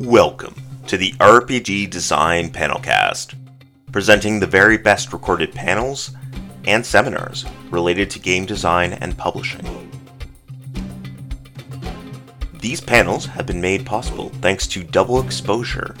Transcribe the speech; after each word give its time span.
Welcome 0.00 0.54
to 0.86 0.96
the 0.96 1.12
RPG 1.20 1.90
Design 1.90 2.48
Panelcast, 2.48 3.34
presenting 3.92 4.40
the 4.40 4.46
very 4.46 4.78
best 4.78 5.12
recorded 5.12 5.52
panels 5.52 6.12
and 6.64 6.86
seminars 6.86 7.44
related 7.70 8.08
to 8.12 8.18
game 8.18 8.46
design 8.46 8.94
and 8.94 9.18
publishing. 9.18 9.60
These 12.60 12.80
panels 12.80 13.26
have 13.26 13.44
been 13.44 13.60
made 13.60 13.84
possible 13.84 14.30
thanks 14.40 14.66
to 14.68 14.82
Double 14.82 15.20
Exposure 15.22 15.94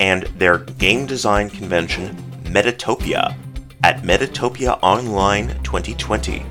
and 0.00 0.22
their 0.38 0.60
game 0.60 1.04
design 1.04 1.50
convention, 1.50 2.16
Metatopia, 2.44 3.36
at 3.82 4.00
Metatopia 4.04 4.78
Online 4.80 5.48
2020. 5.62 6.46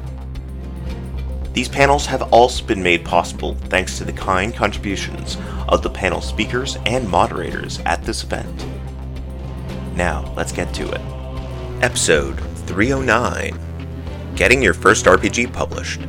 These 1.53 1.69
panels 1.69 2.07
have 2.07 2.33
also 2.33 2.65
been 2.65 2.81
made 2.81 3.05
possible 3.05 3.53
thanks 3.69 3.99
to 3.99 4.03
the 4.03 4.11
kind 4.11 4.55
contributions 4.55 5.37
of 5.67 5.83
the 5.83 5.89
panel 5.89 6.19
speakers 6.19 6.77
and 6.87 7.07
moderators 7.07 7.79
at 7.85 8.03
this 8.03 8.23
event. 8.23 8.65
Now, 9.95 10.33
let's 10.35 10.51
get 10.51 10.73
to 10.73 10.91
it. 10.91 11.01
Episode 11.83 12.39
309 12.65 13.59
Getting 14.35 14.63
Your 14.63 14.73
First 14.73 15.05
RPG 15.05 15.53
Published. 15.53 16.01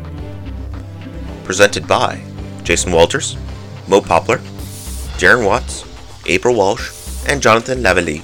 Presented 1.44 1.86
by 1.86 2.22
Jason 2.62 2.90
Walters, 2.90 3.36
Mo 3.86 4.00
Poplar, 4.00 4.38
Darren 5.18 5.44
Watts, 5.44 5.84
April 6.24 6.54
Walsh, 6.54 6.90
and 7.28 7.42
Jonathan 7.42 7.82
Lavallée. 7.82 8.22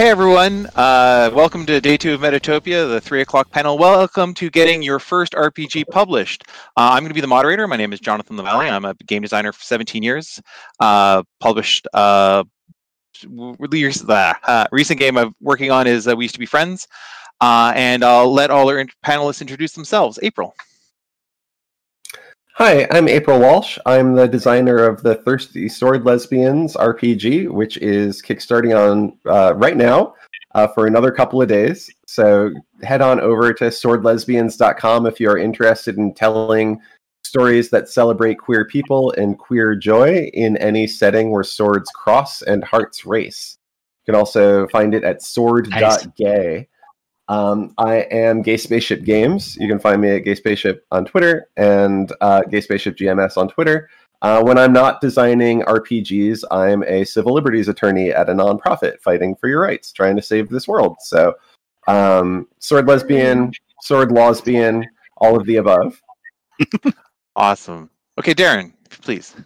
Hey 0.00 0.08
everyone, 0.08 0.66
uh, 0.76 1.30
welcome 1.34 1.66
to 1.66 1.78
day 1.78 1.98
two 1.98 2.14
of 2.14 2.22
Metatopia, 2.22 2.88
the 2.88 3.02
three 3.02 3.20
o'clock 3.20 3.50
panel. 3.50 3.76
Welcome 3.76 4.32
to 4.32 4.48
getting 4.48 4.80
your 4.80 4.98
first 4.98 5.34
RPG 5.34 5.88
published. 5.90 6.44
Uh, 6.74 6.88
I'm 6.92 7.00
going 7.00 7.10
to 7.10 7.14
be 7.14 7.20
the 7.20 7.26
moderator. 7.26 7.68
My 7.68 7.76
name 7.76 7.92
is 7.92 8.00
Jonathan 8.00 8.38
Lavallée. 8.38 8.72
I'm 8.72 8.86
a 8.86 8.94
game 8.94 9.20
designer 9.20 9.52
for 9.52 9.62
17 9.62 10.02
years. 10.02 10.40
Uh, 10.80 11.22
published 11.38 11.86
uh, 11.92 12.44
the 13.24 14.36
uh, 14.48 14.64
recent 14.72 14.98
game 14.98 15.18
I'm 15.18 15.34
working 15.38 15.70
on 15.70 15.86
is 15.86 16.08
uh, 16.08 16.16
We 16.16 16.24
Used 16.24 16.34
to 16.34 16.38
Be 16.38 16.46
Friends. 16.46 16.88
and 17.42 18.02
I'll 18.02 18.32
let 18.32 18.50
all 18.50 18.70
our 18.70 18.82
panelists 19.04 19.42
introduce 19.42 19.72
themselves. 19.72 20.18
April. 20.22 20.54
Hi, 22.62 22.86
I'm 22.90 23.08
April 23.08 23.40
Walsh. 23.40 23.78
I'm 23.86 24.14
the 24.14 24.28
designer 24.28 24.84
of 24.84 25.02
the 25.02 25.14
Thirsty 25.14 25.66
Sword 25.66 26.04
Lesbians 26.04 26.74
RPG, 26.74 27.48
which 27.48 27.78
is 27.78 28.20
kickstarting 28.20 28.76
on 28.78 29.18
uh, 29.24 29.54
right 29.54 29.78
now 29.78 30.14
uh, 30.54 30.66
for 30.66 30.86
another 30.86 31.10
couple 31.10 31.40
of 31.40 31.48
days. 31.48 31.88
So 32.06 32.50
head 32.82 33.00
on 33.00 33.18
over 33.18 33.54
to 33.54 33.64
swordlesbians.com 33.64 35.06
if 35.06 35.18
you 35.18 35.30
are 35.30 35.38
interested 35.38 35.96
in 35.96 36.12
telling 36.12 36.78
stories 37.24 37.70
that 37.70 37.88
celebrate 37.88 38.34
queer 38.34 38.66
people 38.66 39.10
and 39.12 39.38
queer 39.38 39.74
joy 39.74 40.28
in 40.34 40.58
any 40.58 40.86
setting 40.86 41.30
where 41.30 41.42
swords 41.42 41.90
cross 41.94 42.42
and 42.42 42.62
hearts 42.62 43.06
race. 43.06 43.56
You 44.02 44.12
can 44.12 44.20
also 44.20 44.68
find 44.68 44.94
it 44.94 45.02
at 45.02 45.22
sword.gay. 45.22 46.68
Um, 47.30 47.74
I 47.78 47.98
am 48.10 48.42
Gay 48.42 48.56
Spaceship 48.56 49.04
Games. 49.04 49.56
You 49.56 49.68
can 49.68 49.78
find 49.78 50.02
me 50.02 50.10
at 50.10 50.24
Gay 50.24 50.34
Spaceship 50.34 50.84
on 50.90 51.04
Twitter 51.04 51.48
and 51.56 52.12
uh, 52.20 52.42
Gay 52.42 52.60
Spaceship 52.60 52.96
GMS 52.96 53.36
on 53.36 53.48
Twitter. 53.48 53.88
Uh, 54.20 54.42
when 54.42 54.58
I'm 54.58 54.72
not 54.72 55.00
designing 55.00 55.62
RPGs, 55.62 56.42
I'm 56.50 56.82
a 56.82 57.04
civil 57.04 57.32
liberties 57.32 57.68
attorney 57.68 58.10
at 58.10 58.28
a 58.28 58.32
nonprofit 58.32 59.00
fighting 59.00 59.36
for 59.36 59.48
your 59.48 59.60
rights, 59.60 59.92
trying 59.92 60.16
to 60.16 60.22
save 60.22 60.48
this 60.48 60.66
world. 60.66 60.96
So, 60.98 61.34
um, 61.86 62.48
sword 62.58 62.88
lesbian, 62.88 63.52
sword 63.80 64.10
lesbian, 64.10 64.84
all 65.18 65.36
of 65.38 65.46
the 65.46 65.56
above. 65.56 66.02
awesome. 67.36 67.90
Okay, 68.18 68.34
Darren, 68.34 68.72
please. 68.90 69.36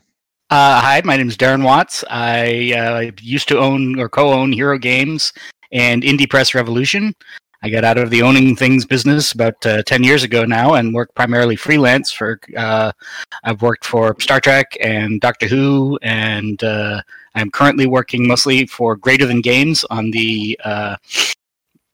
Uh, 0.48 0.80
hi, 0.80 1.02
my 1.04 1.18
name 1.18 1.28
is 1.28 1.36
Darren 1.36 1.62
Watts. 1.62 2.02
I 2.08 2.72
uh, 2.72 3.10
used 3.20 3.46
to 3.48 3.58
own 3.58 4.00
or 4.00 4.08
co-own 4.08 4.52
Hero 4.52 4.78
Games 4.78 5.34
and 5.70 6.02
Indie 6.02 6.30
Press 6.30 6.54
Revolution. 6.54 7.14
I 7.64 7.70
got 7.70 7.82
out 7.82 7.96
of 7.96 8.10
the 8.10 8.20
owning 8.20 8.54
things 8.54 8.84
business 8.84 9.32
about 9.32 9.64
uh, 9.64 9.82
10 9.84 10.04
years 10.04 10.22
ago 10.22 10.44
now 10.44 10.74
and 10.74 10.92
work 10.92 11.14
primarily 11.14 11.56
freelance 11.56 12.12
for, 12.12 12.38
uh, 12.58 12.92
I've 13.42 13.62
worked 13.62 13.86
for 13.86 14.14
Star 14.20 14.38
Trek 14.38 14.76
and 14.82 15.18
Doctor 15.18 15.48
Who, 15.48 15.98
and 16.02 16.62
uh, 16.62 17.00
I'm 17.34 17.50
currently 17.50 17.86
working 17.86 18.28
mostly 18.28 18.66
for 18.66 18.96
Greater 18.96 19.24
Than 19.24 19.40
Games 19.40 19.82
on 19.84 20.10
the 20.10 20.60
uh, 20.62 20.96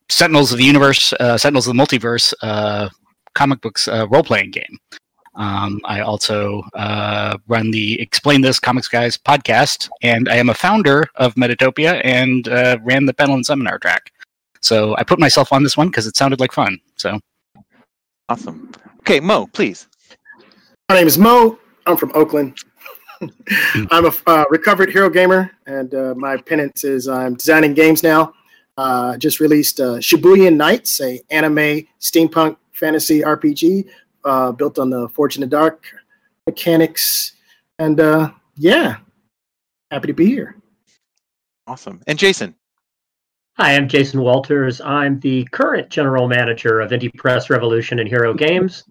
Sentinels 0.08 0.50
of 0.50 0.58
the 0.58 0.64
Universe, 0.64 1.12
uh, 1.20 1.38
Sentinels 1.38 1.68
of 1.68 1.76
the 1.76 1.80
Multiverse 1.80 2.34
uh, 2.42 2.88
comic 3.34 3.60
books 3.60 3.86
role 3.86 4.24
playing 4.24 4.50
game. 4.50 4.76
Um, 5.36 5.80
I 5.84 6.00
also 6.00 6.64
run 7.46 7.70
the 7.70 8.00
Explain 8.00 8.40
This 8.40 8.58
Comics 8.58 8.88
Guys 8.88 9.16
podcast, 9.16 9.88
and 10.02 10.28
I 10.28 10.34
am 10.34 10.48
a 10.48 10.54
founder 10.54 11.06
of 11.14 11.36
Metatopia 11.36 12.00
and 12.02 12.48
ran 12.84 13.06
the 13.06 13.14
panel 13.14 13.36
and 13.36 13.46
seminar 13.46 13.78
track. 13.78 14.10
So 14.62 14.94
I 14.96 15.04
put 15.04 15.18
myself 15.18 15.52
on 15.52 15.62
this 15.62 15.76
one 15.76 15.88
because 15.88 16.06
it 16.06 16.16
sounded 16.16 16.40
like 16.40 16.52
fun. 16.52 16.78
So 16.96 17.18
awesome. 18.28 18.72
Okay, 19.00 19.20
Mo, 19.20 19.46
please. 19.52 19.88
My 20.88 20.96
name 20.96 21.06
is 21.06 21.18
Mo. 21.18 21.58
I'm 21.86 21.96
from 21.96 22.12
Oakland. 22.14 22.58
I'm 23.90 24.06
a 24.06 24.12
uh, 24.26 24.44
recovered 24.50 24.90
hero 24.90 25.10
gamer, 25.10 25.50
and 25.66 25.94
uh, 25.94 26.14
my 26.16 26.36
penance 26.36 26.84
is 26.84 27.08
I'm 27.08 27.34
designing 27.34 27.74
games 27.74 28.02
now. 28.02 28.32
Uh, 28.76 29.16
just 29.18 29.40
released 29.40 29.80
uh, 29.80 29.98
Shibuya 29.98 30.54
Nights, 30.54 31.00
a 31.00 31.20
anime 31.30 31.86
steampunk 32.00 32.56
fantasy 32.72 33.20
RPG 33.20 33.86
uh, 34.24 34.52
built 34.52 34.78
on 34.78 34.90
the 34.90 35.08
Forged 35.10 35.36
in 35.36 35.42
the 35.42 35.46
Dark 35.46 35.84
mechanics, 36.46 37.32
and 37.78 38.00
uh, 38.00 38.30
yeah, 38.56 38.96
happy 39.90 40.06
to 40.06 40.14
be 40.14 40.26
here. 40.26 40.56
Awesome. 41.66 42.00
And 42.06 42.18
Jason. 42.18 42.54
Hi, 43.60 43.76
I'm 43.76 43.88
Jason 43.88 44.22
Walters. 44.22 44.80
I'm 44.80 45.20
the 45.20 45.44
current 45.52 45.90
general 45.90 46.26
manager 46.26 46.80
of 46.80 46.92
Indie 46.92 47.14
Press 47.14 47.50
Revolution 47.50 47.98
and 47.98 48.08
Hero 48.08 48.32
Games, 48.32 48.84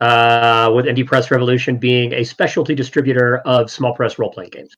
uh, 0.00 0.72
with 0.74 0.86
Indie 0.86 1.06
Press 1.06 1.30
Revolution 1.30 1.76
being 1.76 2.14
a 2.14 2.24
specialty 2.24 2.74
distributor 2.74 3.36
of 3.40 3.70
small 3.70 3.92
press 3.92 4.18
role 4.18 4.30
playing 4.30 4.48
games. 4.48 4.74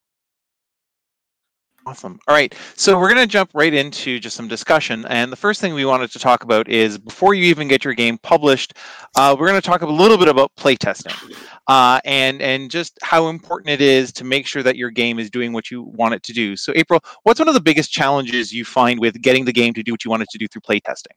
Awesome. 1.89 2.21
All 2.29 2.35
right. 2.35 2.55
So 2.77 2.99
we're 2.99 3.09
going 3.09 3.27
to 3.27 3.27
jump 3.27 3.51
right 3.55 3.73
into 3.73 4.21
just 4.21 4.37
some 4.37 4.47
discussion. 4.47 5.07
And 5.07 5.33
the 5.33 5.37
first 5.37 5.59
thing 5.59 5.73
we 5.73 5.87
wanted 5.87 6.11
to 6.11 6.19
talk 6.19 6.45
about 6.45 6.69
is 6.69 6.99
before 6.99 7.33
you 7.33 7.45
even 7.45 7.67
get 7.67 7.83
your 7.83 7.95
game 7.95 8.19
published, 8.19 8.75
uh, 9.17 9.35
we're 9.39 9.49
going 9.49 9.59
to 9.59 9.67
talk 9.67 9.81
a 9.81 9.87
little 9.87 10.19
bit 10.19 10.29
about 10.29 10.55
playtesting 10.55 11.35
uh, 11.67 11.99
and, 12.05 12.43
and 12.43 12.71
just 12.71 12.99
how 13.01 13.29
important 13.29 13.71
it 13.71 13.81
is 13.81 14.13
to 14.13 14.25
make 14.25 14.47
sure 14.47 14.63
that 14.63 14.77
your 14.77 14.91
game 14.91 15.19
is 15.19 15.31
doing 15.31 15.55
what 15.55 15.71
you 15.71 15.85
want 15.85 16.13
it 16.13 16.23
to 16.25 16.35
do. 16.35 16.57
So, 16.57 16.75
April, 16.77 17.01
what's 17.23 17.41
one 17.41 17.49
of 17.49 17.55
the 17.55 17.61
biggest 17.61 17.91
challenges 17.91 18.53
you 18.53 18.67
find 18.67 19.01
with 19.01 19.23
getting 19.23 19.47
the 19.47 19.53
game 19.55 19.73
to 19.73 19.83
do 19.83 19.91
what 19.91 20.05
you 20.05 20.11
want 20.11 20.23
it 20.23 20.29
to 20.33 20.37
do 20.37 20.47
through 20.47 20.61
playtesting? 20.61 21.17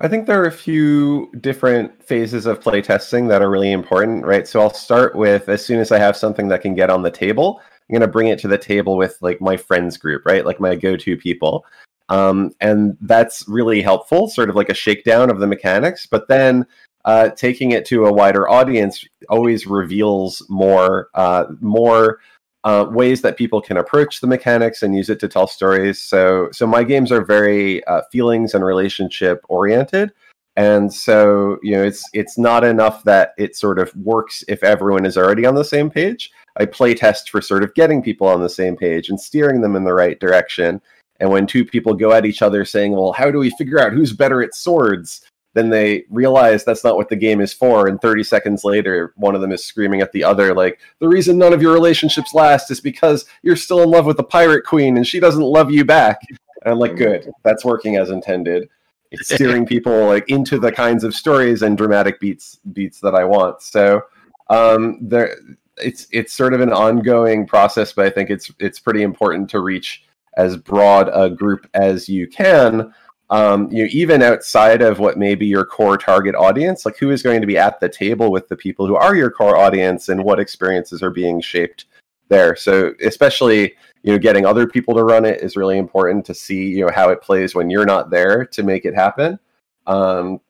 I 0.00 0.08
think 0.08 0.26
there 0.26 0.42
are 0.42 0.46
a 0.46 0.52
few 0.52 1.30
different 1.40 2.02
phases 2.02 2.44
of 2.44 2.58
playtesting 2.58 3.28
that 3.28 3.40
are 3.40 3.50
really 3.50 3.70
important, 3.70 4.26
right? 4.26 4.48
So 4.48 4.60
I'll 4.60 4.74
start 4.74 5.14
with 5.14 5.48
as 5.48 5.64
soon 5.64 5.78
as 5.78 5.92
I 5.92 5.98
have 5.98 6.16
something 6.16 6.48
that 6.48 6.60
can 6.60 6.74
get 6.74 6.90
on 6.90 7.02
the 7.02 7.10
table, 7.10 7.62
I'm 7.88 7.94
going 7.94 8.00
to 8.00 8.12
bring 8.12 8.28
it 8.28 8.38
to 8.40 8.48
the 8.48 8.58
table 8.58 8.96
with 8.96 9.16
like 9.20 9.40
my 9.40 9.56
friends 9.56 9.96
group, 9.96 10.26
right? 10.26 10.44
Like 10.44 10.60
my 10.60 10.74
go-to 10.74 11.16
people. 11.16 11.64
Um, 12.08 12.52
and 12.60 12.96
that's 13.00 13.46
really 13.48 13.82
helpful, 13.82 14.28
sort 14.28 14.50
of 14.50 14.56
like 14.56 14.68
a 14.68 14.74
shakedown 14.74 15.30
of 15.30 15.38
the 15.38 15.46
mechanics. 15.46 16.06
But 16.06 16.28
then 16.28 16.66
uh, 17.04 17.30
taking 17.30 17.72
it 17.72 17.84
to 17.86 18.06
a 18.06 18.12
wider 18.12 18.48
audience 18.48 19.04
always 19.28 19.66
reveals 19.66 20.44
more, 20.48 21.08
uh, 21.14 21.46
more 21.60 22.20
uh, 22.64 22.86
ways 22.90 23.22
that 23.22 23.36
people 23.36 23.60
can 23.60 23.76
approach 23.76 24.20
the 24.20 24.26
mechanics 24.26 24.82
and 24.82 24.96
use 24.96 25.08
it 25.08 25.20
to 25.20 25.28
tell 25.28 25.46
stories. 25.46 26.00
So, 26.02 26.48
so 26.52 26.66
my 26.66 26.82
games 26.82 27.12
are 27.12 27.24
very 27.24 27.84
uh, 27.86 28.02
feelings 28.10 28.54
and 28.54 28.64
relationship 28.64 29.44
oriented 29.48 30.12
and 30.56 30.92
so 30.92 31.58
you 31.62 31.72
know 31.72 31.84
it's 31.84 32.02
it's 32.12 32.38
not 32.38 32.64
enough 32.64 33.04
that 33.04 33.34
it 33.36 33.54
sort 33.54 33.78
of 33.78 33.94
works 33.94 34.42
if 34.48 34.64
everyone 34.64 35.04
is 35.04 35.16
already 35.16 35.44
on 35.44 35.54
the 35.54 35.64
same 35.64 35.90
page 35.90 36.32
i 36.56 36.64
play 36.64 36.94
test 36.94 37.30
for 37.30 37.40
sort 37.40 37.62
of 37.62 37.74
getting 37.74 38.02
people 38.02 38.26
on 38.26 38.42
the 38.42 38.48
same 38.48 38.76
page 38.76 39.08
and 39.08 39.20
steering 39.20 39.60
them 39.60 39.76
in 39.76 39.84
the 39.84 39.94
right 39.94 40.20
direction. 40.20 40.80
And 41.18 41.30
when 41.30 41.46
two 41.46 41.64
people 41.64 41.94
go 41.94 42.12
at 42.12 42.26
each 42.26 42.42
other 42.42 42.64
saying 42.64 42.92
well 42.92 43.12
how 43.12 43.30
do 43.30 43.38
we 43.38 43.50
figure 43.50 43.80
out 43.80 43.92
who's 43.92 44.12
better 44.12 44.42
at 44.42 44.54
swords? 44.54 45.22
then 45.56 45.70
they 45.70 46.04
realize 46.10 46.64
that's 46.64 46.84
not 46.84 46.96
what 46.96 47.08
the 47.08 47.16
game 47.16 47.40
is 47.40 47.54
for. 47.54 47.88
And 47.88 47.98
30 48.02 48.22
seconds 48.24 48.62
later 48.62 49.14
one 49.16 49.34
of 49.34 49.40
them 49.40 49.52
is 49.52 49.64
screaming 49.64 50.02
at 50.02 50.12
the 50.12 50.22
other 50.22 50.54
like 50.54 50.78
the 50.98 51.08
reason 51.08 51.38
none 51.38 51.54
of 51.54 51.62
your 51.62 51.72
relationships 51.72 52.34
last 52.34 52.70
is 52.70 52.78
because 52.78 53.24
you're 53.42 53.56
still 53.56 53.82
in 53.82 53.90
love 53.90 54.04
with 54.04 54.18
the 54.18 54.22
pirate 54.22 54.66
queen 54.66 54.98
and 54.98 55.06
she 55.06 55.18
doesn't 55.18 55.42
love 55.42 55.70
you 55.70 55.84
back. 55.84 56.20
And 56.28 56.72
i'm 56.72 56.78
like 56.78 56.96
good. 56.96 57.30
That's 57.42 57.64
working 57.64 57.96
as 57.96 58.10
intended. 58.10 58.68
It's 59.10 59.28
steering 59.34 59.64
people 59.64 60.06
like 60.06 60.28
into 60.28 60.58
the 60.58 60.70
kinds 60.70 61.04
of 61.04 61.14
stories 61.14 61.62
and 61.62 61.78
dramatic 61.78 62.20
beats 62.20 62.60
beats 62.74 63.00
that 63.00 63.14
I 63.14 63.24
want. 63.24 63.62
So 63.62 64.02
um, 64.50 64.98
there, 65.00 65.36
it's 65.78 66.06
it's 66.10 66.32
sort 66.32 66.54
of 66.54 66.60
an 66.60 66.72
ongoing 66.72 67.46
process, 67.46 67.92
but 67.92 68.06
I 68.06 68.10
think 68.10 68.30
it's 68.30 68.50
it's 68.58 68.80
pretty 68.80 69.02
important 69.02 69.50
to 69.50 69.60
reach 69.60 70.04
as 70.36 70.56
broad 70.56 71.10
a 71.12 71.30
group 71.30 71.68
as 71.74 72.08
you 72.08 72.26
can. 72.26 72.92
Um, 73.28 73.70
you 73.72 73.82
know, 73.82 73.88
even 73.90 74.22
outside 74.22 74.82
of 74.82 75.00
what 75.00 75.18
may 75.18 75.34
be 75.34 75.46
your 75.46 75.64
core 75.64 75.98
target 75.98 76.34
audience, 76.36 76.86
like 76.86 76.96
who 76.96 77.10
is 77.10 77.22
going 77.22 77.40
to 77.40 77.46
be 77.46 77.58
at 77.58 77.80
the 77.80 77.88
table 77.88 78.30
with 78.30 78.48
the 78.48 78.56
people 78.56 78.86
who 78.86 78.94
are 78.94 79.16
your 79.16 79.30
core 79.30 79.56
audience, 79.56 80.08
and 80.08 80.22
what 80.22 80.38
experiences 80.38 81.02
are 81.02 81.10
being 81.10 81.40
shaped 81.40 81.86
there. 82.28 82.54
So, 82.56 82.92
especially 83.02 83.74
you 84.02 84.12
know, 84.12 84.18
getting 84.18 84.46
other 84.46 84.68
people 84.68 84.94
to 84.94 85.02
run 85.02 85.24
it 85.24 85.42
is 85.42 85.56
really 85.56 85.78
important 85.78 86.24
to 86.26 86.34
see 86.34 86.68
you 86.68 86.86
know 86.86 86.92
how 86.94 87.10
it 87.10 87.22
plays 87.22 87.54
when 87.54 87.68
you're 87.68 87.86
not 87.86 88.10
there 88.10 88.44
to 88.46 88.62
make 88.62 88.84
it 88.84 88.94
happen. 88.94 89.38
Um, 89.86 90.40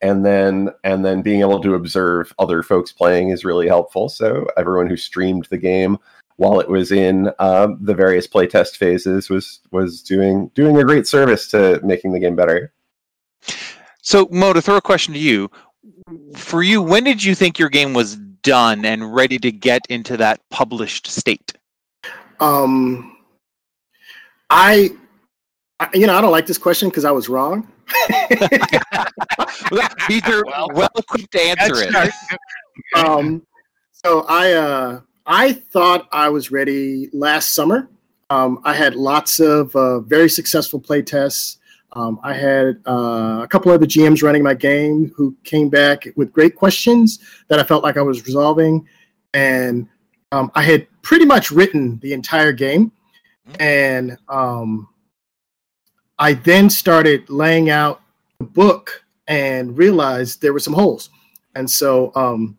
and 0.00 0.24
then 0.24 0.70
and 0.84 1.04
then 1.04 1.22
being 1.22 1.40
able 1.40 1.60
to 1.62 1.74
observe 1.74 2.32
other 2.38 2.62
folks 2.62 2.92
playing 2.92 3.30
is 3.30 3.44
really 3.44 3.68
helpful. 3.68 4.08
So 4.08 4.46
everyone 4.56 4.88
who 4.88 4.96
streamed 4.96 5.46
the 5.50 5.58
game 5.58 5.98
while 6.36 6.60
it 6.60 6.68
was 6.68 6.92
in 6.92 7.30
um, 7.38 7.78
the 7.80 7.94
various 7.94 8.26
playtest 8.26 8.76
phases 8.76 9.28
was 9.30 9.60
was 9.70 10.02
doing 10.02 10.50
doing 10.54 10.76
a 10.76 10.84
great 10.84 11.06
service 11.06 11.48
to 11.48 11.80
making 11.82 12.12
the 12.12 12.20
game 12.20 12.36
better. 12.36 12.72
So 14.02 14.28
Mo, 14.30 14.52
to 14.52 14.62
throw 14.62 14.76
a 14.76 14.82
question 14.82 15.14
to 15.14 15.20
you, 15.20 15.50
for 16.36 16.62
you, 16.62 16.82
when 16.82 17.04
did 17.04 17.22
you 17.22 17.34
think 17.34 17.58
your 17.58 17.68
game 17.68 17.94
was 17.94 18.16
done 18.16 18.84
and 18.84 19.14
ready 19.14 19.38
to 19.38 19.52
get 19.52 19.82
into 19.88 20.16
that 20.16 20.40
published 20.50 21.06
state? 21.06 21.52
Um, 22.40 23.16
I, 24.50 24.90
I 25.82 25.88
you 25.94 26.06
know, 26.06 26.16
I 26.16 26.20
don't 26.20 26.30
like 26.30 26.46
this 26.46 26.58
question 26.58 26.88
because 26.88 27.04
I 27.04 27.10
was 27.10 27.28
wrong. 27.28 27.66
These 30.08 30.22
are 30.28 30.44
well, 30.46 30.68
well 30.72 30.90
equipped 30.96 31.32
to 31.32 31.40
answer 31.40 31.74
it. 31.76 32.12
um, 32.96 33.44
so 33.90 34.24
I 34.28 34.52
uh, 34.52 35.00
I 35.26 35.52
thought 35.52 36.08
I 36.12 36.28
was 36.28 36.52
ready 36.52 37.08
last 37.12 37.54
summer. 37.54 37.88
Um, 38.30 38.60
I 38.64 38.74
had 38.74 38.94
lots 38.94 39.40
of 39.40 39.74
uh, 39.74 40.00
very 40.00 40.28
successful 40.28 40.80
play 40.80 41.02
tests. 41.02 41.58
Um, 41.94 42.20
I 42.22 42.32
had 42.32 42.80
uh, 42.86 43.40
a 43.42 43.48
couple 43.50 43.70
of 43.72 43.80
the 43.80 43.86
GMs 43.86 44.22
running 44.22 44.42
my 44.42 44.54
game 44.54 45.12
who 45.14 45.36
came 45.44 45.68
back 45.68 46.06
with 46.16 46.32
great 46.32 46.56
questions 46.56 47.18
that 47.48 47.58
I 47.58 47.64
felt 47.64 47.82
like 47.82 47.96
I 47.96 48.02
was 48.02 48.24
resolving, 48.24 48.86
and 49.34 49.88
um, 50.30 50.50
I 50.54 50.62
had 50.62 50.86
pretty 51.02 51.26
much 51.26 51.50
written 51.50 51.98
the 51.98 52.12
entire 52.12 52.52
game, 52.52 52.92
and 53.58 54.16
um, 54.28 54.88
I 56.22 56.34
then 56.34 56.70
started 56.70 57.28
laying 57.28 57.68
out 57.68 58.00
the 58.38 58.44
book 58.44 59.04
and 59.26 59.76
realized 59.76 60.40
there 60.40 60.52
were 60.52 60.60
some 60.60 60.72
holes. 60.72 61.10
And 61.56 61.68
so 61.68 62.12
um, 62.14 62.56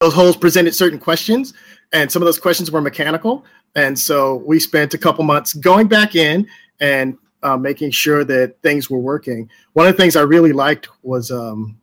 those 0.00 0.12
holes 0.12 0.36
presented 0.36 0.74
certain 0.74 0.98
questions, 0.98 1.54
and 1.92 2.10
some 2.10 2.20
of 2.20 2.26
those 2.26 2.40
questions 2.40 2.72
were 2.72 2.80
mechanical. 2.80 3.44
And 3.76 3.96
so 3.96 4.42
we 4.44 4.58
spent 4.58 4.92
a 4.92 4.98
couple 4.98 5.22
months 5.22 5.52
going 5.52 5.86
back 5.86 6.16
in 6.16 6.48
and 6.80 7.16
uh, 7.44 7.56
making 7.56 7.92
sure 7.92 8.24
that 8.24 8.60
things 8.62 8.90
were 8.90 8.98
working. 8.98 9.48
One 9.74 9.86
of 9.86 9.96
the 9.96 10.02
things 10.02 10.16
I 10.16 10.22
really 10.22 10.52
liked 10.52 10.88
was 11.04 11.30
um, 11.30 11.78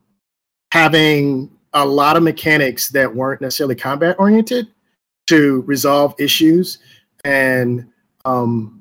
having 0.73 1.49
a 1.71 1.85
lot 1.85 2.17
of 2.17 2.23
mechanics 2.23 2.89
that 2.89 3.15
weren't 3.15 3.39
necessarily 3.39 3.75
combat 3.75 4.17
oriented 4.19 4.67
to 5.27 5.61
resolve 5.61 6.15
issues. 6.19 6.79
And 7.23 7.87
um, 8.25 8.80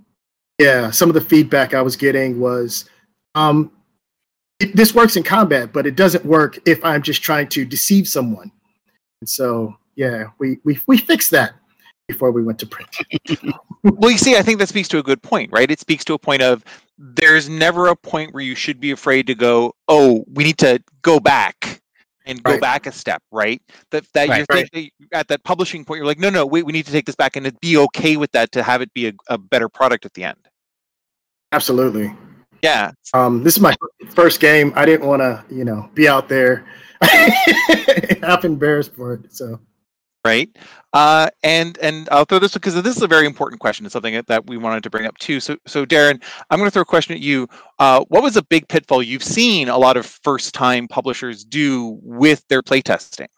yeah, 0.61 0.91
some 0.91 1.09
of 1.09 1.15
the 1.15 1.23
feedback 1.23 1.73
I 1.73 1.81
was 1.81 1.97
getting 1.97 2.39
was, 2.39 2.85
um, 3.35 3.73
it, 4.59 4.77
this 4.77 4.95
works 4.95 5.17
in 5.17 5.23
combat, 5.23 5.73
but 5.73 5.87
it 5.87 5.97
doesn't 5.97 6.23
work 6.27 6.59
if 6.67 6.85
I'm 6.85 7.01
just 7.01 7.23
trying 7.23 7.49
to 7.49 7.65
deceive 7.65 8.07
someone. 8.07 8.53
And 9.23 9.29
so, 9.29 9.75
yeah, 9.97 10.27
we 10.39 10.59
we 10.63 10.79
we 10.87 10.99
fixed 10.99 11.31
that 11.31 11.55
before 12.09 12.31
we 12.31 12.43
went 12.43 12.59
to 12.59 12.67
print. 12.67 12.95
well, 13.85 14.11
you 14.11 14.19
see, 14.19 14.37
I 14.37 14.43
think 14.43 14.59
that 14.59 14.69
speaks 14.69 14.89
to 14.89 14.99
a 14.99 15.03
good 15.03 15.23
point, 15.23 15.51
right? 15.51 15.71
It 15.71 15.81
speaks 15.81 16.05
to 16.05 16.15
a 16.15 16.19
point 16.19 16.43
of 16.43 16.63
there's 16.99 17.49
never 17.49 17.87
a 17.87 17.97
point 17.97 18.35
where 18.35 18.43
you 18.43 18.55
should 18.55 18.81
be 18.81 18.91
afraid 18.91 19.27
to 19.29 19.35
go, 19.35 19.75
oh, 19.89 20.25
we 20.31 20.45
need 20.45 20.59
to 20.59 20.83
go 21.01 21.21
back 21.21 21.81
and 22.27 22.43
go 22.43 22.53
right. 22.53 22.61
back 22.61 22.87
a 22.87 22.93
step, 22.93 23.23
right? 23.33 23.63
That 23.93 24.05
that 24.13 24.29
right, 24.29 24.39
you're 24.39 24.47
right. 24.51 24.71
thinking, 24.71 24.91
at 25.15 25.29
that 25.29 25.43
publishing 25.45 25.87
point, 25.87 25.99
you're 25.99 26.07
like, 26.07 26.19
no, 26.19 26.29
no, 26.29 26.45
wait, 26.45 26.67
we 26.67 26.73
need 26.73 26.85
to 26.85 26.93
take 26.93 27.07
this 27.07 27.17
back 27.17 27.37
and 27.37 27.59
be 27.61 27.79
okay 27.79 28.19
with 28.19 28.31
that 28.33 28.53
to 28.53 28.63
have 28.63 28.83
it 28.83 28.93
be 28.93 29.09
a, 29.09 29.13
a 29.29 29.39
better 29.39 29.71
product 29.71 30.05
at 30.05 30.13
the 30.13 30.25
end. 30.25 30.50
Absolutely. 31.53 32.15
Yeah. 32.63 32.93
Um, 33.15 33.43
this 33.43 33.57
is 33.57 33.63
my 33.63 33.75
first 34.09 34.41
game. 34.41 34.73
I 34.77 34.85
didn't 34.85 35.07
want 35.07 35.21
to, 35.21 35.45
you 35.51 35.65
know, 35.65 35.91
be 35.95 36.09
out 36.09 36.29
there 36.29 36.67
half 38.23 38.45
embarrassed 38.45 38.95
for 38.95 39.15
it. 39.15 39.33
So. 39.33 39.59
Right. 40.25 40.55
Uh, 40.93 41.31
and 41.43 41.79
and 41.79 42.09
I'll 42.13 42.27
throw 42.27 42.39
this 42.39 42.53
because 42.53 42.75
this 42.83 42.97
is 42.97 43.03
a 43.03 43.09
very 43.09 43.25
important 43.25 43.61
question. 43.61 43.87
It's 43.87 43.95
something 43.95 44.23
that 44.27 44.47
we 44.47 44.59
wanted 44.59 44.83
to 44.83 44.91
bring 44.91 45.07
up 45.07 45.17
too. 45.19 45.41
So 45.41 45.57
so 45.67 45.87
Darren, 45.87 46.23
I'm 46.51 46.59
going 46.59 46.67
to 46.67 46.71
throw 46.71 46.83
a 46.83 46.87
question 46.87 47.15
at 47.15 47.21
you. 47.21 47.49
Uh, 47.79 48.05
what 48.09 48.23
was 48.23 48.37
a 48.37 48.43
big 48.43 48.69
pitfall 48.69 49.03
you've 49.03 49.25
seen 49.25 49.71
a 49.71 49.79
lot 49.79 49.97
of 49.97 50.05
first 50.05 50.53
time 50.53 50.89
publishers 50.89 51.43
do 51.43 51.99
with 52.03 52.47
their 52.49 52.63
playtesting? 52.63 53.29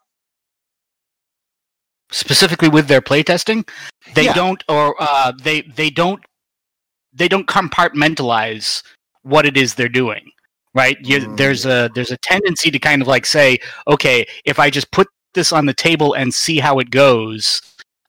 Specifically 2.11 2.69
with 2.69 2.89
their 2.89 3.01
playtesting, 3.01 3.69
they 4.15 4.25
yeah. 4.25 4.35
don't 4.35 4.65
or 4.69 4.97
uh, 4.99 5.33
they 5.41 5.63
they 5.63 5.89
don't 5.89 6.23
they 7.13 7.29
don't 7.29 7.47
compartmentalize 7.47 8.83
what 9.23 9.47
it 9.47 9.57
is 9.57 9.75
they're 9.75 9.89
doing 9.89 10.31
right 10.75 10.97
you, 11.03 11.19
mm. 11.19 11.37
there's 11.37 11.67
a 11.67 11.91
there's 11.95 12.11
a 12.11 12.17
tendency 12.19 12.71
to 12.71 12.79
kind 12.79 13.03
of 13.03 13.09
like 13.09 13.27
say 13.27 13.59
okay 13.89 14.27
if 14.45 14.59
i 14.59 14.71
just 14.71 14.91
put 14.91 15.09
this 15.35 15.53
on 15.53 15.67
the 15.67 15.75
table 15.75 16.15
and 16.15 16.33
see 16.33 16.59
how 16.59 16.79
it 16.79 16.91
goes 16.91 17.63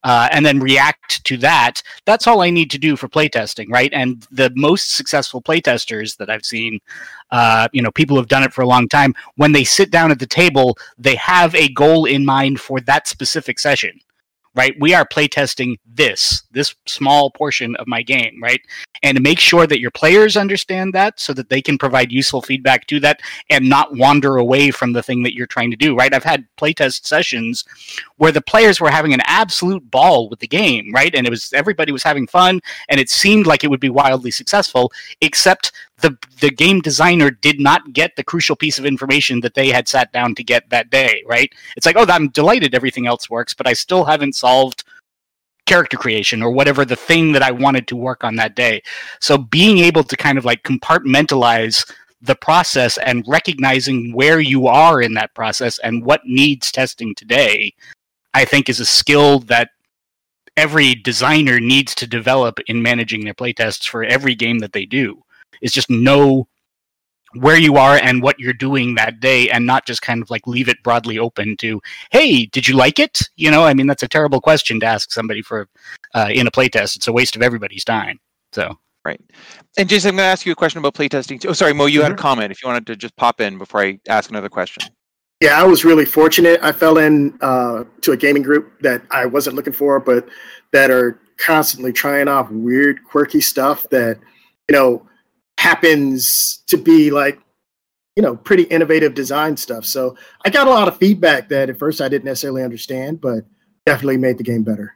uh, 0.06 0.28
and 0.34 0.46
then 0.46 0.60
react 0.60 1.24
to 1.24 1.38
that 1.38 1.82
that's 2.06 2.28
all 2.28 2.42
i 2.42 2.50
need 2.50 2.70
to 2.70 2.78
do 2.78 2.96
for 2.96 3.08
playtesting 3.08 3.68
right 3.70 3.92
and 3.94 4.28
the 4.32 4.52
most 4.56 4.96
successful 4.96 5.42
playtesters 5.42 6.18
that 6.18 6.30
i've 6.30 6.46
seen 6.46 6.80
uh, 7.32 7.68
you 7.72 7.82
know 7.82 7.92
people 7.92 8.18
have 8.18 8.28
done 8.28 8.44
it 8.44 8.54
for 8.54 8.62
a 8.62 8.68
long 8.68 8.88
time 8.90 9.14
when 9.36 9.52
they 9.52 9.64
sit 9.64 9.92
down 9.92 10.12
at 10.12 10.20
the 10.20 10.28
table 10.28 10.78
they 10.98 11.16
have 11.16 11.54
a 11.56 11.70
goal 11.70 12.06
in 12.06 12.26
mind 12.26 12.60
for 12.60 12.80
that 12.82 13.08
specific 13.08 13.60
session 13.60 13.98
right? 14.56 14.76
We 14.80 14.94
are 14.94 15.06
playtesting 15.06 15.78
this, 15.86 16.44
this 16.52 16.76
small 16.86 17.32
portion 17.32 17.76
of 17.78 17.88
my 17.88 18.02
game, 18.02 18.40
right? 18.42 18.62
And 19.02 19.18
to 19.18 19.24
make 19.24 19.40
sure 19.40 19.66
that 19.68 19.80
your 19.80 19.92
players 19.92 20.38
understand 20.38 20.94
that 20.94 21.20
so 21.20 21.34
that 21.34 21.50
they 21.50 21.62
can 21.62 21.78
provide 21.78 22.12
useful 22.12 22.42
feedback 22.42 22.88
to 22.88 23.00
that 23.02 23.20
and 23.50 23.68
not 23.68 23.96
wander 23.96 24.38
away 24.38 24.72
from 24.72 24.94
the 24.94 25.04
thing 25.04 25.24
that 25.24 25.34
you're 25.34 25.48
trying 25.48 25.72
to 25.72 25.78
do, 25.78 25.96
right? 25.96 26.14
I've 26.14 26.24
had 26.24 26.46
playtest 26.58 27.06
sessions 27.06 27.66
where 28.18 28.32
the 28.32 28.42
players 28.42 28.80
were 28.80 28.92
having 28.92 29.14
an 29.14 29.22
absolute 29.26 29.90
ball 29.90 30.30
with 30.30 30.40
the 30.40 30.48
game, 30.48 30.92
right? 30.94 31.14
And 31.16 31.26
it 31.26 31.30
was 31.30 31.52
everybody 31.54 31.92
was 31.92 32.04
having 32.04 32.28
fun 32.28 32.62
and 32.90 33.00
it 33.00 33.10
seemed 33.10 33.48
like 33.48 33.64
it 33.64 33.70
would 33.70 33.80
be 33.80 33.90
wildly 33.90 34.32
successful, 34.32 34.92
except 35.22 35.72
the 36.02 36.18
the 36.42 36.50
game 36.50 36.82
designer 36.82 37.32
did 37.32 37.60
not 37.60 37.94
get 37.94 38.16
the 38.16 38.24
crucial 38.24 38.56
piece 38.56 38.80
of 38.80 38.86
information 38.86 39.40
that 39.42 39.54
they 39.54 39.70
had 39.70 39.88
sat 39.88 40.12
down 40.12 40.36
to 40.36 40.44
get 40.44 40.70
that 40.70 40.90
day, 40.90 41.24
right? 41.28 41.52
It's 41.78 41.86
like, 41.86 41.96
oh, 41.98 42.06
I'm 42.08 42.30
delighted 42.30 42.76
everything 42.76 43.08
else 43.08 43.30
works, 43.30 43.54
but 43.54 43.68
I 43.68 43.74
still 43.74 44.04
haven't 44.04 44.36
solved 44.36 44.84
character 45.66 45.98
creation 45.98 46.42
or 46.42 46.52
whatever 46.52 46.84
the 46.84 46.96
thing 46.96 47.32
that 47.32 47.42
I 47.42 47.52
wanted 47.52 47.88
to 47.88 47.96
work 47.96 48.24
on 48.24 48.36
that 48.36 48.56
day. 48.56 48.82
So 49.22 49.38
being 49.38 49.80
able 49.80 50.04
to 50.04 50.18
kind 50.18 50.38
of 50.38 50.46
like 50.46 50.64
compartmentalize 50.64 51.90
the 52.22 52.36
process 52.36 52.98
and 52.98 53.24
recognizing 53.28 54.14
where 54.14 54.40
you 54.40 54.68
are 54.68 55.02
in 55.02 55.14
that 55.14 55.34
process 55.36 55.80
and 55.80 56.04
what 56.04 56.22
needs 56.26 56.72
testing 56.72 57.16
today, 57.16 57.74
I 58.34 58.46
think 58.46 58.68
is 58.68 58.80
a 58.80 58.86
skill 58.86 59.40
that 59.40 59.70
every 60.58 60.96
designer 60.96 61.60
needs 61.60 61.96
to 61.96 62.08
develop 62.08 62.60
in 62.68 62.82
managing 62.82 63.24
their 63.24 63.34
playtests 63.34 63.88
for 63.88 64.04
every 64.04 64.36
game 64.36 64.60
that 64.60 64.74
they 64.74 64.86
do 64.86 65.24
is 65.62 65.72
just 65.72 65.90
know 65.90 66.48
where 67.36 67.58
you 67.58 67.78
are 67.78 67.98
and 67.98 68.22
what 68.22 68.40
you're 68.40 68.54
doing 68.54 68.96
that 68.96 69.20
day 69.20 69.50
and 69.50 69.66
not 69.66 69.86
just 69.86 70.02
kind 70.02 70.22
of 70.22 70.30
like 70.30 70.46
leave 70.48 70.70
it 70.70 70.82
broadly 70.84 71.18
open 71.18 71.58
to 71.58 71.82
hey 72.12 72.46
did 72.46 72.68
you 72.68 72.76
like 72.76 73.00
it? 73.00 73.22
You 73.36 73.52
know 73.52 73.64
i 73.64 73.74
mean 73.74 73.88
that's 73.88 74.04
a 74.04 74.08
terrible 74.08 74.42
question 74.42 74.80
to 74.80 74.86
ask 74.86 75.12
somebody 75.12 75.42
for 75.42 75.68
uh, 76.14 76.30
in 76.32 76.48
a 76.48 76.52
playtest. 76.52 76.96
It's 76.96 77.08
a 77.08 77.14
waste 77.14 77.36
of 77.36 77.42
everybody's 77.42 77.84
time 77.84 78.20
so. 78.52 78.78
Right. 79.06 79.20
And 79.78 79.90
jason 79.90 80.10
i'm 80.10 80.16
going 80.16 80.26
to 80.26 80.32
ask 80.32 80.46
you 80.46 80.52
a 80.52 80.56
question 80.56 80.80
about 80.80 80.94
playtesting 80.94 81.42
too. 81.42 81.50
Oh 81.50 81.54
sorry 81.54 81.74
mo 81.74 81.86
you 81.86 82.00
mm-hmm. 82.00 82.04
had 82.04 82.12
a 82.12 82.16
mm-hmm. 82.16 82.22
comment 82.22 82.52
if 82.52 82.64
you 82.64 82.68
wanted 82.70 82.88
to 82.88 82.96
just 82.96 83.16
pop 83.16 83.42
in 83.42 83.58
before 83.58 83.82
i 83.82 84.00
ask 84.08 84.30
another 84.30 84.50
question. 84.50 84.84
Yeah 85.42 85.60
i 85.60 85.64
was 85.64 85.84
really 85.84 86.06
fortunate. 86.06 86.60
I 86.64 86.72
fell 86.72 87.00
in 87.00 87.38
uh, 87.42 87.84
to 88.02 88.12
a 88.12 88.18
gaming 88.18 88.44
group 88.44 88.82
that 88.82 89.02
i 89.12 89.26
wasn't 89.26 89.56
looking 89.56 89.74
for 89.74 90.00
but 90.00 90.30
that 90.72 90.92
are 90.92 91.20
constantly 91.38 91.92
trying 91.92 92.28
off 92.28 92.50
weird 92.52 93.04
quirky 93.04 93.42
stuff 93.42 93.90
that 93.90 94.20
you 94.70 94.76
know 94.76 95.08
happens 95.64 96.62
to 96.68 96.76
be 96.76 97.10
like 97.10 97.40
you 98.18 98.22
know 98.22 98.36
pretty 98.36 98.64
innovative 98.64 99.14
design 99.14 99.56
stuff. 99.56 99.86
So 99.86 100.18
i 100.46 100.50
got 100.50 100.68
a 100.68 100.70
lot 100.70 100.90
of 100.90 100.98
feedback 100.98 101.48
that 101.50 101.70
at 101.70 101.80
first 101.80 102.02
i 102.02 102.10
didn't 102.10 102.26
necessarily 102.26 102.64
understand 102.64 103.22
but 103.22 103.46
definitely 103.86 104.18
made 104.18 104.38
the 104.38 104.44
game 104.44 104.64
better. 104.64 104.94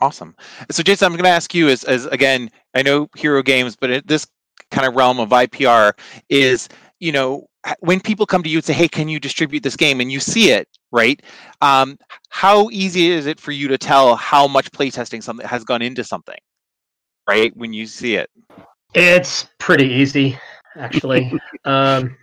Awesome. 0.00 0.34
So 0.70 0.82
jason 0.82 1.04
i'm 1.04 1.12
going 1.12 1.24
to 1.24 1.30
ask 1.30 1.54
you 1.54 1.68
as, 1.68 1.84
as 1.84 2.06
again 2.06 2.50
i 2.74 2.80
know 2.80 3.10
hero 3.14 3.42
games 3.42 3.76
but 3.76 3.90
it, 3.90 4.06
this 4.06 4.26
kind 4.70 4.86
of 4.86 4.94
realm 4.94 5.20
of 5.20 5.28
ipr 5.30 5.92
is 6.30 6.68
you 6.98 7.12
know 7.12 7.46
when 7.80 8.00
people 8.00 8.24
come 8.24 8.42
to 8.42 8.48
you 8.48 8.58
and 8.58 8.64
say 8.64 8.72
hey 8.72 8.88
can 8.88 9.08
you 9.10 9.20
distribute 9.20 9.62
this 9.62 9.76
game? 9.76 10.00
and 10.00 10.10
you 10.10 10.18
see 10.18 10.50
it 10.50 10.66
right? 10.90 11.20
Um, 11.60 11.98
how 12.30 12.70
easy 12.70 13.10
is 13.10 13.26
it 13.26 13.38
for 13.38 13.52
you 13.52 13.68
to 13.68 13.76
tell 13.76 14.16
how 14.16 14.48
much 14.48 14.70
playtesting 14.70 15.22
something 15.22 15.46
has 15.46 15.62
gone 15.62 15.82
into 15.82 16.04
something 16.04 16.38
right? 17.28 17.54
When 17.54 17.74
you 17.74 17.86
see 17.86 18.14
it, 18.14 18.30
It's 18.94 19.48
pretty 19.58 19.86
easy, 19.86 20.38
actually. 20.76 21.32
um, 21.64 22.16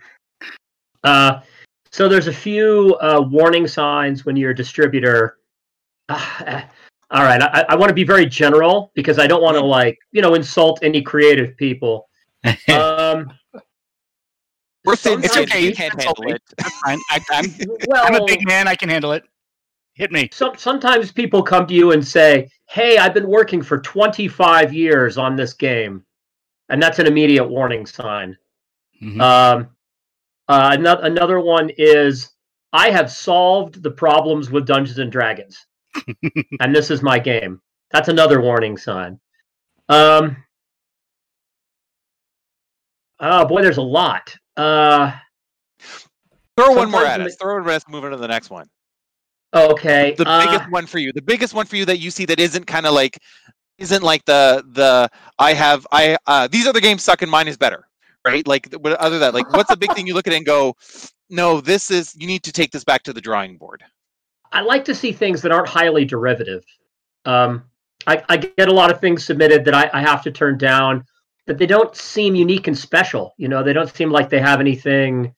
uh, 1.04 1.40
so 1.92 2.08
there's 2.08 2.26
a 2.26 2.32
few 2.32 2.96
uh, 3.00 3.24
warning 3.30 3.66
signs 3.66 4.24
when 4.24 4.36
you're 4.36 4.50
a 4.50 4.54
distributor. 4.54 5.38
Uh, 6.08 6.62
all 7.10 7.22
right, 7.22 7.40
I, 7.40 7.64
I 7.68 7.76
want 7.76 7.88
to 7.88 7.94
be 7.94 8.04
very 8.04 8.26
general 8.26 8.90
because 8.94 9.18
I 9.18 9.26
don't 9.26 9.42
want 9.42 9.56
to 9.56 9.64
like 9.64 9.98
you 10.12 10.22
know 10.22 10.34
insult 10.34 10.80
any 10.82 11.02
creative 11.02 11.56
people. 11.56 12.08
Um, 12.68 13.32
we're 14.86 14.94
thin. 14.94 15.22
It's 15.24 15.36
okay. 15.36 15.60
You 15.60 15.74
can't 15.74 16.00
handle 16.00 16.32
it. 16.32 16.40
That's 16.56 16.78
fine. 16.78 16.98
I, 17.10 17.20
I'm, 17.32 17.44
Well, 17.88 18.06
I'm 18.06 18.22
a 18.22 18.24
big 18.24 18.46
man. 18.46 18.68
I 18.68 18.76
can 18.76 18.88
handle 18.88 19.12
it. 19.12 19.24
Hit 19.94 20.12
me. 20.12 20.28
some, 20.32 20.56
sometimes 20.56 21.10
people 21.10 21.42
come 21.42 21.66
to 21.66 21.74
you 21.74 21.90
and 21.90 22.06
say, 22.06 22.48
"Hey, 22.68 22.96
I've 22.98 23.12
been 23.12 23.26
working 23.26 23.62
for 23.62 23.80
25 23.80 24.72
years 24.72 25.18
on 25.18 25.34
this 25.34 25.54
game," 25.54 26.04
and 26.68 26.82
that's 26.82 26.98
an 26.98 27.06
immediate 27.06 27.44
warning 27.44 27.86
sign. 27.86 28.36
Mhm. 29.02 29.20
Um, 29.20 29.68
uh, 30.48 30.70
another 30.78 31.04
another 31.04 31.40
one 31.40 31.70
is 31.76 32.30
I 32.72 32.90
have 32.90 33.10
solved 33.10 33.82
the 33.82 33.90
problems 33.90 34.50
with 34.50 34.66
Dungeons 34.66 34.98
and 34.98 35.10
Dragons, 35.12 35.66
and 36.60 36.74
this 36.74 36.90
is 36.90 37.02
my 37.02 37.18
game. 37.18 37.60
That's 37.90 38.08
another 38.08 38.40
warning 38.40 38.76
sign. 38.76 39.18
Um, 39.88 40.36
oh 43.20 43.46
boy, 43.46 43.62
there's 43.62 43.76
a 43.78 43.82
lot. 43.82 44.34
Uh, 44.56 45.12
Throw 46.56 46.72
one 46.72 46.90
more 46.90 47.04
at 47.04 47.20
us. 47.20 47.32
it- 47.34 47.38
Throw 47.40 47.58
it 47.58 47.62
at 47.68 47.68
us. 47.68 47.84
Move 47.88 48.04
on 48.04 48.10
to 48.12 48.16
the 48.16 48.28
next 48.28 48.50
one. 48.50 48.66
okay, 49.54 50.14
The 50.16 50.26
uh, 50.28 50.44
biggest 50.46 50.70
one 50.70 50.86
for 50.86 50.98
you. 50.98 51.12
The 51.12 51.22
biggest 51.22 51.54
one 51.54 51.66
for 51.66 51.76
you 51.76 51.84
that 51.84 51.98
you 51.98 52.10
see 52.10 52.24
that 52.26 52.40
isn't 52.40 52.66
kind 52.66 52.86
of 52.86 52.94
like, 52.94 53.18
isn't 53.78 54.02
like 54.02 54.24
the 54.24 54.64
the 54.72 55.10
I 55.38 55.52
have 55.52 55.86
I 55.92 56.16
uh 56.26 56.48
these 56.48 56.66
other 56.66 56.80
games 56.80 57.02
suck 57.04 57.22
and 57.22 57.30
mine 57.30 57.48
is 57.48 57.56
better, 57.56 57.86
right? 58.24 58.46
Like 58.46 58.72
what 58.80 58.92
other 58.94 59.18
than 59.18 59.20
that, 59.20 59.34
like 59.34 59.52
what's 59.52 59.70
the 59.70 59.76
big 59.76 59.92
thing 59.94 60.06
you 60.06 60.14
look 60.14 60.26
at 60.26 60.32
and 60.32 60.46
go, 60.46 60.76
no, 61.30 61.60
this 61.60 61.90
is 61.90 62.14
you 62.16 62.26
need 62.26 62.42
to 62.44 62.52
take 62.52 62.72
this 62.72 62.84
back 62.84 63.02
to 63.04 63.12
the 63.12 63.20
drawing 63.20 63.56
board. 63.56 63.82
I 64.52 64.60
like 64.60 64.84
to 64.86 64.94
see 64.94 65.12
things 65.12 65.42
that 65.42 65.52
aren't 65.52 65.68
highly 65.68 66.04
derivative. 66.04 66.64
Um, 67.24 67.64
I, 68.06 68.22
I 68.28 68.36
get 68.36 68.68
a 68.68 68.72
lot 68.72 68.90
of 68.90 69.00
things 69.00 69.24
submitted 69.24 69.64
that 69.64 69.74
I, 69.74 69.90
I 69.92 70.00
have 70.00 70.22
to 70.22 70.30
turn 70.30 70.58
down, 70.58 71.04
but 71.46 71.58
they 71.58 71.66
don't 71.66 71.94
seem 71.96 72.34
unique 72.34 72.68
and 72.68 72.78
special. 72.78 73.34
You 73.36 73.48
know, 73.48 73.62
they 73.62 73.72
don't 73.72 73.94
seem 73.94 74.10
like 74.10 74.30
they 74.30 74.40
have 74.40 74.60
anything 74.60 75.34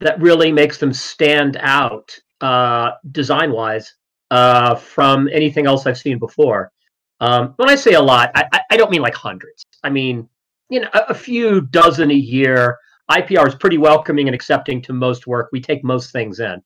that 0.00 0.20
really 0.20 0.52
makes 0.52 0.78
them 0.78 0.92
stand 0.92 1.58
out 1.60 2.16
uh, 2.40 2.92
design 3.12 3.52
wise 3.52 3.94
uh, 4.30 4.74
from 4.74 5.28
anything 5.32 5.66
else 5.66 5.86
I've 5.86 5.98
seen 5.98 6.18
before. 6.18 6.72
Um, 7.20 7.54
when 7.56 7.68
I 7.70 7.74
say 7.74 7.92
a 7.94 8.00
lot, 8.02 8.30
I, 8.34 8.60
I- 8.70 8.76
don't 8.76 8.90
mean 8.90 9.02
like 9.02 9.14
hundreds. 9.14 9.64
I 9.82 9.90
mean, 9.90 10.28
you 10.68 10.80
know, 10.80 10.88
a, 10.92 10.98
a 11.08 11.14
few 11.14 11.62
dozen 11.62 12.10
a 12.10 12.14
year. 12.14 12.78
IPR 13.10 13.46
is 13.46 13.54
pretty 13.54 13.78
welcoming 13.78 14.28
and 14.28 14.34
accepting 14.34 14.82
to 14.82 14.92
most 14.92 15.26
work. 15.26 15.48
We 15.52 15.60
take 15.60 15.84
most 15.84 16.10
things 16.12 16.40
in 16.40 16.60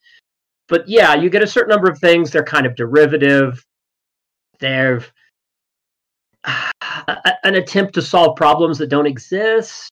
but 0.71 0.89
yeah, 0.89 1.15
you 1.15 1.29
get 1.29 1.43
a 1.43 1.47
certain 1.47 1.69
number 1.69 1.91
of 1.91 1.99
things. 1.99 2.31
They're 2.31 2.45
kind 2.45 2.65
of 2.65 2.77
derivative. 2.77 3.63
They're 4.61 5.05
an 6.45 7.57
attempt 7.57 7.95
to 7.95 8.03
solve 8.03 8.37
problems 8.37 8.79
that 8.79 8.87
don't 8.87 9.07
exist. 9.07 9.91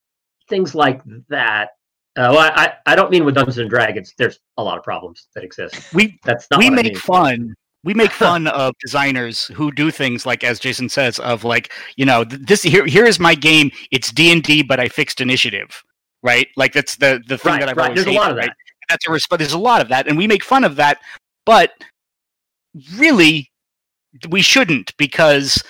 Things 0.48 0.74
like 0.74 1.02
that. 1.28 1.70
Uh, 2.16 2.30
well, 2.32 2.38
I, 2.54 2.74
I 2.86 2.96
don't 2.96 3.10
mean 3.10 3.24
with 3.24 3.34
Dungeons 3.34 3.58
and 3.58 3.68
Dragons. 3.68 4.14
There's 4.16 4.38
a 4.56 4.62
lot 4.62 4.78
of 4.78 4.84
problems 4.84 5.26
that 5.34 5.44
exist. 5.44 5.92
We 5.92 6.18
That's 6.24 6.46
not 6.50 6.58
we 6.60 6.70
what 6.70 6.78
I 6.78 6.82
make 6.82 6.92
mean. 6.92 6.96
fun 7.00 7.54
we 7.84 7.94
make 7.94 8.10
fun 8.26 8.46
of 8.48 8.74
designers 8.84 9.46
who 9.54 9.70
do 9.72 9.90
things 9.90 10.26
like 10.26 10.42
as 10.44 10.58
jason 10.58 10.88
says 10.88 11.18
of 11.20 11.44
like 11.44 11.72
you 11.96 12.04
know 12.04 12.24
this 12.24 12.62
here 12.62 12.86
here 12.86 13.04
is 13.04 13.18
my 13.20 13.34
game 13.34 13.70
it's 13.90 14.10
d&d 14.12 14.62
but 14.62 14.80
i 14.80 14.88
fixed 14.88 15.20
initiative 15.20 15.82
right 16.22 16.48
like 16.56 16.72
that's 16.72 16.96
the 16.96 17.22
the 17.28 17.38
thing 17.38 17.52
Right, 17.52 17.60
that 17.60 17.68
i've 17.70 17.76
right. 17.76 17.90
always 17.90 18.04
There's 18.04 18.14
a 18.16 18.18
lot 18.18 18.30
of 18.30 18.36
that. 18.36 18.48
right? 18.48 18.56
that's 18.88 19.06
a 19.06 19.10
resp- 19.10 19.38
there's 19.38 19.52
a 19.52 19.58
lot 19.58 19.80
of 19.80 19.88
that 19.88 20.08
and 20.08 20.16
we 20.18 20.26
make 20.26 20.42
fun 20.44 20.64
of 20.64 20.76
that 20.76 20.98
but 21.46 21.72
really 22.96 23.50
we 24.30 24.42
shouldn't 24.42 24.96
because 24.96 25.62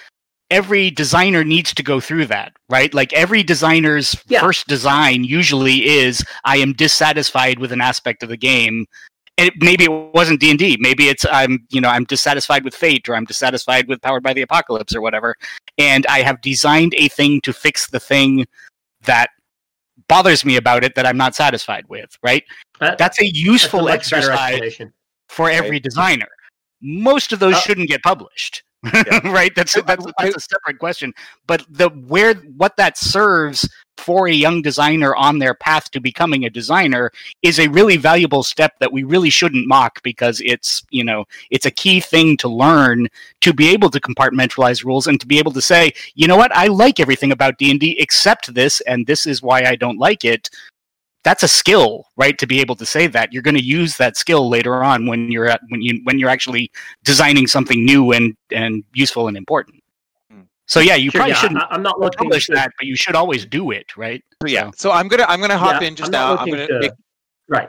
every 0.50 0.91
designer 0.91 1.45
needs 1.45 1.75
to 1.75 1.83
go 1.83 2.00
through 2.00 2.25
that 2.27 2.53
right 2.71 2.95
like 2.95 3.12
every 3.12 3.43
designer's 3.43 4.17
Yeah. 4.29 4.41
first 4.41 4.67
design 4.67 5.25
usually 5.25 5.85
is 5.87 6.25
i 6.45 6.57
am 6.57 6.73
dissatisfied 6.73 7.59
with 7.59 7.73
an 7.73 7.81
aspect 7.83 8.23
of 8.23 8.29
the 8.31 8.37
game 8.37 8.87
and 9.38 9.49
it, 9.49 9.54
maybe 9.59 9.85
it 9.85 9.90
wasn't 10.14 10.38
d&d 10.40 10.76
maybe 10.80 11.09
it's 11.09 11.25
i'm 11.30 11.66
you 11.71 11.80
know 11.80 11.88
i'm 11.88 12.04
dissatisfied 12.04 12.64
with 12.64 12.75
fate 12.75 13.09
or 13.09 13.14
i'm 13.16 13.25
dissatisfied 13.25 13.88
with 13.88 14.00
powered 14.02 14.23
by 14.23 14.33
the 14.35 14.42
apocalypse 14.42 14.95
or 14.95 15.00
whatever 15.00 15.35
and 15.78 16.07
i 16.09 16.21
have 16.21 16.40
designed 16.42 16.95
a 16.99 17.09
thing 17.09 17.40
to 17.40 17.52
fix 17.52 17.88
the 17.88 18.00
thing 18.00 18.45
that 19.02 19.30
bothers 20.09 20.45
me 20.45 20.57
about 20.57 20.85
it 20.85 20.95
that 20.95 21.07
i'm 21.07 21.16
not 21.16 21.35
satisfied 21.35 21.85
with 21.88 22.11
right 22.23 22.45
That- 22.80 22.99
that's 22.99 23.18
a 23.18 23.23
that's 23.25 23.35
a 23.35 23.38
useful 23.38 23.88
exercise 23.88 24.78
for 25.28 25.50
every 25.50 25.78
designer. 25.78 26.26
Most 26.80 27.33
of 27.33 27.38
those 27.38 27.54
Uh, 27.57 27.61
shouldn't 27.61 27.88
get 27.88 28.02
published, 28.02 28.62
Yeah. 28.85 29.21
right? 29.30 29.54
That's 29.54 29.75
that's, 29.83 30.07
that's 30.18 30.37
a 30.37 30.40
separate 30.40 30.78
question. 30.78 31.12
But 31.47 31.66
the 31.68 31.90
where 31.90 32.35
what 32.35 32.76
that 32.78 32.97
serves 32.97 33.68
for 33.99 34.28
a 34.28 34.33
young 34.33 34.62
designer 34.62 35.14
on 35.17 35.38
their 35.38 35.55
path 35.55 35.90
to 35.90 36.00
becoming 36.00 36.45
a 36.45 36.50
designer 36.50 37.11
is 37.43 37.59
a 37.59 37.69
really 37.69 37.97
valuable 37.97 38.43
step 38.43 38.78
that 38.78 38.93
we 38.93 39.02
really 39.02 39.31
shouldn't 39.31 39.67
mock 39.67 40.02
because 40.02 40.40
it's 40.45 40.83
you 40.90 41.05
know 41.05 41.25
it's 41.50 41.67
a 41.67 41.71
key 41.71 42.00
thing 42.00 42.37
to 42.37 42.49
learn 42.49 43.09
to 43.40 43.52
be 43.52 43.69
able 43.69 43.90
to 43.90 44.00
compartmentalize 44.00 44.85
rules 44.85 45.07
and 45.07 45.21
to 45.21 45.26
be 45.26 45.38
able 45.38 45.52
to 45.52 45.62
say 45.62 45.93
you 46.14 46.26
know 46.26 46.37
what? 46.37 46.55
I 46.55 46.67
like 46.67 47.00
everything 47.00 47.33
about 47.33 47.59
D 47.59 47.71
and 47.71 47.81
D 47.81 47.97
except 47.99 48.55
this 48.55 48.81
and 48.83 49.07
this 49.07 49.26
is 49.26 49.43
why 49.43 49.62
I 49.64 49.76
don't 49.76 49.99
like 49.99 50.25
it. 50.25 50.49
That's 51.25 51.43
a 51.43 51.49
skill 51.49 52.07
right 52.17 52.38
to 52.38 52.47
be 52.47 52.61
able 52.61 52.76
to 52.76 52.87
say 52.87 53.07
that. 53.09 53.33
You're 53.33 53.43
going 53.43 53.57
to 53.57 53.64
use 53.64 53.97
that 53.97 54.17
skill 54.17 54.49
later 54.49 54.83
on 54.83 55.07
when 55.07 55.31
you're 55.31 55.49
at 55.49 55.61
when 55.69 55.83
you 55.83 56.00
when 56.05 56.19
you're 56.19 56.31
actually 56.31 56.71
designing 57.05 57.47
something 57.47 57.85
new 57.85 58.12
and 58.12 58.37
and 58.52 58.85
useful 58.95 59.28
and 59.28 59.37
important. 59.37 59.83
So 60.69 60.81
yeah 60.81 60.95
you 60.95 61.11
Sure, 61.11 61.19
probably 61.21 61.33
yeah, 61.33 61.39
shouldn't 61.41 61.63
I, 61.71 61.75
am 61.75 61.83
not 61.83 61.99
looking 61.99 62.19
publish 62.19 62.47
to, 62.47 62.55
that 62.55 62.71
but 62.79 62.87
you 62.87 62.95
should 62.97 63.15
always 63.17 63.45
do 63.47 63.71
it 63.73 63.97
right 63.97 64.23
So 64.43 64.49
yeah. 64.49 64.67
So- 64.67 64.89
So 64.89 64.91
I'm 64.93 65.09
gonna 65.09 65.25
I'm 65.29 65.41
gonna 65.41 65.59
hop 65.59 65.81
Yeah, 65.81 65.89
in 65.89 65.97
just 65.97 66.09
I'm 66.09 66.13
now. 66.13 66.37
I'm 66.37 66.49
gonna 66.49 66.67
to- 66.69 66.79
make, 66.81 66.93
right. 67.49 67.69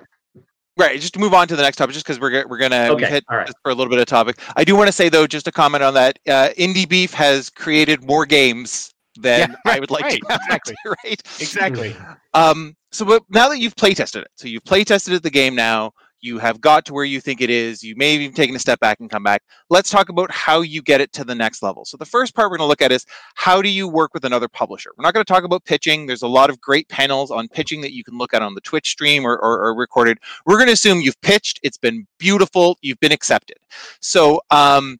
right 0.77 0.99
just 1.01 1.13
to 1.15 1.19
move 1.19 1.33
on 1.33 1.47
to 1.47 1.55
the 1.55 1.61
next 1.63 1.77
topic 1.77 1.93
just 1.93 2.05
because 2.05 2.19
we're 2.19 2.47
we're 2.47 2.57
gonna 2.57 2.89
Okay, 2.91 3.05
hit 3.09 3.23
all 3.29 3.37
right. 3.37 3.47
just 3.47 3.57
for 3.63 3.71
a 3.71 3.75
little 3.75 3.89
bit 3.91 3.99
of 3.99 4.05
topic. 4.05 4.37
I 4.55 4.63
do 4.63 4.75
want 4.75 4.87
to 4.87 4.91
say 4.93 5.09
though, 5.09 5.25
just 5.27 5.47
a 5.47 5.51
comment 5.51 5.83
on 5.83 5.93
that, 5.95 6.19
uh, 6.27 6.49
Indie 6.57 6.87
Beef 6.87 7.13
has 7.13 7.49
created 7.49 8.03
more 8.05 8.25
games 8.25 8.93
than 9.19 9.49
Yeah, 9.49 9.55
I 9.73 9.79
would 9.79 9.91
like 9.91 10.03
right, 10.03 10.19
to. 10.29 10.35
exactly. 10.35 10.75
right. 10.85 11.21
exactly 11.39 11.95
Um, 12.33 12.75
so 12.91 13.05
but 13.05 13.23
now 13.29 13.49
that 13.49 13.59
you've 13.59 13.75
play 13.75 13.93
tested 13.93 14.21
it, 14.23 14.29
so 14.35 14.47
you've 14.47 14.63
play 14.65 14.83
tested 14.83 15.21
the 15.23 15.29
game 15.29 15.55
now, 15.55 15.91
you 16.21 16.37
have 16.39 16.61
got 16.61 16.85
to 16.85 16.93
where 16.93 17.05
you 17.05 17.21
think 17.21 17.41
it 17.41 17.49
is, 17.49 17.83
you 17.83 17.95
may 17.95 18.13
have 18.13 18.21
even 18.21 18.35
taken 18.35 18.55
a 18.55 18.59
step 18.59 18.79
back 18.79 18.99
and 18.99 19.09
come 19.09 19.23
back. 19.23 19.43
Let's 19.69 19.89
talk 19.89 20.09
about 20.09 20.31
how 20.31 20.61
you 20.61 20.81
get 20.81 21.01
it 21.01 21.11
to 21.13 21.23
the 21.23 21.35
next 21.35 21.61
level. 21.61 21.85
So 21.85 21.97
the 21.97 22.05
first 22.05 22.35
part 22.35 22.49
we're 22.49 22.57
going 22.57 22.65
to 22.65 22.69
look 22.69 22.81
at 22.81 22.91
is 22.91 23.05
how 23.35 23.61
do 23.61 23.69
you 23.69 23.87
work 23.87 24.13
with 24.13 24.25
another 24.25 24.47
publisher? 24.47 24.91
We're 24.97 25.03
not 25.03 25.13
going 25.13 25.25
to 25.25 25.31
talk 25.31 25.43
about 25.43 25.65
pitching. 25.65 26.05
There's 26.05 26.21
a 26.21 26.27
lot 26.27 26.49
of 26.49 26.59
great 26.61 26.87
panels 26.89 27.31
on 27.31 27.47
pitching 27.47 27.81
that 27.81 27.93
you 27.93 28.03
can 28.03 28.17
look 28.17 28.33
at 28.33 28.41
on 28.41 28.55
the 28.55 28.61
Twitch 28.61 28.89
stream 28.89 29.25
or, 29.25 29.37
or, 29.37 29.65
or 29.65 29.75
recorded. 29.75 30.17
We're 30.45 30.57
going 30.57 30.67
to 30.67 30.73
assume 30.73 31.01
you've 31.01 31.19
pitched, 31.21 31.59
it's 31.63 31.77
been 31.77 32.05
beautiful, 32.17 32.77
you've 32.81 32.99
been 32.99 33.11
accepted. 33.11 33.57
So 34.01 34.41
um, 34.51 34.97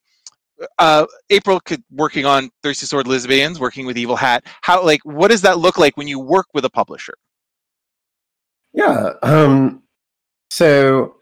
uh, 0.78 1.06
April 1.30 1.60
could, 1.60 1.84
working 1.92 2.26
on 2.26 2.50
Thirsty 2.64 2.86
Sword 2.86 3.08
Lesbians, 3.08 3.60
working 3.60 3.86
with 3.86 3.98
Evil 3.98 4.16
Hat. 4.16 4.44
How 4.62 4.84
like 4.84 5.02
what 5.04 5.30
does 5.30 5.42
that 5.42 5.60
look 5.60 5.78
like 5.78 5.96
when 5.98 6.08
you 6.08 6.20
work 6.20 6.48
with 6.54 6.66
a 6.66 6.70
publisher? 6.70 7.14
Yeah. 8.74 9.14
Um, 9.24 9.84
so 10.50 11.16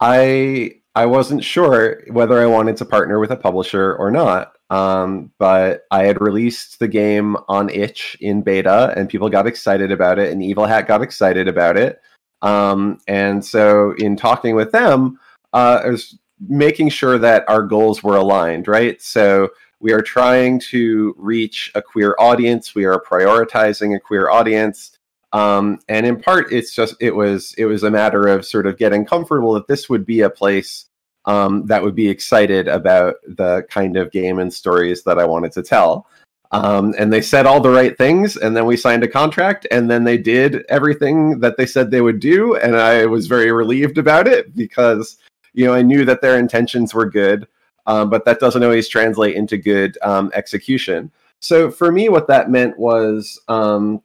I 0.00 0.80
I 0.94 1.06
wasn't 1.06 1.44
sure 1.44 2.02
whether 2.10 2.40
I 2.40 2.46
wanted 2.46 2.76
to 2.78 2.84
partner 2.84 3.18
with 3.18 3.30
a 3.30 3.36
publisher 3.36 3.94
or 3.96 4.10
not. 4.10 4.52
Um, 4.70 5.30
but 5.38 5.82
I 5.90 6.04
had 6.04 6.20
released 6.20 6.80
the 6.80 6.88
game 6.88 7.36
on 7.48 7.70
itch 7.70 8.16
in 8.20 8.42
beta 8.42 8.92
and 8.96 9.08
people 9.08 9.28
got 9.28 9.46
excited 9.46 9.92
about 9.92 10.18
it 10.18 10.32
and 10.32 10.42
Evil 10.42 10.66
Hat 10.66 10.88
got 10.88 11.02
excited 11.02 11.46
about 11.46 11.76
it. 11.76 12.00
Um, 12.42 12.98
and 13.06 13.44
so 13.44 13.92
in 13.98 14.16
talking 14.16 14.56
with 14.56 14.72
them, 14.72 15.20
uh, 15.52 15.82
I 15.84 15.88
was 15.88 16.18
making 16.48 16.88
sure 16.88 17.18
that 17.18 17.48
our 17.48 17.62
goals 17.62 18.02
were 18.02 18.16
aligned, 18.16 18.66
right? 18.66 19.00
So 19.00 19.50
we 19.80 19.92
are 19.92 20.02
trying 20.02 20.58
to 20.60 21.14
reach 21.16 21.70
a 21.74 21.82
queer 21.82 22.16
audience. 22.18 22.74
We 22.74 22.84
are 22.86 23.00
prioritizing 23.00 23.94
a 23.94 24.00
queer 24.00 24.30
audience 24.30 24.95
um, 25.32 25.78
and 25.88 26.06
in 26.06 26.20
part 26.20 26.52
it's 26.52 26.74
just 26.74 26.94
it 27.00 27.14
was 27.14 27.54
it 27.58 27.64
was 27.64 27.82
a 27.82 27.90
matter 27.90 28.26
of 28.26 28.46
sort 28.46 28.66
of 28.66 28.78
getting 28.78 29.04
comfortable 29.04 29.52
that 29.52 29.66
this 29.66 29.88
would 29.88 30.06
be 30.06 30.20
a 30.20 30.30
place 30.30 30.86
um, 31.24 31.66
that 31.66 31.82
would 31.82 31.94
be 31.94 32.08
excited 32.08 32.68
about 32.68 33.16
the 33.26 33.66
kind 33.68 33.96
of 33.96 34.12
game 34.12 34.38
and 34.38 34.52
stories 34.52 35.02
that 35.02 35.18
i 35.18 35.24
wanted 35.24 35.52
to 35.52 35.62
tell. 35.62 36.06
Um, 36.52 36.94
and 36.96 37.12
they 37.12 37.22
said 37.22 37.44
all 37.44 37.60
the 37.60 37.70
right 37.70 37.98
things 37.98 38.36
and 38.36 38.56
then 38.56 38.66
we 38.66 38.76
signed 38.76 39.02
a 39.02 39.08
contract 39.08 39.66
and 39.72 39.90
then 39.90 40.04
they 40.04 40.16
did 40.16 40.64
everything 40.68 41.40
that 41.40 41.56
they 41.56 41.66
said 41.66 41.90
they 41.90 42.00
would 42.00 42.20
do 42.20 42.54
and 42.54 42.76
i 42.76 43.04
was 43.04 43.26
very 43.26 43.50
relieved 43.50 43.98
about 43.98 44.28
it 44.28 44.54
because 44.54 45.18
you 45.54 45.66
know 45.66 45.74
i 45.74 45.82
knew 45.82 46.04
that 46.04 46.22
their 46.22 46.38
intentions 46.38 46.94
were 46.94 47.10
good 47.10 47.48
um, 47.86 48.10
but 48.10 48.24
that 48.24 48.40
doesn't 48.40 48.62
always 48.62 48.88
translate 48.88 49.36
into 49.36 49.56
good 49.56 49.96
um, 50.02 50.30
execution. 50.34 51.10
So 51.40 51.70
for 51.70 51.92
me, 51.92 52.08
what 52.08 52.28
that 52.28 52.50
meant 52.50 52.78
was, 52.78 53.40
um, 53.48 54.02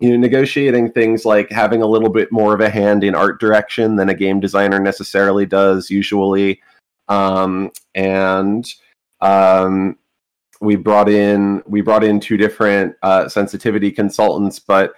you 0.00 0.10
know, 0.10 0.16
negotiating 0.16 0.92
things 0.92 1.24
like 1.24 1.50
having 1.50 1.82
a 1.82 1.86
little 1.86 2.10
bit 2.10 2.30
more 2.30 2.54
of 2.54 2.60
a 2.60 2.70
hand 2.70 3.02
in 3.02 3.14
art 3.14 3.40
direction 3.40 3.96
than 3.96 4.08
a 4.08 4.14
game 4.14 4.40
designer 4.40 4.78
necessarily 4.78 5.44
does 5.44 5.90
usually, 5.90 6.60
um, 7.08 7.70
and 7.94 8.72
um, 9.20 9.98
we 10.60 10.76
brought 10.76 11.08
in 11.08 11.62
we 11.66 11.80
brought 11.80 12.04
in 12.04 12.18
two 12.18 12.36
different 12.36 12.94
uh, 13.02 13.28
sensitivity 13.28 13.90
consultants 13.90 14.58
but 14.58 14.92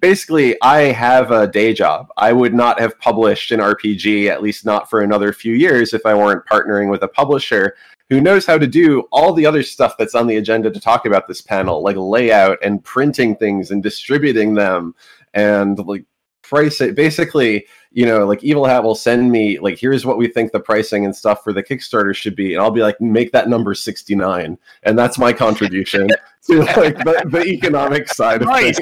basically 0.00 0.56
i 0.62 0.80
have 0.80 1.30
a 1.30 1.46
day 1.46 1.72
job. 1.72 2.08
I 2.16 2.32
would 2.32 2.54
not 2.54 2.80
have 2.80 2.98
published 2.98 3.50
an 3.52 3.60
rpg 3.60 4.28
at 4.28 4.42
least 4.42 4.64
not 4.64 4.90
for 4.90 5.02
another 5.02 5.32
few 5.32 5.54
years 5.54 5.94
if 5.94 6.04
i 6.06 6.14
weren't 6.14 6.46
partnering 6.46 6.90
with 6.90 7.02
a 7.02 7.08
publisher 7.08 7.76
who 8.10 8.20
knows 8.20 8.46
how 8.46 8.58
to 8.58 8.66
do 8.66 9.04
all 9.12 9.32
the 9.32 9.46
other 9.46 9.62
stuff 9.62 9.96
that's 9.98 10.14
on 10.14 10.26
the 10.26 10.36
agenda 10.36 10.70
to 10.70 10.80
talk 10.80 11.06
about 11.06 11.26
this 11.26 11.40
panel 11.40 11.82
like 11.82 11.96
layout 11.96 12.58
and 12.62 12.84
printing 12.84 13.34
things 13.36 13.70
and 13.70 13.82
distributing 13.82 14.54
them 14.54 14.94
and 15.32 15.78
like 15.86 16.04
price 16.42 16.80
it. 16.80 16.94
Basically 16.94 17.66
you 17.94 18.04
know 18.04 18.26
like 18.26 18.42
evil 18.42 18.66
hat 18.66 18.82
will 18.82 18.94
send 18.94 19.30
me 19.30 19.58
like 19.60 19.78
here's 19.78 20.04
what 20.04 20.18
we 20.18 20.28
think 20.28 20.52
the 20.52 20.60
pricing 20.60 21.04
and 21.06 21.14
stuff 21.16 21.42
for 21.42 21.52
the 21.52 21.62
kickstarter 21.62 22.14
should 22.14 22.36
be 22.36 22.52
and 22.52 22.62
i'll 22.62 22.70
be 22.70 22.82
like 22.82 23.00
make 23.00 23.32
that 23.32 23.48
number 23.48 23.72
69 23.72 24.58
and 24.82 24.98
that's 24.98 25.16
my 25.16 25.32
contribution 25.32 26.08
to 26.46 26.62
like 26.76 26.98
the, 26.98 27.24
the 27.30 27.44
economic 27.46 28.08
side 28.08 28.42
of 28.42 28.48
Nice. 28.48 28.76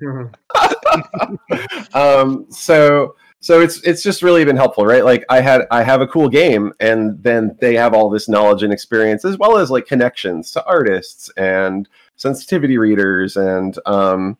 things. 0.00 0.30
Um 1.94 2.46
so 2.50 3.14
so 3.44 3.60
it's 3.60 3.82
it's 3.82 4.02
just 4.02 4.22
really 4.22 4.42
been 4.42 4.56
helpful 4.56 4.86
right? 4.86 5.04
Like 5.04 5.22
i 5.28 5.40
had 5.40 5.66
i 5.70 5.82
have 5.82 6.00
a 6.00 6.06
cool 6.06 6.30
game 6.30 6.72
and 6.80 7.22
then 7.22 7.54
they 7.60 7.74
have 7.74 7.92
all 7.92 8.08
this 8.08 8.26
knowledge 8.26 8.62
and 8.62 8.72
experience 8.72 9.22
as 9.22 9.36
well 9.36 9.58
as 9.58 9.70
like 9.70 9.86
connections 9.86 10.50
to 10.52 10.64
artists 10.64 11.30
and 11.36 11.86
sensitivity 12.16 12.78
readers 12.78 13.36
and 13.36 13.78
um 13.84 14.38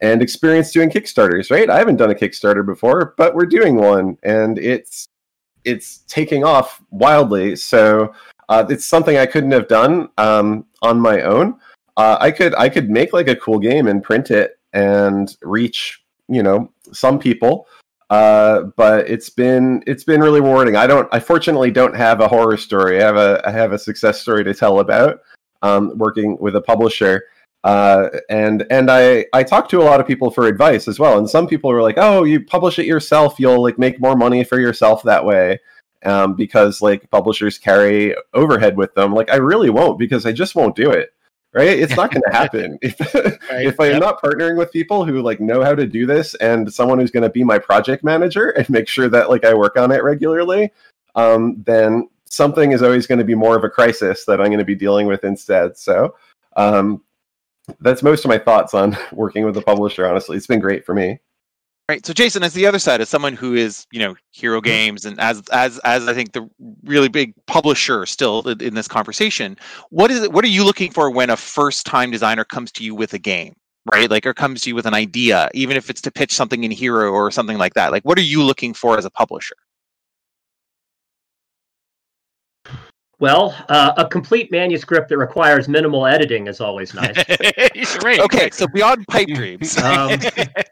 and 0.00 0.20
experience 0.20 0.72
doing 0.72 0.90
kickstarters 0.90 1.52
right? 1.52 1.70
I 1.70 1.78
haven't 1.78 1.98
done 1.98 2.10
a 2.10 2.16
kickstarter 2.16 2.66
before 2.66 3.14
but 3.16 3.36
we're 3.36 3.46
doing 3.46 3.76
one 3.76 4.18
and 4.24 4.58
it's 4.58 5.06
it's 5.64 5.98
taking 6.08 6.42
off 6.42 6.82
wildly. 6.90 7.54
So 7.54 8.12
uh, 8.48 8.64
it's 8.68 8.84
something 8.84 9.18
i 9.18 9.26
couldn't 9.26 9.52
have 9.52 9.68
done 9.68 10.08
um, 10.18 10.66
on 10.82 10.98
my 10.98 11.22
own. 11.22 11.60
Uh, 11.96 12.16
i 12.20 12.32
could 12.32 12.56
i 12.56 12.68
could 12.68 12.90
make 12.90 13.12
like 13.12 13.28
a 13.28 13.36
cool 13.36 13.60
game 13.60 13.86
and 13.86 14.02
print 14.02 14.32
it 14.32 14.58
and 14.72 15.36
reach 15.42 16.02
you 16.26 16.42
know 16.42 16.72
some 16.92 17.18
people 17.20 17.68
uh, 18.12 18.64
but 18.76 19.08
it's 19.08 19.30
been 19.30 19.82
it's 19.86 20.04
been 20.04 20.20
really 20.20 20.40
rewarding 20.40 20.76
i 20.76 20.86
don't 20.86 21.08
i 21.12 21.18
fortunately 21.18 21.70
don't 21.70 21.96
have 21.96 22.20
a 22.20 22.28
horror 22.28 22.58
story 22.58 23.02
i 23.02 23.06
have 23.06 23.16
a 23.16 23.40
i 23.46 23.50
have 23.50 23.72
a 23.72 23.78
success 23.78 24.20
story 24.20 24.44
to 24.44 24.52
tell 24.52 24.80
about 24.80 25.20
um, 25.62 25.96
working 25.96 26.36
with 26.38 26.54
a 26.56 26.60
publisher 26.60 27.22
uh, 27.64 28.08
and 28.28 28.66
and 28.70 28.90
I 28.90 29.26
I 29.32 29.44
talked 29.44 29.70
to 29.70 29.80
a 29.80 29.84
lot 29.84 30.00
of 30.00 30.06
people 30.06 30.30
for 30.30 30.46
advice 30.46 30.88
as 30.88 30.98
well, 30.98 31.18
and 31.18 31.30
some 31.30 31.46
people 31.46 31.70
were 31.70 31.82
like, 31.82 31.96
"Oh, 31.96 32.24
you 32.24 32.44
publish 32.44 32.78
it 32.80 32.86
yourself, 32.86 33.38
you'll 33.38 33.62
like 33.62 33.78
make 33.78 34.00
more 34.00 34.16
money 34.16 34.42
for 34.42 34.58
yourself 34.58 35.02
that 35.04 35.24
way." 35.24 35.60
Um, 36.04 36.34
because 36.34 36.82
like 36.82 37.08
publishers 37.12 37.58
carry 37.58 38.16
overhead 38.34 38.76
with 38.76 38.92
them. 38.94 39.14
Like 39.14 39.30
I 39.30 39.36
really 39.36 39.70
won't 39.70 39.96
because 39.96 40.26
I 40.26 40.32
just 40.32 40.56
won't 40.56 40.74
do 40.74 40.90
it. 40.90 41.10
Right? 41.54 41.78
It's 41.78 41.96
not 41.96 42.10
going 42.10 42.22
to 42.26 42.32
happen 42.32 42.78
if 42.80 42.96
if 43.50 43.78
I'm 43.80 43.92
Yep. 43.92 44.00
not 44.00 44.22
partnering 44.22 44.56
with 44.56 44.72
people 44.72 45.04
who 45.04 45.20
like 45.20 45.38
know 45.40 45.62
how 45.62 45.74
to 45.74 45.86
do 45.86 46.06
this 46.06 46.34
and 46.36 46.72
someone 46.72 46.98
who's 46.98 47.10
going 47.10 47.24
to 47.24 47.30
be 47.30 47.44
my 47.44 47.58
project 47.58 48.02
manager 48.02 48.50
and 48.50 48.68
make 48.70 48.88
sure 48.88 49.08
that 49.10 49.28
like 49.28 49.44
I 49.44 49.52
work 49.54 49.76
on 49.76 49.92
it 49.92 50.02
regularly. 50.02 50.72
Um, 51.14 51.62
then 51.66 52.08
something 52.24 52.72
is 52.72 52.82
always 52.82 53.06
going 53.06 53.18
to 53.18 53.24
be 53.24 53.34
more 53.34 53.54
of 53.56 53.64
a 53.64 53.68
crisis 53.68 54.24
that 54.24 54.40
I'm 54.40 54.46
going 54.46 54.58
to 54.58 54.64
be 54.64 54.74
dealing 54.74 55.06
with 55.06 55.24
instead. 55.24 55.76
So 55.76 56.16
um, 56.56 57.02
that's 57.80 58.02
most 58.02 58.24
of 58.24 58.30
my 58.30 58.38
thoughts 58.38 58.72
on 58.72 58.96
working 59.12 59.44
with 59.44 59.56
a 59.58 59.62
publisher. 59.62 60.06
Honestly, 60.06 60.38
it's 60.38 60.46
been 60.46 60.60
great 60.60 60.86
for 60.86 60.94
me. 60.94 61.20
Right. 61.92 62.06
So 62.06 62.14
Jason, 62.14 62.42
as 62.42 62.54
the 62.54 62.64
other 62.64 62.78
side, 62.78 63.02
as 63.02 63.10
someone 63.10 63.34
who 63.34 63.52
is, 63.52 63.86
you 63.92 63.98
know, 63.98 64.16
Hero 64.30 64.62
Games 64.62 65.04
and 65.04 65.20
as 65.20 65.42
as 65.52 65.78
as 65.80 66.08
I 66.08 66.14
think 66.14 66.32
the 66.32 66.48
really 66.84 67.10
big 67.10 67.34
publisher 67.46 68.06
still 68.06 68.48
in, 68.48 68.62
in 68.62 68.74
this 68.74 68.88
conversation, 68.88 69.58
what 69.90 70.10
is 70.10 70.22
it 70.22 70.32
what 70.32 70.42
are 70.42 70.48
you 70.48 70.64
looking 70.64 70.90
for 70.90 71.10
when 71.10 71.28
a 71.28 71.36
first 71.36 71.84
time 71.84 72.10
designer 72.10 72.44
comes 72.44 72.72
to 72.72 72.82
you 72.82 72.94
with 72.94 73.12
a 73.12 73.18
game? 73.18 73.54
Right? 73.92 74.10
Like 74.10 74.24
or 74.24 74.32
comes 74.32 74.62
to 74.62 74.70
you 74.70 74.74
with 74.74 74.86
an 74.86 74.94
idea, 74.94 75.50
even 75.52 75.76
if 75.76 75.90
it's 75.90 76.00
to 76.00 76.10
pitch 76.10 76.32
something 76.32 76.64
in 76.64 76.70
Hero 76.70 77.10
or 77.10 77.30
something 77.30 77.58
like 77.58 77.74
that. 77.74 77.92
Like 77.92 78.06
what 78.06 78.16
are 78.16 78.22
you 78.22 78.42
looking 78.42 78.72
for 78.72 78.96
as 78.96 79.04
a 79.04 79.10
publisher? 79.10 79.56
Well, 83.22 83.54
uh, 83.68 83.92
a 83.98 84.08
complete 84.08 84.50
manuscript 84.50 85.08
that 85.10 85.16
requires 85.18 85.68
minimal 85.68 86.06
editing 86.06 86.48
is 86.48 86.60
always 86.60 86.92
nice. 86.94 87.16
right. 88.02 88.18
Okay, 88.18 88.50
so 88.50 88.66
beyond 88.66 89.06
pipe 89.08 89.28
dreams. 89.28 89.76
Um, 89.82 90.18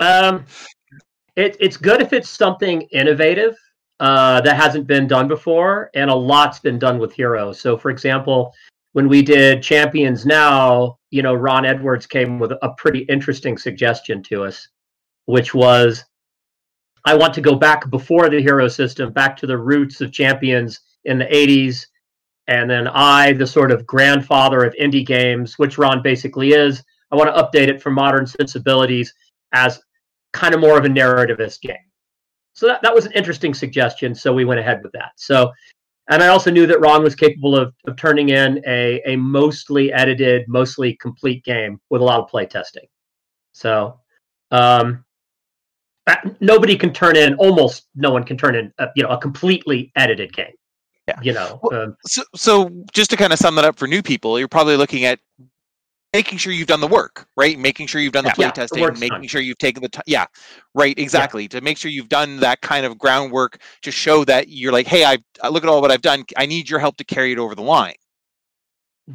um, 0.00 0.44
it, 1.36 1.56
it's 1.60 1.76
good 1.76 2.00
if 2.00 2.12
it's 2.12 2.28
something 2.28 2.82
innovative 2.92 3.56
uh, 4.00 4.40
that 4.42 4.56
hasn't 4.56 4.86
been 4.86 5.06
done 5.06 5.28
before, 5.28 5.90
and 5.94 6.10
a 6.10 6.14
lot's 6.14 6.58
been 6.58 6.78
done 6.78 6.98
with 6.98 7.12
Heroes. 7.12 7.60
So, 7.60 7.76
for 7.76 7.90
example, 7.90 8.52
when 8.92 9.08
we 9.08 9.22
did 9.22 9.62
Champions 9.62 10.24
Now, 10.24 10.98
you 11.10 11.22
know, 11.22 11.34
Ron 11.34 11.64
Edwards 11.64 12.06
came 12.06 12.38
with 12.38 12.52
a 12.52 12.74
pretty 12.76 13.00
interesting 13.00 13.58
suggestion 13.58 14.22
to 14.24 14.44
us, 14.44 14.68
which 15.26 15.54
was 15.54 16.04
I 17.04 17.14
want 17.14 17.34
to 17.34 17.40
go 17.40 17.54
back 17.54 17.88
before 17.88 18.28
the 18.28 18.42
hero 18.42 18.66
system, 18.66 19.12
back 19.12 19.36
to 19.36 19.46
the 19.46 19.56
roots 19.56 20.00
of 20.00 20.12
Champions 20.12 20.80
in 21.04 21.18
the 21.18 21.26
80s. 21.26 21.86
And 22.48 22.68
then 22.68 22.88
I, 22.88 23.32
the 23.32 23.46
sort 23.46 23.70
of 23.70 23.86
grandfather 23.86 24.64
of 24.64 24.74
indie 24.74 25.06
games, 25.06 25.56
which 25.56 25.78
Ron 25.78 26.02
basically 26.02 26.50
is, 26.50 26.82
I 27.12 27.16
want 27.16 27.34
to 27.34 27.40
update 27.40 27.68
it 27.68 27.80
for 27.80 27.90
modern 27.90 28.26
sensibilities 28.26 29.14
as 29.52 29.80
kind 30.32 30.54
of 30.54 30.60
more 30.60 30.78
of 30.78 30.84
a 30.84 30.88
narrativist 30.88 31.60
game. 31.60 31.76
So 32.54 32.66
that, 32.66 32.80
that 32.82 32.94
was 32.94 33.06
an 33.06 33.12
interesting 33.12 33.52
suggestion. 33.54 34.14
So 34.14 34.32
we 34.32 34.44
went 34.44 34.60
ahead 34.60 34.82
with 34.82 34.92
that. 34.92 35.12
So, 35.16 35.52
and 36.08 36.22
I 36.22 36.28
also 36.28 36.50
knew 36.50 36.66
that 36.66 36.80
Ron 36.80 37.02
was 37.02 37.14
capable 37.14 37.56
of, 37.56 37.74
of 37.86 37.96
turning 37.96 38.30
in 38.30 38.62
a, 38.66 39.02
a 39.04 39.16
mostly 39.16 39.92
edited, 39.92 40.48
mostly 40.48 40.96
complete 40.96 41.44
game 41.44 41.80
with 41.90 42.00
a 42.00 42.04
lot 42.04 42.20
of 42.20 42.28
play 42.28 42.46
testing. 42.46 42.86
So, 43.52 44.00
um, 44.50 45.04
nobody 46.40 46.76
can 46.76 46.92
turn 46.92 47.16
in, 47.16 47.34
almost 47.34 47.88
no 47.94 48.10
one 48.10 48.24
can 48.24 48.36
turn 48.38 48.54
in, 48.54 48.72
a, 48.78 48.88
you 48.94 49.02
know, 49.02 49.08
a 49.10 49.18
completely 49.18 49.92
edited 49.96 50.32
game. 50.32 50.54
Yeah. 51.08 51.20
You 51.22 51.32
know, 51.34 51.60
Well, 51.62 51.82
um, 51.82 51.96
so, 52.06 52.22
so 52.34 52.70
just 52.92 53.10
to 53.10 53.16
kind 53.16 53.32
of 53.32 53.38
sum 53.38 53.54
that 53.56 53.64
up 53.64 53.76
for 53.76 53.86
new 53.86 54.02
people, 54.02 54.38
you're 54.38 54.48
probably 54.48 54.76
looking 54.76 55.04
at 55.04 55.20
making 56.12 56.38
sure 56.38 56.52
you've 56.52 56.68
done 56.68 56.80
the 56.80 56.86
work, 56.86 57.28
right? 57.36 57.58
Making 57.58 57.86
sure 57.86 58.00
you've 58.00 58.12
done 58.12 58.24
the 58.24 58.30
Yeah. 58.30 58.34
play 58.34 58.44
Yeah, 58.46 58.50
the 58.50 58.52
testing, 58.52 58.80
work's 58.82 59.00
making 59.00 59.18
done. 59.18 59.28
sure 59.28 59.40
you've 59.40 59.58
taken 59.58 59.82
the 59.82 59.88
time. 59.88 60.04
Yeah, 60.06 60.26
right, 60.74 60.98
exactly. 60.98 61.46
To 61.48 61.60
make 61.60 61.76
sure 61.78 61.90
you've 61.90 62.08
done 62.08 62.38
that 62.40 62.60
kind 62.62 62.86
of 62.86 62.96
groundwork 62.98 63.60
to 63.82 63.90
show 63.90 64.24
that 64.24 64.48
you're 64.48 64.72
like, 64.72 64.86
hey, 64.86 65.04
I 65.04 65.18
I 65.42 65.48
look 65.48 65.62
at 65.64 65.68
all 65.68 65.80
what 65.80 65.90
I've 65.90 66.02
done. 66.02 66.24
I 66.36 66.46
need 66.46 66.70
your 66.70 66.78
help 66.78 66.96
to 66.98 67.04
carry 67.04 67.32
it 67.32 67.38
over 67.38 67.54
the 67.54 67.62
line. 67.62 67.94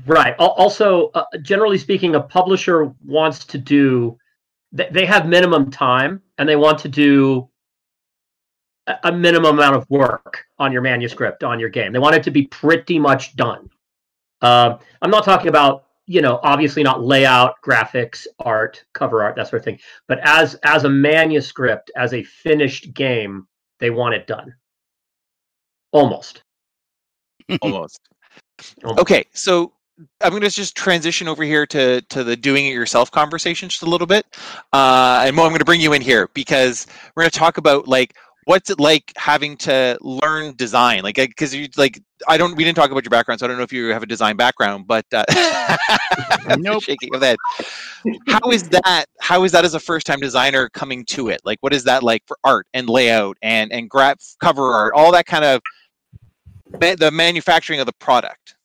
Right. 0.05 0.35
Also, 0.39 1.09
uh, 1.15 1.25
generally 1.41 1.77
speaking, 1.77 2.15
a 2.15 2.21
publisher 2.21 2.93
wants 3.05 3.43
to 3.45 3.57
do, 3.57 4.17
they 4.71 5.05
have 5.05 5.27
minimum 5.27 5.69
time 5.69 6.21
and 6.37 6.47
they 6.47 6.55
want 6.55 6.79
to 6.79 6.87
do 6.87 7.49
a 8.87 8.95
a 9.03 9.11
minimum 9.11 9.57
amount 9.57 9.75
of 9.75 9.89
work 9.89 10.45
on 10.57 10.71
your 10.71 10.81
manuscript, 10.81 11.43
on 11.43 11.59
your 11.59 11.69
game. 11.69 11.91
They 11.93 11.99
want 11.99 12.15
it 12.15 12.23
to 12.23 12.31
be 12.31 12.43
pretty 12.47 12.97
much 12.99 13.35
done. 13.35 13.69
Um, 14.41 14.79
I'm 15.01 15.11
not 15.11 15.23
talking 15.23 15.49
about, 15.49 15.85
you 16.11 16.21
know, 16.21 16.41
obviously 16.43 16.83
not 16.83 17.01
layout, 17.01 17.55
graphics, 17.65 18.27
art, 18.39 18.83
cover 18.93 19.23
art, 19.23 19.37
that 19.37 19.47
sort 19.47 19.61
of 19.61 19.63
thing. 19.63 19.79
But 20.09 20.19
as 20.23 20.55
as 20.63 20.83
a 20.83 20.89
manuscript, 20.89 21.89
as 21.95 22.13
a 22.13 22.21
finished 22.23 22.93
game, 22.93 23.47
they 23.79 23.91
want 23.91 24.15
it 24.15 24.27
done. 24.27 24.53
Almost. 25.93 26.43
Almost. 27.61 28.01
Almost. 28.83 28.99
Okay, 28.99 29.23
so 29.31 29.71
I'm 30.19 30.31
going 30.31 30.41
to 30.41 30.49
just 30.49 30.75
transition 30.75 31.29
over 31.29 31.43
here 31.43 31.65
to 31.67 32.01
to 32.01 32.25
the 32.25 32.35
doing 32.35 32.65
it 32.65 32.73
yourself 32.73 33.09
conversation 33.09 33.69
just 33.69 33.83
a 33.83 33.89
little 33.89 34.07
bit. 34.07 34.25
Uh, 34.73 35.23
and 35.25 35.33
Mo, 35.33 35.43
I'm 35.43 35.49
going 35.49 35.59
to 35.59 35.65
bring 35.65 35.79
you 35.79 35.93
in 35.93 36.01
here 36.01 36.29
because 36.33 36.87
we're 37.15 37.23
going 37.23 37.31
to 37.31 37.39
talk 37.39 37.57
about 37.57 37.87
like 37.87 38.15
what's 38.45 38.69
it 38.69 38.79
like 38.79 39.11
having 39.15 39.57
to 39.57 39.97
learn 40.01 40.55
design? 40.55 41.03
Like 41.03 41.15
because 41.15 41.53
you 41.53 41.67
like 41.77 42.01
i 42.27 42.37
don't 42.37 42.55
we 42.55 42.63
didn't 42.63 42.75
talk 42.75 42.91
about 42.91 43.03
your 43.03 43.09
background 43.09 43.39
so 43.39 43.45
i 43.45 43.47
don't 43.47 43.57
know 43.57 43.63
if 43.63 43.73
you 43.73 43.87
have 43.87 44.03
a 44.03 44.05
design 44.05 44.35
background 44.35 44.85
but 44.85 45.03
uh, 45.11 45.25
Nope. 46.59 46.83
shaking 46.83 47.13
of 47.15 47.21
head. 47.21 47.37
How 48.27 48.51
is 48.51 48.63
that 48.69 49.05
how 49.19 49.43
is 49.43 49.51
that 49.51 49.65
as 49.65 49.73
a 49.73 49.79
first 49.79 50.05
time 50.05 50.19
designer 50.19 50.69
coming 50.69 51.05
to 51.05 51.29
it? 51.29 51.41
Like 51.43 51.59
what 51.61 51.73
is 51.73 51.83
that 51.85 52.03
like 52.03 52.23
for 52.27 52.37
art 52.43 52.67
and 52.73 52.89
layout 52.89 53.37
and 53.41 53.71
and 53.71 53.89
graph 53.89 54.19
cover 54.39 54.71
art 54.73 54.93
all 54.95 55.11
that 55.11 55.25
kind 55.25 55.45
of 55.45 55.61
ma- 56.79 56.95
the 56.95 57.11
manufacturing 57.11 57.79
of 57.79 57.85
the 57.85 57.93
product? 57.93 58.55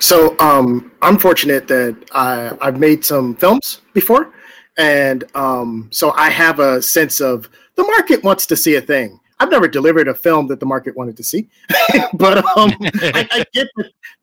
So 0.00 0.36
um, 0.40 0.90
I'm 1.02 1.18
fortunate 1.18 1.68
that 1.68 1.96
I, 2.12 2.56
I've 2.60 2.78
made 2.78 3.04
some 3.04 3.36
films 3.36 3.82
before, 3.92 4.32
and 4.76 5.24
um, 5.36 5.88
so 5.92 6.12
I 6.12 6.30
have 6.30 6.58
a 6.58 6.82
sense 6.82 7.20
of 7.20 7.48
the 7.78 7.84
market 7.84 8.22
wants 8.24 8.44
to 8.44 8.56
see 8.56 8.74
a 8.74 8.80
thing. 8.80 9.18
I've 9.40 9.50
never 9.50 9.68
delivered 9.68 10.08
a 10.08 10.14
film 10.14 10.48
that 10.48 10.58
the 10.58 10.66
market 10.66 10.96
wanted 10.96 11.16
to 11.16 11.22
see, 11.22 11.48
but 12.14 12.38
um, 12.56 12.72
I, 12.82 13.28
I, 13.30 13.44
get 13.52 13.68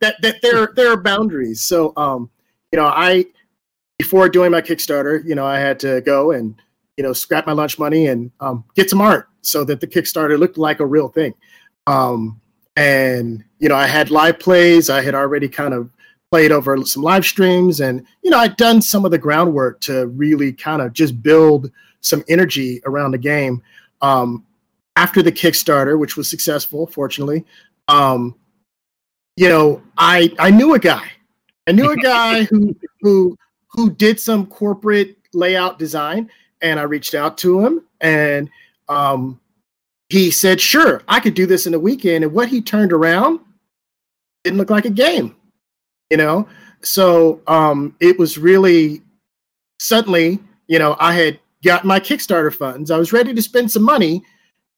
that, 0.02 0.22
that, 0.22 0.42
there 0.42 0.74
there 0.76 0.92
are 0.92 1.02
boundaries. 1.02 1.64
So 1.64 1.94
um, 1.96 2.30
you 2.72 2.78
know, 2.78 2.86
I 2.86 3.26
before 3.98 4.28
doing 4.28 4.52
my 4.52 4.62
Kickstarter, 4.62 5.24
you 5.26 5.34
know, 5.34 5.46
I 5.46 5.58
had 5.58 5.80
to 5.80 6.02
go 6.02 6.32
and 6.32 6.62
you 6.98 7.04
know 7.04 7.14
scrap 7.14 7.48
my 7.48 7.54
lunch 7.54 7.80
money 7.80 8.08
and 8.08 8.30
um, 8.42 8.66
get 8.76 8.90
some 8.90 9.00
art 9.00 9.30
so 9.42 9.64
that 9.64 9.80
the 9.80 9.88
Kickstarter 9.88 10.38
looked 10.38 10.58
like 10.58 10.82
a 10.82 10.86
real 10.86 11.08
thing. 11.08 11.34
Um, 11.88 12.42
and 12.76 13.42
you 13.60 13.70
know, 13.70 13.76
I 13.76 13.88
had 13.88 14.12
live 14.12 14.38
plays. 14.38 14.90
I 14.90 15.02
had 15.02 15.16
already 15.16 15.48
kind 15.48 15.74
of 15.74 15.90
played 16.30 16.52
over 16.52 16.84
some 16.86 17.04
live 17.04 17.26
streams, 17.26 17.80
and 17.80 18.06
you 18.22 18.32
know, 18.32 18.40
I'd 18.40 18.58
done 18.58 18.82
some 18.82 19.06
of 19.06 19.12
the 19.12 19.18
groundwork 19.18 19.80
to 19.82 20.08
really 20.08 20.52
kind 20.52 20.82
of 20.82 20.92
just 20.92 21.24
build 21.24 21.72
some 22.06 22.24
energy 22.28 22.82
around 22.86 23.12
the 23.12 23.18
game. 23.18 23.62
Um, 24.02 24.46
after 24.96 25.22
the 25.22 25.32
Kickstarter, 25.32 26.00
which 26.00 26.16
was 26.16 26.30
successful, 26.30 26.88
fortunately, 26.88 27.44
um, 27.88 28.36
you 29.36 29.50
know, 29.50 29.82
I 29.98 30.34
I 30.40 30.52
knew 30.52 30.74
a 30.74 30.80
guy. 30.80 31.10
I 31.68 31.72
knew 31.72 31.92
a 31.92 31.98
guy 31.98 32.44
who 32.44 32.76
who 33.02 33.38
who 33.70 33.92
did 33.92 34.20
some 34.20 34.46
corporate 34.46 35.18
layout 35.34 35.80
design, 35.80 36.30
and 36.62 36.80
I 36.80 36.84
reached 36.84 37.14
out 37.14 37.38
to 37.40 37.66
him, 37.66 37.82
and 38.00 38.50
um, 38.88 39.40
he 40.10 40.32
said, 40.32 40.62
"Sure, 40.62 41.02
I 41.08 41.20
could 41.20 41.34
do 41.34 41.46
this 41.46 41.68
in 41.68 41.74
a 41.74 41.80
weekend." 41.80 42.24
And 42.24 42.34
what 42.34 42.48
he 42.48 42.62
turned 42.62 42.94
around 42.94 43.40
didn't 44.44 44.60
look 44.60 44.70
like 44.70 44.86
a 44.86 44.90
game, 44.92 45.36
you 46.10 46.18
know. 46.18 46.48
So 46.82 47.42
um, 47.48 47.96
it 48.00 48.18
was 48.18 48.38
really 48.38 49.02
suddenly, 49.80 50.40
you 50.68 50.80
know, 50.80 50.96
I 51.00 51.14
had 51.14 51.40
got 51.66 51.84
my 51.84 52.00
Kickstarter 52.00 52.54
funds. 52.54 52.92
I 52.92 52.98
was 52.98 53.12
ready 53.12 53.34
to 53.34 53.42
spend 53.42 53.72
some 53.72 53.84
money, 53.84 54.24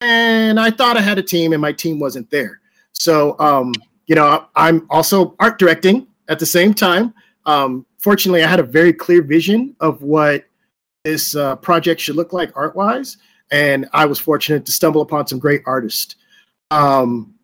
and 0.01 0.59
I 0.59 0.71
thought 0.71 0.97
I 0.97 1.01
had 1.01 1.19
a 1.19 1.23
team, 1.23 1.53
and 1.53 1.61
my 1.61 1.73
team 1.73 1.99
wasn't 1.99 2.29
there. 2.31 2.61
So, 2.93 3.37
um, 3.39 3.73
you 4.07 4.15
know, 4.15 4.45
I'm 4.55 4.87
also 4.89 5.35
art 5.39 5.59
directing 5.59 6.07
at 6.29 6.39
the 6.39 6.45
same 6.45 6.73
time. 6.73 7.13
Um, 7.45 7.85
fortunately, 7.99 8.43
I 8.43 8.47
had 8.47 8.61
a 8.61 8.63
very 8.63 8.93
clear 8.93 9.21
vision 9.21 9.75
of 9.81 10.01
what 10.01 10.45
this 11.03 11.35
uh, 11.35 11.57
project 11.57 12.01
should 12.01 12.15
look 12.15 12.33
like 12.33 12.51
art 12.55 12.75
wise, 12.75 13.17
and 13.51 13.87
I 13.93 14.05
was 14.05 14.17
fortunate 14.17 14.65
to 14.65 14.71
stumble 14.71 15.01
upon 15.01 15.27
some 15.27 15.39
great 15.39 15.61
artists. 15.65 16.15
Um, 16.71 17.35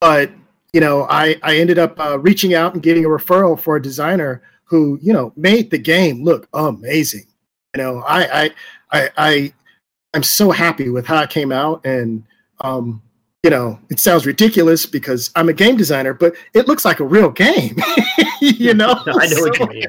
but 0.00 0.30
you 0.72 0.80
know, 0.80 1.06
I 1.10 1.36
I 1.42 1.56
ended 1.56 1.78
up 1.78 1.98
uh, 1.98 2.18
reaching 2.20 2.54
out 2.54 2.74
and 2.74 2.82
getting 2.82 3.04
a 3.04 3.08
referral 3.08 3.58
for 3.58 3.76
a 3.76 3.82
designer 3.82 4.42
who 4.64 4.98
you 5.02 5.12
know 5.12 5.32
made 5.36 5.70
the 5.70 5.78
game 5.78 6.22
look 6.22 6.48
amazing. 6.52 7.26
You 7.76 7.82
know, 7.82 8.02
I 8.06 8.42
I 8.42 8.50
I, 8.92 9.10
I 9.16 9.52
I'm 10.14 10.22
so 10.22 10.50
happy 10.50 10.88
with 10.88 11.06
how 11.06 11.22
it 11.22 11.30
came 11.30 11.52
out, 11.52 11.84
and 11.84 12.24
um, 12.60 13.02
you 13.42 13.50
know, 13.50 13.78
it 13.88 13.98
sounds 13.98 14.26
ridiculous 14.26 14.84
because 14.84 15.30
I'm 15.34 15.48
a 15.48 15.52
game 15.52 15.76
designer, 15.76 16.12
but 16.12 16.34
it 16.52 16.68
looks 16.68 16.84
like 16.84 17.00
a 17.00 17.04
real 17.04 17.30
game. 17.30 17.76
you 18.40 18.74
know, 18.74 19.00
I 19.06 19.26
know 19.26 19.36
so, 19.36 19.42
what 19.42 19.58
you 19.58 19.66
mean. 19.66 19.86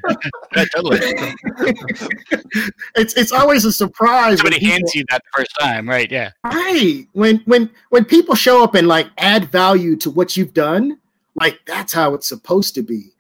totally. 0.53 0.99
it's 2.95 3.15
it's 3.15 3.31
always 3.31 3.65
a 3.65 3.71
surprise. 3.71 4.37
Somebody 4.37 4.59
people, 4.59 4.71
hands 4.71 4.95
you 4.95 5.03
that 5.09 5.21
first 5.35 5.51
time, 5.59 5.89
right? 5.89 6.09
Yeah. 6.09 6.31
Right. 6.45 7.05
When 7.13 7.37
when 7.45 7.69
when 7.89 8.05
people 8.05 8.35
show 8.35 8.63
up 8.63 8.75
and 8.75 8.87
like 8.87 9.07
add 9.17 9.51
value 9.51 9.95
to 9.97 10.09
what 10.09 10.37
you've 10.37 10.53
done, 10.53 10.97
like 11.35 11.59
that's 11.65 11.91
how 11.91 12.13
it's 12.13 12.29
supposed 12.29 12.75
to 12.75 12.83
be. 12.83 13.11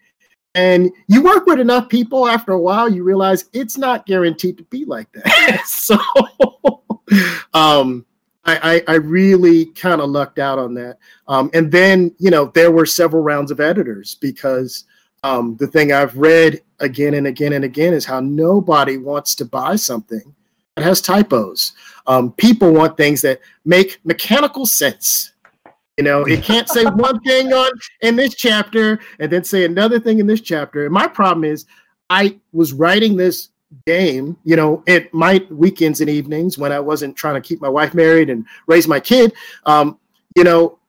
And 0.53 0.91
you 1.07 1.23
work 1.23 1.45
with 1.45 1.59
enough 1.59 1.87
people 1.87 2.27
after 2.27 2.51
a 2.51 2.59
while, 2.59 2.89
you 2.89 3.03
realize 3.03 3.45
it's 3.53 3.77
not 3.77 4.05
guaranteed 4.05 4.57
to 4.57 4.63
be 4.65 4.85
like 4.85 5.11
that. 5.13 5.61
so 5.65 5.97
um 7.53 8.05
I, 8.43 8.83
I, 8.87 8.93
I 8.93 8.95
really 8.95 9.65
kind 9.65 10.01
of 10.01 10.09
lucked 10.09 10.39
out 10.39 10.57
on 10.57 10.73
that. 10.75 10.97
Um, 11.27 11.49
and 11.53 11.71
then, 11.71 12.13
you 12.17 12.31
know, 12.31 12.45
there 12.47 12.71
were 12.71 12.85
several 12.85 13.21
rounds 13.21 13.51
of 13.51 13.59
editors 13.59 14.15
because 14.15 14.85
um, 15.23 15.55
the 15.57 15.67
thing 15.67 15.91
I've 15.91 16.17
read 16.17 16.61
again 16.79 17.13
and 17.13 17.27
again 17.27 17.53
and 17.53 17.63
again 17.63 17.93
is 17.93 18.05
how 18.05 18.19
nobody 18.19 18.97
wants 18.97 19.35
to 19.35 19.45
buy 19.45 19.75
something 19.75 20.33
that 20.75 20.83
has 20.83 21.01
typos. 21.01 21.73
Um, 22.07 22.31
people 22.33 22.73
want 22.73 22.97
things 22.97 23.21
that 23.21 23.39
make 23.65 23.99
mechanical 24.03 24.65
sense. 24.65 25.33
You 25.97 26.05
know, 26.05 26.23
it 26.23 26.43
can't 26.43 26.69
say 26.69 26.85
one 26.85 27.19
thing 27.21 27.51
on 27.53 27.71
in 28.01 28.15
this 28.15 28.33
chapter 28.35 28.99
and 29.19 29.31
then 29.31 29.43
say 29.43 29.65
another 29.65 29.99
thing 29.99 30.19
in 30.19 30.27
this 30.27 30.41
chapter. 30.41 30.85
And 30.85 30.93
my 30.93 31.07
problem 31.07 31.43
is, 31.43 31.65
I 32.09 32.39
was 32.53 32.73
writing 32.73 33.17
this 33.17 33.49
game, 33.85 34.37
you 34.43 34.55
know, 34.55 34.83
at 34.87 35.13
my 35.13 35.45
weekends 35.49 36.01
and 36.01 36.09
evenings 36.09 36.57
when 36.57 36.71
I 36.71 36.79
wasn't 36.79 37.15
trying 37.15 37.35
to 37.35 37.41
keep 37.41 37.61
my 37.61 37.69
wife 37.69 37.93
married 37.93 38.29
and 38.29 38.45
raise 38.67 38.87
my 38.87 38.99
kid, 38.99 39.33
um, 39.65 39.97
you 40.35 40.43
know, 40.43 40.79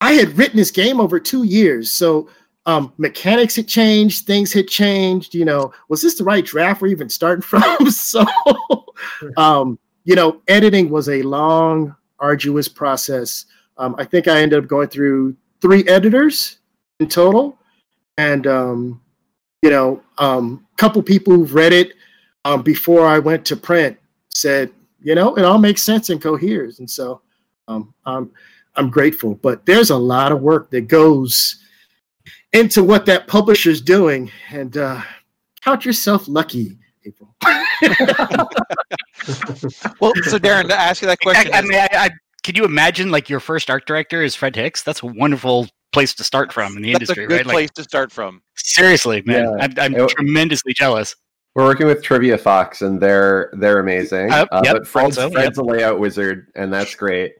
I 0.00 0.12
had 0.12 0.38
written 0.38 0.56
this 0.56 0.70
game 0.70 1.00
over 1.00 1.18
two 1.18 1.44
years. 1.44 1.90
So 1.90 2.28
um, 2.66 2.92
mechanics 2.98 3.56
had 3.56 3.66
changed, 3.66 4.26
things 4.26 4.52
had 4.52 4.68
changed. 4.68 5.34
You 5.34 5.44
know, 5.44 5.72
was 5.88 6.02
this 6.02 6.16
the 6.16 6.24
right 6.24 6.44
draft 6.44 6.80
we're 6.80 6.88
even 6.88 7.08
starting 7.08 7.42
from? 7.42 7.90
so, 7.90 8.24
um, 9.36 9.78
you 10.04 10.14
know, 10.14 10.40
editing 10.48 10.90
was 10.90 11.08
a 11.08 11.22
long, 11.22 11.94
arduous 12.20 12.68
process. 12.68 13.46
Um, 13.78 13.94
I 13.98 14.04
think 14.04 14.28
I 14.28 14.40
ended 14.40 14.58
up 14.58 14.68
going 14.68 14.88
through 14.88 15.36
three 15.60 15.86
editors 15.88 16.58
in 17.00 17.08
total. 17.08 17.58
And, 18.16 18.46
um, 18.46 19.00
you 19.62 19.70
know, 19.70 20.02
a 20.18 20.24
um, 20.24 20.66
couple 20.76 21.02
people 21.02 21.32
who've 21.34 21.54
read 21.54 21.72
it 21.72 21.92
um, 22.44 22.62
before 22.62 23.06
I 23.06 23.18
went 23.18 23.44
to 23.46 23.56
print 23.56 23.96
said, 24.34 24.72
you 25.00 25.14
know, 25.14 25.36
it 25.36 25.44
all 25.44 25.58
makes 25.58 25.82
sense 25.82 26.10
and 26.10 26.20
coheres. 26.20 26.80
And 26.80 26.90
so 26.90 27.22
um, 27.68 27.94
I'm, 28.04 28.30
I'm 28.76 28.90
grateful. 28.90 29.34
But 29.36 29.64
there's 29.66 29.90
a 29.90 29.96
lot 29.96 30.32
of 30.32 30.40
work 30.40 30.70
that 30.70 30.88
goes 30.88 31.62
into 32.52 32.82
what 32.82 33.06
that 33.06 33.28
publisher's 33.28 33.80
doing. 33.80 34.30
And 34.50 34.76
uh, 34.76 35.02
count 35.62 35.84
yourself 35.84 36.26
lucky, 36.26 36.78
April. 37.04 37.34
well, 40.00 40.12
so 40.24 40.38
Darren, 40.38 40.68
to 40.68 40.74
ask 40.74 41.02
you 41.02 41.08
that 41.08 41.20
question. 41.20 41.52
I, 41.52 41.58
I 41.58 41.62
mean, 41.62 41.78
I, 41.78 41.88
I, 41.92 42.10
can 42.48 42.54
you 42.54 42.64
imagine 42.64 43.10
like 43.10 43.28
your 43.28 43.40
first 43.40 43.68
art 43.68 43.84
director 43.84 44.22
is 44.22 44.34
Fred 44.34 44.56
Hicks? 44.56 44.82
That's 44.82 45.02
a 45.02 45.06
wonderful 45.06 45.68
place 45.92 46.14
to 46.14 46.24
start 46.24 46.50
from 46.50 46.78
in 46.78 46.82
the 46.82 46.92
That's 46.92 47.02
industry, 47.02 47.24
a 47.24 47.26
good 47.26 47.34
right? 47.34 47.44
Place 47.44 47.68
like, 47.68 47.74
to 47.74 47.82
start 47.82 48.10
from. 48.10 48.40
Seriously, 48.56 49.22
man, 49.26 49.44
yeah. 49.44 49.64
I'm, 49.64 49.74
I'm 49.76 49.94
it, 49.94 50.08
tremendously 50.08 50.72
jealous. 50.72 51.14
We're 51.54 51.64
working 51.64 51.86
with 51.86 52.02
Trivia 52.02 52.38
Fox, 52.38 52.80
and 52.80 52.98
they're 53.02 53.50
they're 53.52 53.80
amazing. 53.80 54.32
Uh, 54.32 54.46
uh, 54.50 54.62
yep, 54.64 54.76
but 54.76 54.88
Fred's, 54.88 55.18
also, 55.18 55.30
Fred's 55.30 55.58
yep. 55.58 55.62
a 55.62 55.62
layout 55.62 56.00
wizard, 56.00 56.50
and 56.54 56.72
that's 56.72 56.94
great. 56.94 57.34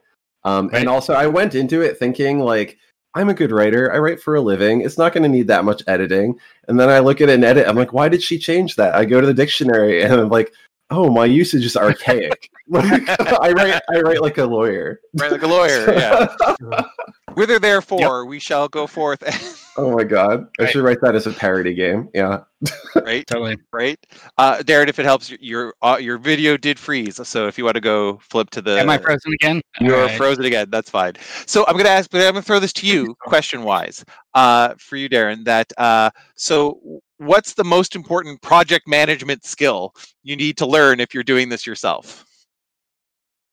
Um, 0.45 0.69
right. 0.69 0.81
And 0.81 0.91
also, 0.91 1.15
I 1.15 1.27
went 1.27 1.55
into 1.55 1.81
it 1.81 1.99
thinking 1.99 2.41
like 2.41 2.77
I'm 3.15 3.31
a 3.31 3.35
good 3.35 3.51
writer. 3.51 3.91
I 3.91 4.01
write 4.01 4.21
for 4.21 4.35
a 4.35 4.43
living. 4.43 4.83
It's 4.83 4.99
not 4.99 5.15
going 5.15 5.23
to 5.23 5.29
need 5.31 5.47
that 5.47 5.65
much 5.65 5.83
editing. 5.87 6.39
And 6.69 6.79
then 6.79 6.91
I 6.91 6.99
look 6.99 7.23
at 7.23 7.31
an 7.31 7.45
edit. 7.45 7.67
I'm 7.67 7.77
like, 7.77 7.95
why 7.95 8.11
did 8.11 8.23
she 8.23 8.39
change 8.39 8.77
that? 8.77 8.95
I 8.95 9.07
go 9.07 9.23
to 9.23 9.27
the 9.27 9.33
dictionary, 9.33 10.03
and 10.05 10.13
I'm 10.13 10.29
like, 10.29 10.53
oh, 10.91 11.11
my 11.11 11.25
usage 11.25 11.65
is 11.65 11.77
archaic. 11.77 12.51
I 12.75 13.53
write 13.53 13.81
I 13.91 14.01
write 14.01 14.21
like 14.21 14.37
a 14.37 14.45
lawyer. 14.45 15.01
Write 15.15 15.33
like 15.33 15.43
a 15.43 15.47
lawyer, 15.47 15.95
yeah. 15.95 16.83
Whither 17.35 17.59
therefore 17.59 18.23
yep. 18.23 18.29
we 18.29 18.39
shall 18.39 18.69
go 18.69 18.87
forth. 18.87 19.23
oh 19.79 19.97
my 19.97 20.05
god. 20.05 20.49
I 20.59 20.65
right. 20.65 20.71
should 20.71 20.85
write 20.85 21.01
that 21.01 21.15
as 21.15 21.27
a 21.27 21.33
parody 21.33 21.73
game. 21.73 22.11
Yeah. 22.13 22.43
right? 22.97 23.27
Totally. 23.27 23.57
Right. 23.73 23.99
Uh 24.37 24.59
Darren, 24.59 24.89
if 24.89 24.99
it 24.99 25.07
helps 25.07 25.31
your 25.41 25.75
uh, 25.81 25.97
your 25.99 26.19
video 26.19 26.59
did 26.59 26.79
freeze. 26.79 27.27
So 27.27 27.47
if 27.47 27.57
you 27.57 27.65
want 27.65 27.77
to 27.77 27.81
go 27.81 28.19
flip 28.19 28.51
to 28.51 28.61
the 28.61 28.79
Am 28.79 28.91
I 28.91 28.99
frozen 28.99 29.33
again? 29.33 29.63
You're 29.81 30.05
right. 30.05 30.19
frozen 30.19 30.45
again. 30.45 30.69
That's 30.69 30.91
fine. 30.91 31.15
So 31.47 31.65
I'm 31.67 31.77
gonna 31.79 31.89
ask 31.89 32.11
but 32.11 32.21
I'm 32.21 32.35
gonna 32.35 32.43
throw 32.43 32.61
this 32.61 32.75
to 32.75 32.87
you 32.87 33.15
question 33.21 33.63
wise. 33.63 34.05
Uh 34.35 34.75
for 34.79 34.97
you, 34.97 35.09
Darren, 35.09 35.43
that 35.45 35.73
uh 35.79 36.11
so 36.35 37.01
what's 37.19 37.55
the 37.55 37.65
most 37.65 37.95
important 37.95 38.41
project 38.43 38.89
management 38.89 39.45
skill 39.45 39.95
you 40.23 40.37
need 40.37 40.57
to 40.59 40.67
learn 40.67 41.01
if 41.01 41.15
you're 41.15 41.23
doing 41.23 41.49
this 41.49 41.67
yourself? 41.67 42.25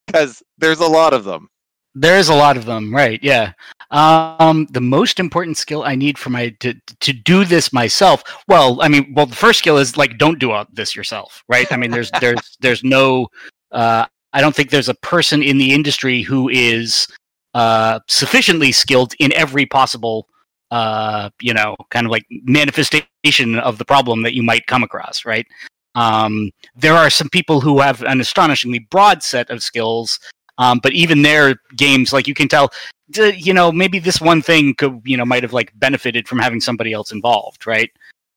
because 0.06 0.44
there's 0.58 0.80
a 0.80 0.88
lot 0.88 1.14
of 1.14 1.24
them. 1.24 1.50
There's 1.94 2.28
a 2.28 2.36
lot 2.36 2.58
of 2.58 2.66
them, 2.66 2.94
right? 2.94 3.20
Yeah. 3.24 3.54
Um, 3.92 4.68
the 4.72 4.82
most 4.82 5.20
important 5.20 5.58
skill 5.58 5.84
I 5.84 5.96
need 5.96 6.18
for 6.18 6.30
my 6.30 6.50
to 6.60 6.74
to 7.00 7.14
do 7.14 7.46
this 7.46 7.72
myself. 7.72 8.24
Well, 8.48 8.82
I 8.82 8.90
mean, 8.90 9.14
well, 9.16 9.26
the 9.26 9.36
first 9.36 9.60
skill 9.60 9.78
is 9.78 9.96
like 9.96 10.18
don't 10.18 10.40
do 10.40 10.52
all 10.52 10.66
this 10.74 10.96
yourself, 10.96 11.44
right? 11.48 11.72
I 11.72 11.78
mean, 11.78 11.92
there's 11.92 12.12
there's 12.22 12.58
there's 12.60 12.84
no. 12.84 13.28
Uh, 13.72 14.06
I 14.34 14.42
don't 14.42 14.54
think 14.54 14.70
there's 14.70 14.90
a 14.90 14.96
person 14.96 15.42
in 15.42 15.58
the 15.58 15.74
industry 15.74 16.22
who 16.22 16.50
is 16.50 17.08
uh, 17.54 18.00
sufficiently 18.10 18.74
skilled 18.74 19.14
in 19.20 19.32
every 19.32 19.66
possible, 19.66 20.28
uh, 20.76 21.30
you 21.40 21.54
know, 21.54 21.74
kind 21.90 22.06
of 22.06 22.12
like 22.12 22.26
manifestation 22.44 23.58
of 23.60 23.78
the 23.78 23.86
problem 23.86 24.24
that 24.24 24.34
you 24.34 24.44
might 24.44 24.68
come 24.68 24.84
across, 24.84 25.24
right? 25.24 25.48
Um, 25.96 26.52
there 26.76 26.96
are 26.96 27.10
some 27.10 27.30
people 27.30 27.62
who 27.62 27.80
have 27.80 28.02
an 28.04 28.20
astonishingly 28.20 28.80
broad 28.80 29.24
set 29.24 29.50
of 29.50 29.64
skills, 29.64 30.20
um, 30.58 30.82
but 30.84 30.92
even 30.92 31.22
their 31.22 31.56
games, 31.78 32.12
like 32.12 32.28
you 32.28 32.34
can 32.34 32.50
tell, 32.50 32.74
you 33.16 33.54
know, 33.54 33.72
maybe 33.72 34.00
this 34.00 34.20
one 34.20 34.42
thing 34.42 34.76
could, 34.76 35.02
you 35.06 35.16
know, 35.16 35.24
might 35.24 35.44
have 35.44 35.54
like 35.54 35.72
benefited 35.80 36.28
from 36.28 36.40
having 36.40 36.60
somebody 36.60 36.92
else 36.92 37.14
involved, 37.14 37.66
right? 37.66 37.90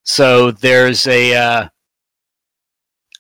So 0.05 0.53
there's 0.53 1.09
a, 1.09 1.35
uh, 1.35 1.69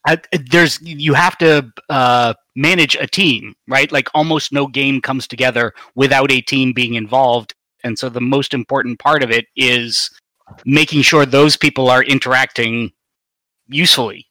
uh, 0.07 0.17
there's 0.49 0.81
you 0.81 1.13
have 1.13 1.37
to 1.39 1.69
uh, 1.89 2.35
manage 2.55 2.95
a 2.95 3.09
team, 3.09 3.57
right? 3.67 3.91
Like 3.91 4.09
almost 4.15 4.53
no 4.53 4.69
game 4.69 5.01
comes 5.01 5.27
together 5.27 5.75
without 5.97 6.31
a 6.31 6.41
team 6.41 6.73
being 6.73 6.95
involved, 6.95 7.55
and 7.85 7.99
so 7.99 8.09
the 8.09 8.21
most 8.21 8.55
important 8.55 8.99
part 8.99 9.23
of 9.23 9.31
it 9.31 9.47
is 9.57 10.11
making 10.65 11.03
sure 11.03 11.27
those 11.27 11.57
people 11.57 11.91
are 11.91 12.03
interacting 12.03 12.93
usefully 13.69 14.29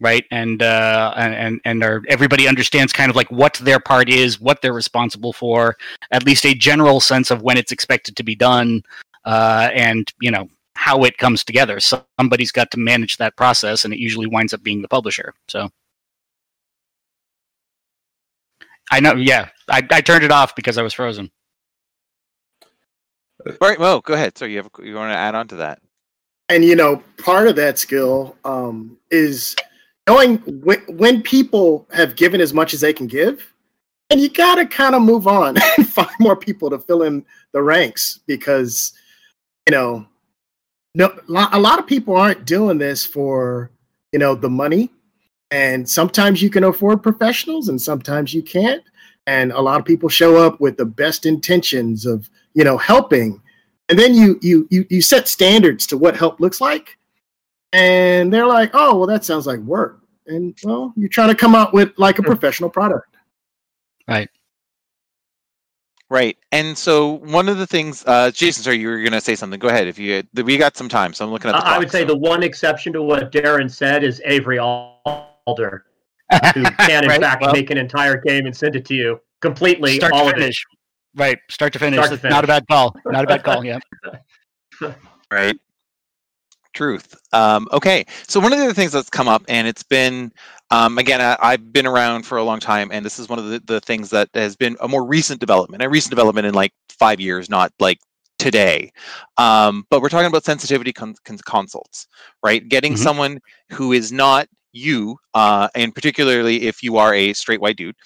right? 0.00 0.24
And 0.30 0.62
uh 0.62 1.12
and 1.16 1.60
and 1.64 1.82
are 1.82 2.02
everybody 2.08 2.46
understands 2.48 2.92
kind 2.92 3.10
of 3.10 3.16
like 3.16 3.30
what 3.30 3.54
their 3.54 3.80
part 3.80 4.08
is 4.08 4.40
what 4.40 4.60
they're 4.60 4.72
responsible 4.72 5.32
for 5.32 5.76
at 6.10 6.24
least 6.26 6.44
a 6.44 6.54
general 6.54 7.00
sense 7.00 7.30
of 7.30 7.42
when 7.42 7.56
it's 7.56 7.72
expected 7.72 8.16
to 8.16 8.22
be 8.22 8.34
done 8.34 8.82
uh 9.24 9.70
and 9.74 10.12
you 10.20 10.30
know 10.30 10.48
how 10.74 11.04
it 11.04 11.16
comes 11.16 11.42
together. 11.42 11.80
Somebody's 11.80 12.52
got 12.52 12.70
to 12.72 12.78
manage 12.78 13.16
that 13.16 13.36
process 13.36 13.84
and 13.84 13.94
it 13.94 13.98
usually 13.98 14.26
winds 14.26 14.52
up 14.52 14.62
being 14.62 14.82
the 14.82 14.88
publisher 14.88 15.34
so. 15.48 15.70
I 18.90 19.00
know 19.00 19.14
yeah 19.14 19.48
i, 19.68 19.82
I 19.90 20.00
turned 20.00 20.22
it 20.24 20.30
off 20.30 20.54
because 20.54 20.78
i 20.78 20.82
was 20.82 20.94
frozen 20.94 21.30
right 23.60 23.78
well 23.78 24.00
go 24.00 24.14
ahead 24.14 24.36
so 24.36 24.44
you 24.44 24.56
have 24.58 24.70
you 24.82 24.94
want 24.94 25.12
to 25.12 25.16
add 25.16 25.34
on 25.34 25.46
to 25.48 25.56
that 25.56 25.80
and 26.48 26.64
you 26.64 26.76
know 26.76 27.02
part 27.18 27.48
of 27.48 27.56
that 27.56 27.78
skill 27.78 28.36
um 28.44 28.96
is 29.10 29.56
knowing 30.06 30.38
when, 30.62 30.78
when 30.88 31.22
people 31.22 31.86
have 31.92 32.16
given 32.16 32.40
as 32.40 32.54
much 32.54 32.72
as 32.74 32.80
they 32.80 32.92
can 32.92 33.06
give, 33.06 33.52
and 34.10 34.20
you 34.20 34.28
got 34.28 34.56
to 34.56 34.66
kind 34.66 34.94
of 34.94 35.02
move 35.02 35.26
on 35.26 35.56
and 35.76 35.88
find 35.88 36.10
more 36.20 36.36
people 36.36 36.70
to 36.70 36.78
fill 36.78 37.02
in 37.02 37.24
the 37.52 37.62
ranks 37.62 38.20
because, 38.26 38.92
you 39.66 39.72
know, 39.72 40.06
no, 40.94 41.12
a 41.28 41.60
lot 41.60 41.78
of 41.78 41.86
people 41.86 42.16
aren't 42.16 42.46
doing 42.46 42.78
this 42.78 43.04
for, 43.04 43.70
you 44.12 44.18
know, 44.18 44.34
the 44.34 44.48
money. 44.48 44.90
And 45.50 45.88
sometimes 45.88 46.40
you 46.40 46.50
can 46.50 46.64
afford 46.64 47.02
professionals 47.02 47.68
and 47.68 47.80
sometimes 47.80 48.32
you 48.32 48.42
can't. 48.42 48.82
And 49.26 49.52
a 49.52 49.60
lot 49.60 49.78
of 49.78 49.84
people 49.84 50.08
show 50.08 50.36
up 50.36 50.60
with 50.60 50.76
the 50.76 50.86
best 50.86 51.26
intentions 51.26 52.06
of, 52.06 52.30
you 52.56 52.64
know, 52.64 52.76
helping. 52.76 53.40
And 53.88 53.96
then 53.96 54.14
you 54.14 54.40
you 54.42 54.66
you 54.70 54.84
you 54.90 55.00
set 55.00 55.28
standards 55.28 55.86
to 55.88 55.96
what 55.96 56.16
help 56.16 56.40
looks 56.40 56.60
like 56.60 56.98
and 57.72 58.32
they're 58.32 58.46
like, 58.46 58.70
"Oh, 58.72 58.96
well, 58.96 59.06
that 59.06 59.24
sounds 59.24 59.46
like 59.46 59.60
work." 59.60 60.00
And 60.26 60.56
well, 60.64 60.92
you're 60.96 61.08
trying 61.08 61.28
to 61.28 61.34
come 61.34 61.54
out 61.54 61.72
with 61.72 61.92
like 61.98 62.18
a 62.18 62.22
professional 62.22 62.70
product, 62.70 63.14
right? 64.08 64.28
Right. 66.08 66.36
And 66.52 66.78
so 66.78 67.14
one 67.14 67.48
of 67.48 67.58
the 67.58 67.66
things, 67.66 68.04
uh, 68.06 68.30
Jason, 68.30 68.62
sorry, 68.62 68.78
you 68.78 68.88
were 68.88 68.98
going 68.98 69.10
to 69.10 69.20
say 69.20 69.34
something. 69.34 69.58
Go 69.58 69.68
ahead. 69.68 69.88
If 69.88 69.98
you, 69.98 70.22
we 70.34 70.56
got 70.56 70.76
some 70.76 70.88
time, 70.88 71.12
so 71.12 71.24
I'm 71.24 71.32
looking 71.32 71.50
at. 71.50 71.60
The 71.60 71.66
I 71.66 71.78
would 71.78 71.90
say 71.90 72.02
so. 72.02 72.06
the 72.06 72.16
one 72.16 72.42
exception 72.42 72.92
to 72.92 73.02
what 73.02 73.32
Darren 73.32 73.70
said 73.70 74.04
is 74.04 74.22
Avery 74.24 74.58
Alder, 74.58 75.84
who 76.54 76.62
can 76.78 77.04
in 77.04 77.10
right? 77.10 77.20
fact 77.20 77.42
well, 77.42 77.52
make 77.52 77.70
an 77.70 77.78
entire 77.78 78.20
game 78.20 78.46
and 78.46 78.56
send 78.56 78.76
it 78.76 78.84
to 78.86 78.94
you 78.94 79.20
completely, 79.40 79.96
start 79.96 80.12
all 80.12 80.26
to 80.26 80.32
finish. 80.32 80.64
Right, 81.16 81.38
start 81.50 81.72
to 81.72 81.78
finish. 81.78 81.98
Start 81.98 82.10
to 82.10 82.18
finish. 82.18 82.32
Not 82.32 82.44
a 82.44 82.46
bad 82.46 82.66
call. 82.68 82.94
Not 83.06 83.24
a 83.24 83.26
bad 83.26 83.42
call. 83.42 83.64
Yeah. 84.82 84.92
right 85.30 85.58
truth. 86.76 87.16
Um, 87.32 87.66
okay, 87.72 88.04
so 88.28 88.38
one 88.38 88.52
of 88.52 88.58
the 88.58 88.66
other 88.66 88.74
things 88.74 88.92
that's 88.92 89.10
come 89.10 89.26
up, 89.26 89.42
and 89.48 89.66
it's 89.66 89.82
been, 89.82 90.30
um, 90.70 90.98
again, 90.98 91.20
I, 91.20 91.52
have 91.52 91.72
been 91.72 91.86
around 91.86 92.24
for 92.24 92.38
a 92.38 92.44
long 92.44 92.60
time, 92.60 92.90
and 92.92 93.04
this 93.04 93.18
is 93.18 93.28
one 93.28 93.38
of 93.38 93.48
the, 93.48 93.60
the 93.64 93.80
things 93.80 94.10
that 94.10 94.28
has 94.34 94.54
been 94.54 94.76
a 94.80 94.86
more 94.86 95.04
recent 95.04 95.40
development, 95.40 95.82
a 95.82 95.88
recent 95.88 96.10
development 96.10 96.46
in 96.46 96.54
like 96.54 96.72
five 96.90 97.18
years, 97.18 97.48
not 97.48 97.72
like 97.80 97.98
today. 98.38 98.92
Um, 99.38 99.86
but 99.90 100.02
we're 100.02 100.10
talking 100.10 100.26
about 100.26 100.44
sensitivity 100.44 100.92
con- 100.92 101.16
con- 101.24 101.38
consults, 101.38 102.06
right? 102.44 102.68
Getting 102.68 102.92
mm-hmm. 102.92 103.02
someone 103.02 103.38
who 103.70 103.92
is 103.92 104.12
not 104.12 104.46
you, 104.72 105.16
uh, 105.34 105.68
and 105.74 105.94
particularly 105.94 106.64
if 106.64 106.82
you 106.82 106.98
are 106.98 107.14
a 107.14 107.32
straight 107.32 107.60
white 107.60 107.76
dude, 107.76 107.96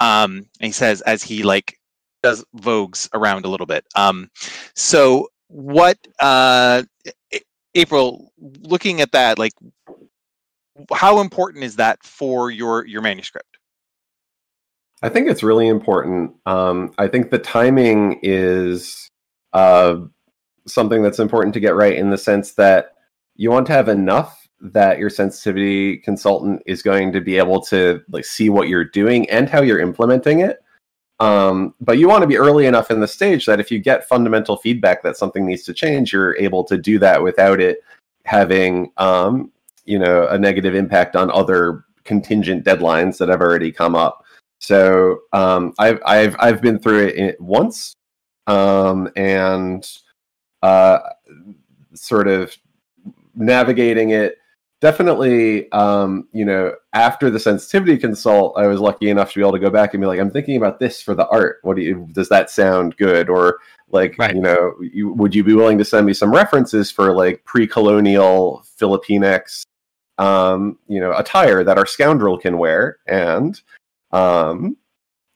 um, 0.00 0.46
and 0.60 0.66
he 0.66 0.72
says 0.72 1.00
as 1.02 1.22
he 1.22 1.42
like 1.42 1.77
does 2.22 2.44
vogues 2.56 3.08
around 3.14 3.44
a 3.44 3.48
little 3.48 3.66
bit. 3.66 3.84
Um, 3.94 4.30
so 4.74 5.28
what 5.48 5.98
uh, 6.20 6.82
April, 7.74 8.32
looking 8.38 9.00
at 9.00 9.12
that, 9.12 9.38
like 9.38 9.52
how 10.92 11.20
important 11.20 11.64
is 11.64 11.76
that 11.76 12.02
for 12.04 12.50
your 12.50 12.86
your 12.86 13.02
manuscript? 13.02 13.58
I 15.02 15.08
think 15.08 15.28
it's 15.28 15.42
really 15.42 15.68
important. 15.68 16.32
Um, 16.44 16.92
I 16.98 17.06
think 17.06 17.30
the 17.30 17.38
timing 17.38 18.18
is 18.22 19.10
uh, 19.52 19.96
something 20.66 21.02
that's 21.02 21.20
important 21.20 21.54
to 21.54 21.60
get 21.60 21.76
right 21.76 21.94
in 21.94 22.10
the 22.10 22.18
sense 22.18 22.54
that 22.54 22.94
you 23.36 23.50
want 23.50 23.66
to 23.68 23.72
have 23.72 23.88
enough 23.88 24.48
that 24.60 24.98
your 24.98 25.08
sensitivity 25.08 25.98
consultant 25.98 26.60
is 26.66 26.82
going 26.82 27.12
to 27.12 27.20
be 27.20 27.38
able 27.38 27.60
to 27.60 28.00
like 28.10 28.24
see 28.24 28.50
what 28.50 28.68
you're 28.68 28.84
doing 28.84 29.30
and 29.30 29.48
how 29.48 29.62
you're 29.62 29.78
implementing 29.78 30.40
it 30.40 30.58
um, 31.20 31.74
but 31.80 31.98
you 31.98 32.08
want 32.08 32.22
to 32.22 32.28
be 32.28 32.36
early 32.36 32.66
enough 32.66 32.90
in 32.90 33.00
the 33.00 33.08
stage 33.08 33.46
that 33.46 33.60
if 33.60 33.70
you 33.70 33.78
get 33.78 34.08
fundamental 34.08 34.56
feedback 34.56 35.02
that 35.02 35.16
something 35.16 35.46
needs 35.46 35.64
to 35.64 35.74
change, 35.74 36.12
you're 36.12 36.36
able 36.36 36.62
to 36.64 36.78
do 36.78 36.98
that 37.00 37.22
without 37.22 37.60
it 37.60 37.82
having, 38.24 38.92
um, 38.98 39.50
you 39.84 39.98
know, 39.98 40.28
a 40.28 40.38
negative 40.38 40.74
impact 40.74 41.16
on 41.16 41.30
other 41.30 41.84
contingent 42.04 42.64
deadlines 42.64 43.18
that 43.18 43.28
have 43.28 43.40
already 43.40 43.72
come 43.72 43.96
up. 43.96 44.24
So 44.60 45.20
um, 45.32 45.72
I've 45.78 46.00
I've 46.04 46.36
I've 46.38 46.60
been 46.60 46.78
through 46.78 47.06
it 47.06 47.40
once, 47.40 47.94
um, 48.46 49.08
and 49.16 49.88
uh, 50.62 50.98
sort 51.94 52.28
of 52.28 52.56
navigating 53.34 54.10
it 54.10 54.38
definitely 54.80 55.70
um, 55.72 56.28
you 56.32 56.44
know 56.44 56.74
after 56.92 57.30
the 57.30 57.40
sensitivity 57.40 57.96
consult 57.96 58.56
i 58.56 58.66
was 58.66 58.80
lucky 58.80 59.10
enough 59.10 59.32
to 59.32 59.38
be 59.38 59.42
able 59.42 59.52
to 59.52 59.58
go 59.58 59.70
back 59.70 59.94
and 59.94 60.00
be 60.00 60.06
like 60.06 60.20
i'm 60.20 60.30
thinking 60.30 60.56
about 60.56 60.78
this 60.78 61.00
for 61.00 61.14
the 61.14 61.26
art. 61.28 61.58
What 61.62 61.76
do 61.76 61.82
you 61.82 62.08
does 62.12 62.28
that 62.28 62.50
sound 62.50 62.96
good? 62.96 63.28
Or 63.28 63.58
like 63.90 64.16
right. 64.18 64.34
you 64.34 64.40
know 64.40 64.74
you, 64.80 65.12
would 65.12 65.34
you 65.34 65.44
be 65.44 65.54
willing 65.54 65.78
to 65.78 65.84
send 65.84 66.06
me 66.06 66.12
some 66.12 66.32
references 66.32 66.90
for 66.90 67.14
like 67.14 67.44
pre-colonial 67.44 68.64
Filipinx 68.78 69.62
um, 70.18 70.78
you 70.88 71.00
know 71.00 71.12
attire 71.16 71.64
that 71.64 71.78
our 71.78 71.86
scoundrel 71.86 72.38
can 72.38 72.58
wear? 72.58 72.98
And 73.06 73.60
um, 74.12 74.76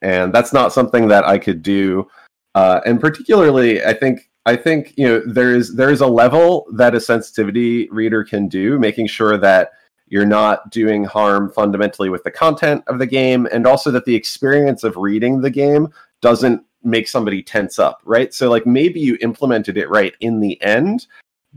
and 0.02 0.32
that's 0.32 0.52
not 0.52 0.72
something 0.72 1.08
that 1.08 1.24
i 1.24 1.38
could 1.38 1.62
do 1.62 2.06
uh, 2.54 2.80
and 2.84 3.00
particularly 3.00 3.82
i 3.84 3.94
think 3.94 4.28
I 4.44 4.56
think 4.56 4.94
you 4.96 5.06
know 5.06 5.22
there's 5.24 5.74
there's 5.74 6.00
a 6.00 6.06
level 6.06 6.66
that 6.72 6.94
a 6.94 7.00
sensitivity 7.00 7.88
reader 7.90 8.24
can 8.24 8.48
do, 8.48 8.78
making 8.78 9.06
sure 9.06 9.38
that 9.38 9.72
you're 10.08 10.26
not 10.26 10.70
doing 10.70 11.04
harm 11.04 11.50
fundamentally 11.50 12.10
with 12.10 12.24
the 12.24 12.30
content 12.30 12.82
of 12.86 12.98
the 12.98 13.06
game, 13.06 13.46
and 13.52 13.66
also 13.66 13.90
that 13.92 14.04
the 14.04 14.14
experience 14.14 14.84
of 14.84 14.96
reading 14.96 15.40
the 15.40 15.50
game 15.50 15.88
doesn't 16.20 16.64
make 16.82 17.08
somebody 17.08 17.42
tense 17.42 17.78
up, 17.78 18.00
right? 18.04 18.34
So 18.34 18.50
like 18.50 18.66
maybe 18.66 19.00
you 19.00 19.16
implemented 19.20 19.76
it 19.78 19.88
right 19.88 20.14
in 20.20 20.40
the 20.40 20.60
end, 20.62 21.06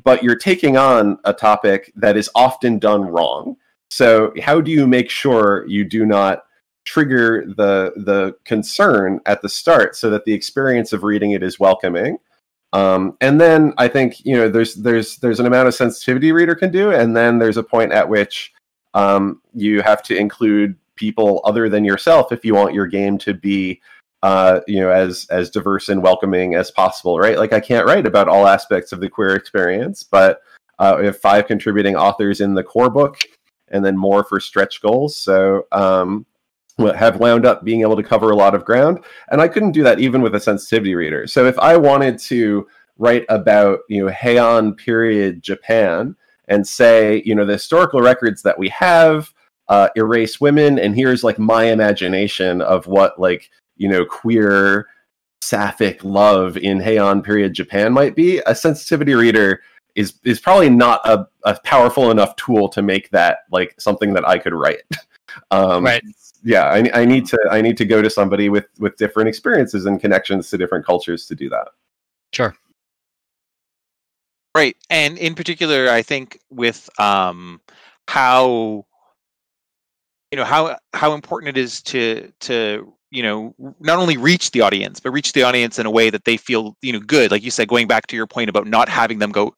but 0.04 0.24
you're 0.24 0.38
taking 0.38 0.78
on 0.78 1.18
a 1.26 1.34
topic 1.34 1.92
that 1.96 2.16
is 2.16 2.30
often 2.36 2.80
done 2.80 3.02
wrong. 3.02 3.58
So 3.90 4.34
how 4.42 4.62
do 4.62 4.72
you 4.72 4.88
make 4.88 5.10
sure 5.10 5.66
you 5.68 5.84
do 5.84 6.06
not 6.06 6.44
trigger 6.86 7.46
the 7.58 7.94
the 7.96 8.36
concern 8.46 9.20
at 9.26 9.42
the 9.42 9.50
start 9.50 9.96
so 9.96 10.12
that 10.12 10.26
the 10.26 10.34
experience 10.34 10.94
of 10.94 11.04
reading 11.04 11.32
it 11.32 11.42
is 11.44 11.60
welcoming? 11.60 12.20
Um, 12.74 13.18
and 13.22 13.40
then 13.40 13.74
I 13.78 13.88
think 13.88 14.26
you 14.26 14.36
know 14.36 14.50
there's 14.50 14.76
there's 14.76 15.18
there's 15.18 15.40
an 15.40 15.46
amount 15.46 15.68
of 15.68 15.76
sensitivity 15.76 16.32
reader 16.32 16.56
can 16.56 16.72
do, 16.72 16.92
and 16.92 17.16
then 17.16 17.40
there's 17.40 17.58
a 17.58 17.64
point 17.64 17.92
at 17.92 18.10
which 18.10 18.52
um, 18.94 19.42
you 19.54 19.82
have 19.82 20.02
to 20.04 20.16
include 20.16 20.76
people 20.96 21.42
other 21.46 21.70
than 21.70 21.84
yourself 21.84 22.32
if 22.32 22.46
you 22.46 22.56
want 22.56 22.74
your 22.74 22.88
game 22.88 23.18
to 23.18 23.34
be 23.34 23.82
uh, 24.24 24.62
you 24.68 24.80
know 24.80 24.90
as 24.90 25.28
as 25.30 25.50
diverse 25.50 25.90
and 25.90 26.02
welcoming 26.02 26.56
as 26.56 26.72
possible, 26.72 27.20
right? 27.20 27.38
Like 27.38 27.54
I 27.54 27.60
can't 27.60 27.86
write 27.86 28.08
about 28.08 28.28
all 28.28 28.48
aspects 28.48 28.92
of 28.92 29.00
the 29.00 29.10
queer 29.10 29.36
experience, 29.36 30.04
but 30.04 30.42
uh, 30.80 30.98
we 31.00 31.06
have 31.06 31.18
five 31.18 31.48
contributing 31.48 31.96
authors 31.96 32.42
in 32.42 32.54
the 32.54 32.64
core 32.64 32.90
book, 32.90 33.20
and 33.70 33.86
then 33.86 33.98
more 33.98 34.24
for 34.24 34.40
stretch 34.40 34.82
goals. 34.82 35.16
So 35.16 35.68
um, 35.72 36.26
have 36.78 37.20
wound 37.20 37.46
up 37.46 37.64
being 37.64 37.82
able 37.82 37.96
to 37.96 38.04
cover 38.04 38.32
a 38.32 38.36
lot 38.36 38.54
of 38.54 38.66
ground 38.66 39.00
and 39.30 39.42
i 39.42 39.48
couldn't 39.48 39.72
do 39.72 39.84
that 39.84 40.00
even 40.00 40.22
with 40.22 40.36
a 40.36 40.40
sensitivity 40.40 40.94
reader. 40.94 41.26
So 41.26 41.46
if 41.46 41.58
i 41.60 41.78
wanted 41.78 42.20
to 42.20 42.68
write 42.98 43.26
about 43.30 43.80
you 43.90 44.06
know 44.06 44.12
heian 44.12 44.78
period 44.78 45.42
japan 45.42 46.16
and 46.48 46.66
say 46.66 47.22
you 47.26 47.36
know 47.36 47.46
the 47.46 47.54
historical 47.54 48.02
records 48.02 48.42
that 48.42 48.58
we 48.58 48.70
have 48.70 49.34
uh, 49.68 49.90
erase 49.96 50.40
women 50.40 50.78
and 50.78 50.96
here's 50.96 51.24
like 51.24 51.40
my 51.40 51.66
imagination 51.66 52.62
of 52.62 52.86
what 52.86 53.20
like 53.20 53.50
you 53.78 53.90
know 53.90 54.06
queer 54.06 54.88
sapphic 55.42 56.04
love 56.04 56.56
in 56.58 56.80
heian 56.80 57.24
period 57.24 57.52
japan 57.54 57.92
might 57.92 58.16
be 58.16 58.40
a 58.46 58.54
sensitivity 58.54 59.14
reader 59.14 59.60
is 59.96 60.20
is 60.24 60.40
probably 60.40 60.70
not 60.70 61.02
a, 61.06 61.28
a 61.46 61.60
powerful 61.64 62.12
enough 62.12 62.36
tool 62.36 62.70
to 62.70 62.82
make 62.82 63.10
that 63.10 63.40
like 63.52 63.74
something 63.80 64.14
that 64.14 64.28
i 64.28 64.38
could 64.38 64.54
write 64.54 64.84
um, 65.52 65.84
right 65.84 66.04
yeah, 66.46 66.66
I, 66.66 67.02
I 67.02 67.06
need 67.06 67.26
to 67.26 67.40
I 67.50 67.60
need 67.60 67.76
to 67.78 67.86
go 67.86 68.04
to 68.04 68.10
somebody 68.10 68.50
with 68.50 68.68
with 68.78 68.96
different 68.98 69.28
experiences 69.28 69.88
and 69.88 70.00
connections 70.00 70.50
to 70.52 70.60
different 70.60 70.86
cultures 70.86 71.26
to 71.26 71.36
do 71.36 71.50
that. 71.50 71.70
Sure. 72.32 72.56
Right, 74.54 74.78
and 74.92 75.18
in 75.18 75.34
particular, 75.34 75.90
I 75.90 76.04
think 76.04 76.40
with 76.52 76.88
um, 77.00 77.60
how 78.08 78.86
you 80.32 80.38
know 80.38 80.44
how 80.44 80.78
how 80.94 81.14
important 81.14 81.58
it 81.58 81.60
is 81.60 81.82
to 81.84 82.32
to 82.42 82.94
you 83.10 83.24
know 83.24 83.56
not 83.80 83.98
only 83.98 84.16
reach 84.16 84.52
the 84.52 84.62
audience 84.62 85.00
but 85.00 85.12
reach 85.12 85.34
the 85.34 85.42
audience 85.42 85.80
in 85.80 85.86
a 85.86 85.92
way 85.92 86.10
that 86.10 86.26
they 86.26 86.38
feel 86.38 86.76
you 86.82 86.92
know 86.92 87.00
good 87.00 87.32
like 87.32 87.44
you 87.44 87.52
said 87.52 87.68
going 87.68 87.88
back 87.88 88.08
to 88.08 88.16
your 88.16 88.28
point 88.28 88.50
about 88.50 88.68
not 88.68 88.90
having 88.90 89.20
them 89.20 89.32
go 89.32 89.56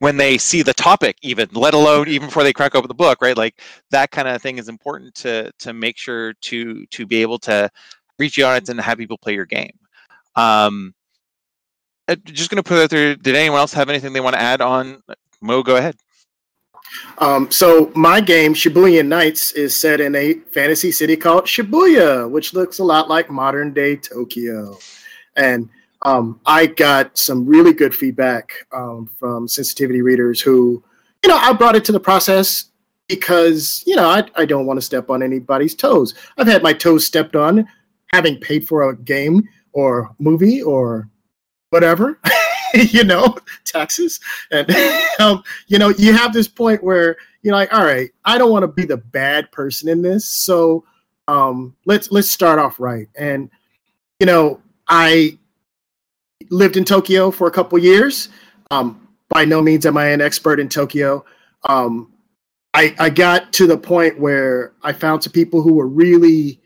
when 0.00 0.16
they 0.16 0.36
see 0.36 0.62
the 0.62 0.74
topic 0.74 1.16
even 1.22 1.48
let 1.52 1.74
alone 1.74 2.08
even 2.08 2.28
before 2.28 2.42
they 2.42 2.52
crack 2.52 2.74
open 2.74 2.88
the 2.88 2.94
book 2.94 3.22
right? 3.22 3.36
Like 3.36 3.60
that 3.90 4.10
kind 4.10 4.26
of 4.26 4.42
thing 4.42 4.58
is 4.58 4.68
important 4.68 5.14
to 5.16 5.52
to 5.60 5.72
make 5.72 5.96
sure 5.96 6.34
to 6.34 6.84
to 6.86 7.06
be 7.06 7.22
able 7.22 7.38
to 7.40 7.70
reach 8.18 8.36
the 8.36 8.42
audience 8.42 8.68
and 8.68 8.80
have 8.80 8.98
people 8.98 9.18
play 9.18 9.34
your 9.34 9.46
game. 9.46 9.78
Um 10.36 10.94
uh, 12.08 12.16
just 12.24 12.50
going 12.50 12.56
to 12.56 12.68
put 12.68 12.78
it 12.78 12.82
out 12.82 12.90
there 12.90 13.14
did 13.14 13.36
anyone 13.36 13.60
else 13.60 13.72
have 13.72 13.88
anything 13.88 14.12
they 14.12 14.20
want 14.20 14.34
to 14.34 14.42
add 14.42 14.60
on? 14.60 15.00
Mo 15.40 15.62
go 15.62 15.76
ahead. 15.76 15.96
Um, 17.18 17.50
so 17.50 17.92
my 17.94 18.20
game, 18.20 18.52
Shibuya 18.52 19.06
Nights, 19.06 19.52
is 19.52 19.76
set 19.76 20.00
in 20.00 20.14
a 20.16 20.34
fantasy 20.34 20.90
city 20.90 21.16
called 21.16 21.44
Shibuya, 21.44 22.28
which 22.28 22.52
looks 22.52 22.80
a 22.80 22.84
lot 22.84 23.08
like 23.08 23.30
modern 23.30 23.72
day 23.72 23.94
Tokyo. 23.96 24.76
And 25.36 25.68
um, 26.02 26.40
I 26.46 26.66
got 26.66 27.16
some 27.18 27.46
really 27.46 27.72
good 27.72 27.94
feedback 27.94 28.52
um, 28.72 29.10
from 29.18 29.46
sensitivity 29.46 30.02
readers 30.02 30.40
who, 30.40 30.82
you 31.22 31.28
know, 31.28 31.36
I 31.36 31.52
brought 31.52 31.76
it 31.76 31.84
to 31.86 31.92
the 31.92 32.00
process 32.00 32.70
because, 33.08 33.82
you 33.86 33.96
know, 33.96 34.08
I, 34.08 34.24
I 34.36 34.46
don't 34.46 34.66
want 34.66 34.78
to 34.78 34.86
step 34.86 35.10
on 35.10 35.22
anybody's 35.22 35.74
toes. 35.74 36.14
I've 36.38 36.46
had 36.46 36.62
my 36.62 36.72
toes 36.72 37.06
stepped 37.06 37.36
on 37.36 37.68
having 38.12 38.38
paid 38.38 38.66
for 38.66 38.88
a 38.88 38.96
game 38.96 39.46
or 39.72 40.14
movie 40.18 40.62
or 40.62 41.08
whatever. 41.68 42.18
you 42.74 43.04
know, 43.04 43.36
taxes. 43.64 44.20
And, 44.50 44.70
um, 45.18 45.42
you 45.66 45.78
know, 45.78 45.90
you 45.90 46.12
have 46.12 46.32
this 46.32 46.48
point 46.48 46.82
where 46.82 47.16
you're 47.42 47.54
like, 47.54 47.72
all 47.74 47.84
right, 47.84 48.10
I 48.24 48.38
don't 48.38 48.50
want 48.50 48.62
to 48.62 48.68
be 48.68 48.84
the 48.84 48.96
bad 48.96 49.50
person 49.52 49.88
in 49.88 50.02
this. 50.02 50.28
So 50.44 50.84
um, 51.28 51.76
let's, 51.84 52.10
let's 52.10 52.30
start 52.30 52.58
off 52.58 52.80
right. 52.80 53.08
And, 53.16 53.50
you 54.18 54.26
know, 54.26 54.60
I 54.88 55.38
lived 56.50 56.76
in 56.76 56.84
Tokyo 56.84 57.30
for 57.30 57.46
a 57.48 57.50
couple 57.50 57.78
years. 57.78 58.28
Um, 58.70 59.08
by 59.28 59.44
no 59.44 59.62
means 59.62 59.86
am 59.86 59.96
I 59.96 60.06
an 60.06 60.20
expert 60.20 60.60
in 60.60 60.68
Tokyo. 60.68 61.24
Um, 61.68 62.12
I, 62.74 62.94
I 62.98 63.10
got 63.10 63.52
to 63.54 63.66
the 63.66 63.78
point 63.78 64.18
where 64.18 64.72
I 64.82 64.92
found 64.92 65.24
some 65.24 65.32
people 65.32 65.62
who 65.62 65.74
were 65.74 65.86
really 65.86 66.60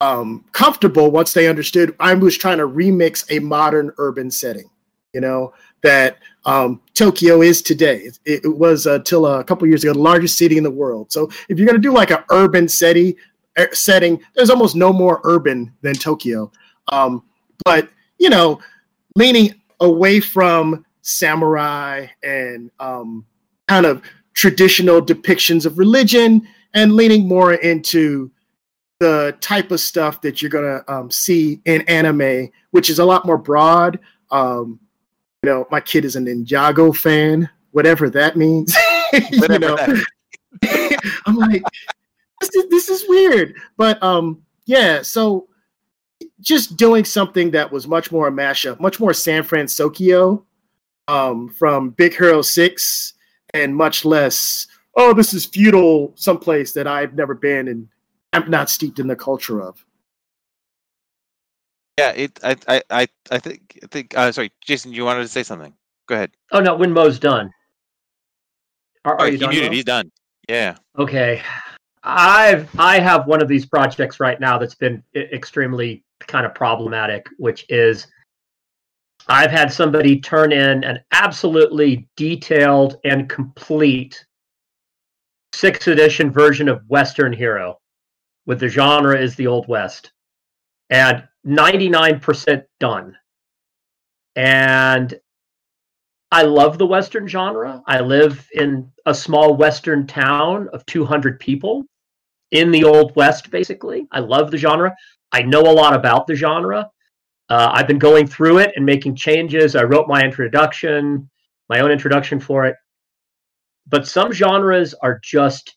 um, 0.00 0.44
comfortable 0.52 1.10
once 1.10 1.32
they 1.32 1.48
understood 1.48 1.94
I 1.98 2.14
was 2.14 2.38
trying 2.38 2.58
to 2.58 2.68
remix 2.68 3.24
a 3.30 3.40
modern 3.40 3.92
urban 3.98 4.30
setting 4.30 4.70
you 5.12 5.20
know, 5.20 5.52
that 5.82 6.18
um, 6.44 6.80
Tokyo 6.94 7.42
is 7.42 7.62
today. 7.62 8.10
It, 8.24 8.44
it 8.44 8.56
was 8.56 8.86
until 8.86 9.26
uh, 9.26 9.40
a 9.40 9.44
couple 9.44 9.66
years 9.66 9.84
ago 9.84 9.92
the 9.92 9.98
largest 9.98 10.38
city 10.38 10.56
in 10.56 10.64
the 10.64 10.70
world. 10.70 11.12
So 11.12 11.30
if 11.48 11.58
you're 11.58 11.66
going 11.66 11.80
to 11.80 11.88
do 11.88 11.92
like 11.92 12.10
an 12.10 12.24
urban 12.30 12.68
city 12.68 13.16
uh, 13.56 13.66
setting, 13.72 14.20
there's 14.34 14.50
almost 14.50 14.76
no 14.76 14.92
more 14.92 15.20
urban 15.24 15.74
than 15.82 15.94
Tokyo. 15.94 16.50
Um, 16.88 17.24
but 17.64 17.88
you 18.18 18.30
know, 18.30 18.60
leaning 19.18 19.52
away 19.80 20.20
from 20.20 20.86
samurai 21.02 22.06
and 22.22 22.70
um, 22.78 23.26
kind 23.66 23.84
of 23.84 24.00
traditional 24.32 25.02
depictions 25.02 25.66
of 25.66 25.76
religion 25.76 26.46
and 26.74 26.94
leaning 26.94 27.26
more 27.26 27.54
into 27.54 28.30
the 29.00 29.36
type 29.40 29.72
of 29.72 29.80
stuff 29.80 30.20
that 30.20 30.40
you're 30.40 30.50
going 30.50 30.64
to 30.64 30.92
um, 30.92 31.10
see 31.10 31.60
in 31.64 31.82
anime, 31.82 32.48
which 32.70 32.90
is 32.90 33.00
a 33.00 33.04
lot 33.04 33.26
more 33.26 33.38
broad. 33.38 33.98
Um, 34.30 34.78
you 35.42 35.50
know, 35.50 35.66
my 35.70 35.80
kid 35.80 36.04
is 36.04 36.14
a 36.14 36.20
Ninjago 36.20 36.96
fan, 36.96 37.48
whatever 37.72 38.08
that 38.10 38.36
means. 38.36 38.76
you 39.12 39.58
know, 39.58 39.76
I'm 41.26 41.34
like, 41.34 41.62
this 42.40 42.54
is, 42.54 42.68
this 42.70 42.88
is 42.88 43.04
weird, 43.08 43.54
but 43.76 44.00
um, 44.00 44.42
yeah. 44.66 45.02
So 45.02 45.48
just 46.40 46.76
doing 46.76 47.04
something 47.04 47.50
that 47.52 47.70
was 47.70 47.86
much 47.86 48.12
more 48.12 48.28
a 48.28 48.30
mashup, 48.30 48.80
much 48.80 49.00
more 49.00 49.12
San 49.12 49.42
Francisco 49.42 50.44
um, 51.08 51.48
from 51.48 51.90
Big 51.90 52.16
Hero 52.16 52.42
Six, 52.42 53.14
and 53.54 53.74
much 53.74 54.04
less. 54.04 54.66
Oh, 54.96 55.12
this 55.12 55.32
is 55.34 55.46
feudal, 55.46 56.12
someplace 56.16 56.72
that 56.72 56.86
I've 56.86 57.14
never 57.14 57.34
been 57.34 57.68
and 57.68 57.88
I'm 58.32 58.50
not 58.50 58.70
steeped 58.70 58.98
in 58.98 59.06
the 59.06 59.16
culture 59.16 59.62
of. 59.62 59.84
Yeah, 61.98 62.10
it. 62.10 62.38
I. 62.44 62.56
I. 62.68 62.82
I, 62.90 63.08
I 63.30 63.38
think. 63.38 63.78
I 63.82 63.86
think. 63.88 64.16
Uh, 64.16 64.30
sorry, 64.30 64.52
Jason. 64.60 64.92
You 64.92 65.04
wanted 65.04 65.22
to 65.22 65.28
say 65.28 65.42
something? 65.42 65.74
Go 66.06 66.14
ahead. 66.14 66.30
Oh 66.52 66.60
no, 66.60 66.76
when 66.76 66.92
Mo's 66.92 67.18
done. 67.18 67.52
Are, 69.04 69.16
oh, 69.20 69.24
you 69.24 69.32
he 69.32 69.38
done? 69.38 69.50
muted. 69.50 69.70
Mo? 69.70 69.74
He's 69.74 69.84
done. 69.84 70.12
Yeah. 70.48 70.76
Okay. 70.98 71.42
I've 72.04 72.68
I 72.78 73.00
have 73.00 73.26
one 73.26 73.42
of 73.42 73.48
these 73.48 73.66
projects 73.66 74.20
right 74.20 74.38
now 74.38 74.58
that's 74.58 74.76
been 74.76 75.02
extremely 75.14 76.04
kind 76.26 76.46
of 76.46 76.54
problematic, 76.54 77.26
which 77.38 77.64
is 77.68 78.06
I've 79.28 79.50
had 79.50 79.72
somebody 79.72 80.20
turn 80.20 80.52
in 80.52 80.84
an 80.84 81.00
absolutely 81.12 82.08
detailed 82.16 82.96
and 83.04 83.28
complete 83.28 84.24
sixth 85.52 85.86
edition 85.88 86.30
version 86.30 86.68
of 86.68 86.82
Western 86.88 87.32
Hero, 87.32 87.78
with 88.46 88.60
the 88.60 88.68
genre 88.68 89.18
is 89.18 89.34
the 89.36 89.46
Old 89.46 89.68
West, 89.68 90.12
and 90.90 91.26
99% 91.46 92.64
done. 92.80 93.16
And 94.36 95.18
I 96.30 96.42
love 96.42 96.78
the 96.78 96.86
Western 96.86 97.26
genre. 97.26 97.82
I 97.86 98.00
live 98.00 98.46
in 98.52 98.90
a 99.06 99.14
small 99.14 99.56
Western 99.56 100.06
town 100.06 100.68
of 100.72 100.84
200 100.86 101.40
people 101.40 101.84
in 102.50 102.70
the 102.70 102.84
Old 102.84 103.16
West, 103.16 103.50
basically. 103.50 104.06
I 104.12 104.20
love 104.20 104.50
the 104.50 104.58
genre. 104.58 104.94
I 105.32 105.42
know 105.42 105.62
a 105.62 105.72
lot 105.72 105.94
about 105.94 106.26
the 106.26 106.34
genre. 106.34 106.90
Uh, 107.48 107.70
I've 107.72 107.86
been 107.86 107.98
going 107.98 108.26
through 108.26 108.58
it 108.58 108.72
and 108.76 108.84
making 108.84 109.16
changes. 109.16 109.74
I 109.76 109.82
wrote 109.84 110.08
my 110.08 110.22
introduction, 110.22 111.28
my 111.68 111.80
own 111.80 111.90
introduction 111.90 112.40
for 112.40 112.66
it. 112.66 112.76
But 113.86 114.06
some 114.06 114.32
genres 114.32 114.94
are 114.94 115.18
just 115.22 115.76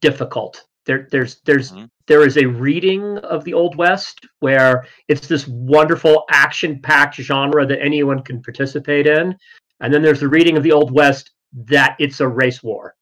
difficult. 0.00 0.64
There, 0.86 1.06
there's, 1.10 1.40
there's, 1.44 1.72
Mhm. 1.72 1.88
there 2.06 2.26
is 2.26 2.36
a 2.38 2.46
reading 2.46 3.18
of 3.18 3.44
the 3.44 3.52
Old 3.54 3.76
West 3.76 4.26
where 4.40 4.84
it's 5.08 5.28
this 5.28 5.46
wonderful 5.46 6.24
action-packed 6.30 7.16
genre 7.16 7.64
that 7.66 7.80
anyone 7.80 8.22
can 8.22 8.42
participate 8.42 9.06
in, 9.06 9.36
and 9.80 9.94
then 9.94 10.02
there's 10.02 10.20
the 10.20 10.28
reading 10.28 10.56
of 10.56 10.62
the 10.62 10.72
Old 10.72 10.90
West 10.90 11.30
that 11.52 11.94
it's 12.00 12.20
a 12.20 12.26
race 12.26 12.62
war, 12.62 12.96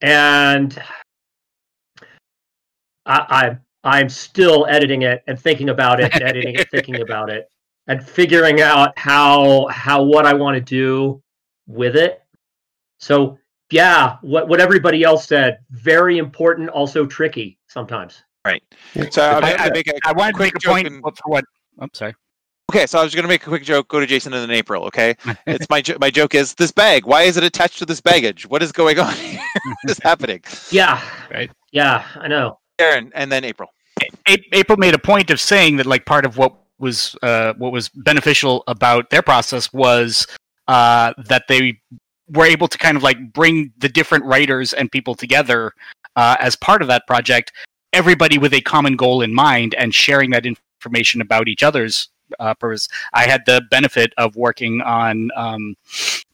and 0.00 0.80
I, 3.04 3.26
I 3.28 3.58
I'm 3.84 4.08
still 4.08 4.66
editing 4.68 5.02
it 5.02 5.22
and 5.26 5.38
thinking 5.38 5.68
about 5.68 6.00
it, 6.00 6.12
and 6.14 6.22
editing 6.22 6.54
it, 6.56 6.70
thinking 6.70 7.00
about 7.02 7.30
it, 7.30 7.48
and 7.86 8.04
figuring 8.06 8.60
out 8.62 8.98
how 8.98 9.66
how 9.68 10.02
what 10.02 10.26
I 10.26 10.34
want 10.34 10.54
to 10.56 10.60
do 10.60 11.22
with 11.66 11.94
it. 11.96 12.22
So 12.98 13.38
yeah, 13.70 14.16
what 14.22 14.48
what 14.48 14.60
everybody 14.60 15.02
else 15.04 15.26
said, 15.26 15.58
very 15.70 16.18
important, 16.18 16.68
also 16.70 17.06
tricky 17.06 17.58
sometimes. 17.68 18.22
Right. 18.44 18.62
So 19.10 19.22
I, 19.22 19.52
I- 19.52 19.56
I, 19.66 19.70
make 19.70 19.86
a 19.88 19.94
I 20.04 20.12
wanted 20.12 20.32
to 20.32 20.36
quick 20.36 20.46
make 20.54 20.56
a 20.56 20.58
joke 20.58 20.72
point 20.72 20.86
and- 20.86 21.02
for 21.02 21.12
what. 21.26 21.44
I'm 21.78 21.90
sorry. 21.92 22.14
Okay, 22.72 22.86
so 22.86 22.98
I 22.98 23.02
was 23.04 23.14
going 23.14 23.24
to 23.24 23.28
make 23.28 23.42
a 23.42 23.48
quick 23.48 23.62
joke. 23.62 23.88
Go 23.88 24.00
to 24.00 24.06
Jason 24.06 24.32
and 24.32 24.42
then 24.42 24.50
April. 24.56 24.84
Okay, 24.84 25.14
it's 25.46 25.68
my 25.68 25.82
jo- 25.82 25.98
my 26.00 26.10
joke 26.10 26.34
is 26.34 26.54
this 26.54 26.72
bag. 26.72 27.04
Why 27.04 27.22
is 27.24 27.36
it 27.36 27.44
attached 27.44 27.78
to 27.80 27.84
this 27.86 28.00
baggage? 28.00 28.46
What 28.48 28.62
is 28.62 28.72
going 28.72 28.98
on 28.98 29.12
here? 29.16 29.38
what 29.64 29.90
is 29.90 29.98
happening? 29.98 30.42
Yeah. 30.70 31.02
Right. 31.30 31.50
Yeah, 31.72 32.06
I 32.16 32.26
know. 32.28 32.58
Aaron 32.78 33.12
and 33.14 33.30
then 33.30 33.44
April. 33.44 33.70
April 34.26 34.76
made 34.76 34.94
a 34.94 34.98
point 34.98 35.30
of 35.30 35.40
saying 35.40 35.76
that 35.76 35.86
like 35.86 36.04
part 36.04 36.26
of 36.26 36.36
what 36.36 36.56
was 36.78 37.16
uh, 37.22 37.54
what 37.54 37.72
was 37.72 37.88
beneficial 37.88 38.64
about 38.66 39.10
their 39.10 39.22
process 39.22 39.72
was 39.72 40.26
uh, 40.68 41.12
that 41.26 41.44
they 41.48 41.80
were 42.28 42.46
able 42.46 42.68
to 42.68 42.78
kind 42.78 42.96
of 42.96 43.02
like 43.02 43.32
bring 43.32 43.72
the 43.78 43.88
different 43.88 44.24
writers 44.24 44.72
and 44.72 44.90
people 44.90 45.14
together 45.14 45.72
uh, 46.16 46.36
as 46.40 46.56
part 46.56 46.82
of 46.82 46.88
that 46.88 47.06
project, 47.06 47.52
everybody 47.92 48.38
with 48.38 48.54
a 48.54 48.60
common 48.62 48.96
goal 48.96 49.22
in 49.22 49.32
mind 49.34 49.74
and 49.74 49.94
sharing 49.94 50.30
that 50.30 50.46
information 50.46 51.20
about 51.20 51.48
each 51.48 51.62
other's 51.62 52.08
uh, 52.40 52.54
purpose. 52.54 52.88
I 53.12 53.26
had 53.26 53.42
the 53.46 53.62
benefit 53.70 54.12
of 54.16 54.36
working 54.36 54.80
on 54.80 55.30
um, 55.36 55.76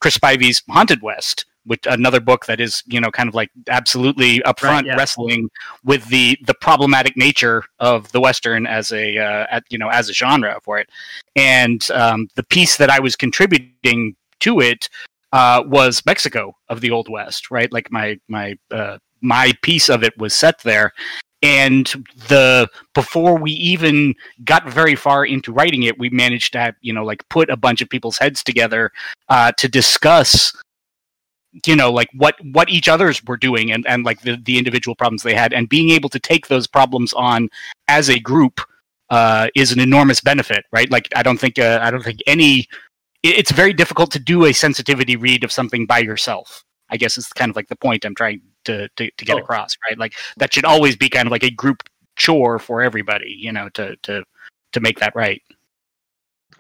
Chris 0.01 0.17
Spivey's 0.17 0.63
Haunted 0.69 1.03
West, 1.03 1.45
which 1.65 1.87
another 1.87 2.21
book 2.21 2.47
that 2.47 2.61
is 2.61 2.83
you 2.87 3.01
know 3.01 3.11
kind 3.11 3.29
of 3.29 3.35
like 3.35 3.51
absolutely 3.69 4.41
upfront 4.41 4.87
yeah. 4.87 4.97
wrestling 4.97 5.49
with 5.85 6.07
the 6.09 6.39
the 6.47 6.55
problematic 6.55 7.17
nature 7.17 7.63
of 7.79 8.11
the 8.13 8.21
western 8.21 8.67
as 8.67 8.93
a 8.93 9.19
uh, 9.19 9.47
at, 9.51 9.65
you 9.71 9.79
know 9.79 9.89
as 9.89 10.09
a 10.09 10.13
genre 10.13 10.59
for 10.63 10.79
it. 10.79 10.89
And 11.37 11.89
um, 11.93 12.29
the 12.35 12.43
piece 12.43 12.77
that 12.77 12.91
i 12.91 12.99
was 12.99 13.17
contributing 13.17 14.17
to 14.41 14.61
it 14.61 14.89
uh, 15.33 15.63
was 15.67 16.05
mexico 16.07 16.55
of 16.69 16.81
the 16.81 16.91
old 16.91 17.09
west 17.09 17.51
right? 17.51 17.73
Like 17.73 17.91
my 17.91 18.19
my 18.29 18.57
uh, 18.71 18.99
my 19.21 19.53
piece 19.63 19.89
of 19.89 20.03
it 20.03 20.17
was 20.19 20.35
set 20.35 20.61
there. 20.61 20.93
And 21.43 21.87
the 22.29 22.69
before 22.95 23.39
we 23.39 23.53
even 23.53 24.15
got 24.45 24.69
very 24.69 24.95
far 24.95 25.25
into 25.25 25.53
writing 25.53 25.85
it 25.85 25.99
we 25.99 26.11
managed 26.11 26.53
to 26.53 26.59
have, 26.59 26.75
you 26.83 26.93
know 26.93 27.05
like 27.05 27.27
put 27.29 27.49
a 27.51 27.57
bunch 27.57 27.81
of 27.81 27.89
people's 27.89 28.19
heads 28.19 28.43
together 28.43 28.91
uh, 29.29 29.53
to 29.53 29.69
discuss 29.69 30.55
you 31.67 31.75
know 31.75 31.91
like 31.91 32.09
what 32.15 32.37
what 32.53 32.69
each 32.69 32.89
others 32.89 33.23
were 33.25 33.37
doing 33.37 33.73
and 33.73 33.87
and 33.87 34.05
like 34.05 34.21
the 34.23 34.37
the 34.37 34.59
individual 34.59 34.95
problems 34.95 35.23
they 35.23 35.35
had. 35.35 35.53
And 35.53 35.69
being 35.69 35.91
able 35.91 36.09
to 36.11 36.19
take 36.19 36.49
those 36.49 36.67
problems 36.67 37.13
on 37.15 37.49
as 37.89 38.09
a 38.09 38.19
group 38.19 38.61
uh, 39.11 39.49
is 39.57 39.73
an 39.73 39.81
enormous 39.81 40.21
benefit 40.21 40.65
right? 40.73 40.91
Like 40.91 41.09
i 41.17 41.23
don't 41.23 41.39
think 41.39 41.59
uh, 41.59 41.81
i 41.83 41.91
don't 41.91 42.03
think 42.03 42.21
any 42.27 42.69
it's 43.23 43.51
very 43.51 43.73
difficult 43.73 44.11
to 44.13 44.19
do 44.19 44.47
a 44.47 44.53
sensitivity 44.53 45.17
read 45.17 45.45
of 45.45 45.53
something 45.53 45.85
by 45.85 45.99
yourself 45.99 46.65
i 46.89 46.97
guess 46.97 47.19
is 47.19 47.27
kind 47.35 47.51
of 47.51 47.57
like 47.57 47.69
the 47.69 47.77
point 47.77 48.05
i'm 48.05 48.15
trying 48.15 48.41
to 48.65 48.89
to, 48.97 49.11
to 49.13 49.25
get 49.25 49.37
oh. 49.37 49.41
across 49.41 49.77
right? 49.89 49.99
Like 49.99 50.15
that 50.37 50.53
should 50.53 50.65
always 50.65 50.97
be 50.97 51.09
kind 51.09 51.27
of 51.27 51.33
like 51.33 51.45
a 51.45 51.51
group 51.51 51.83
chore 52.17 52.59
for 52.59 52.83
everybody 52.83 53.35
you 53.39 53.53
know 53.53 53.69
to 53.71 53.97
to 54.03 54.23
to 54.73 54.81
make 54.81 54.99
that 54.99 55.15
right 55.15 55.43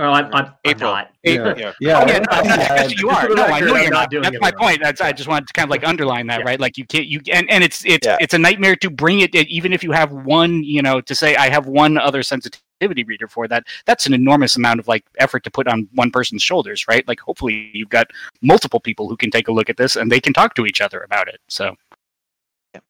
well, 0.00 0.14
I'm, 0.14 0.34
I'm, 0.34 0.52
April. 0.64 0.90
I'm 0.92 1.04
not. 1.04 1.10
Yeah. 1.22 1.54
yeah. 1.56 1.72
yeah. 1.78 2.00
Oh, 2.00 2.06
yeah, 2.44 2.86
you 2.86 3.10
are. 3.10 3.28
No, 3.28 3.44
I 3.44 3.60
know 3.60 3.76
you're 3.76 3.90
not. 3.90 4.10
Doing 4.10 4.22
That's 4.22 4.40
my 4.40 4.50
point. 4.50 4.80
That's 4.82 5.02
I 5.02 5.12
just 5.12 5.28
wanted 5.28 5.48
to 5.48 5.52
kind 5.52 5.64
of 5.64 5.70
like 5.70 5.86
underline 5.86 6.26
that, 6.28 6.40
yeah. 6.40 6.46
right? 6.46 6.58
Like 6.58 6.78
you 6.78 6.86
can't 6.86 7.06
you 7.06 7.20
and, 7.30 7.50
and 7.50 7.62
it's 7.62 7.84
it's 7.84 8.06
yeah. 8.06 8.16
it's 8.18 8.32
a 8.32 8.38
nightmare 8.38 8.76
to 8.76 8.88
bring 8.88 9.20
it 9.20 9.34
even 9.34 9.74
if 9.74 9.84
you 9.84 9.92
have 9.92 10.10
one, 10.12 10.64
you 10.64 10.80
know, 10.80 11.02
to 11.02 11.14
say 11.14 11.36
I 11.36 11.50
have 11.50 11.66
one 11.66 11.98
other 11.98 12.22
sensitivity 12.22 13.04
reader 13.04 13.28
for 13.28 13.46
that. 13.48 13.64
That's 13.84 14.06
an 14.06 14.14
enormous 14.14 14.56
amount 14.56 14.80
of 14.80 14.88
like 14.88 15.04
effort 15.18 15.44
to 15.44 15.50
put 15.50 15.68
on 15.68 15.86
one 15.94 16.10
person's 16.10 16.42
shoulders, 16.42 16.88
right? 16.88 17.06
Like 17.06 17.20
hopefully 17.20 17.70
you've 17.74 17.90
got 17.90 18.06
multiple 18.40 18.80
people 18.80 19.06
who 19.06 19.18
can 19.18 19.30
take 19.30 19.48
a 19.48 19.52
look 19.52 19.68
at 19.68 19.76
this 19.76 19.96
and 19.96 20.10
they 20.10 20.20
can 20.20 20.32
talk 20.32 20.54
to 20.54 20.64
each 20.64 20.80
other 20.80 21.02
about 21.02 21.28
it. 21.28 21.40
So 21.48 21.76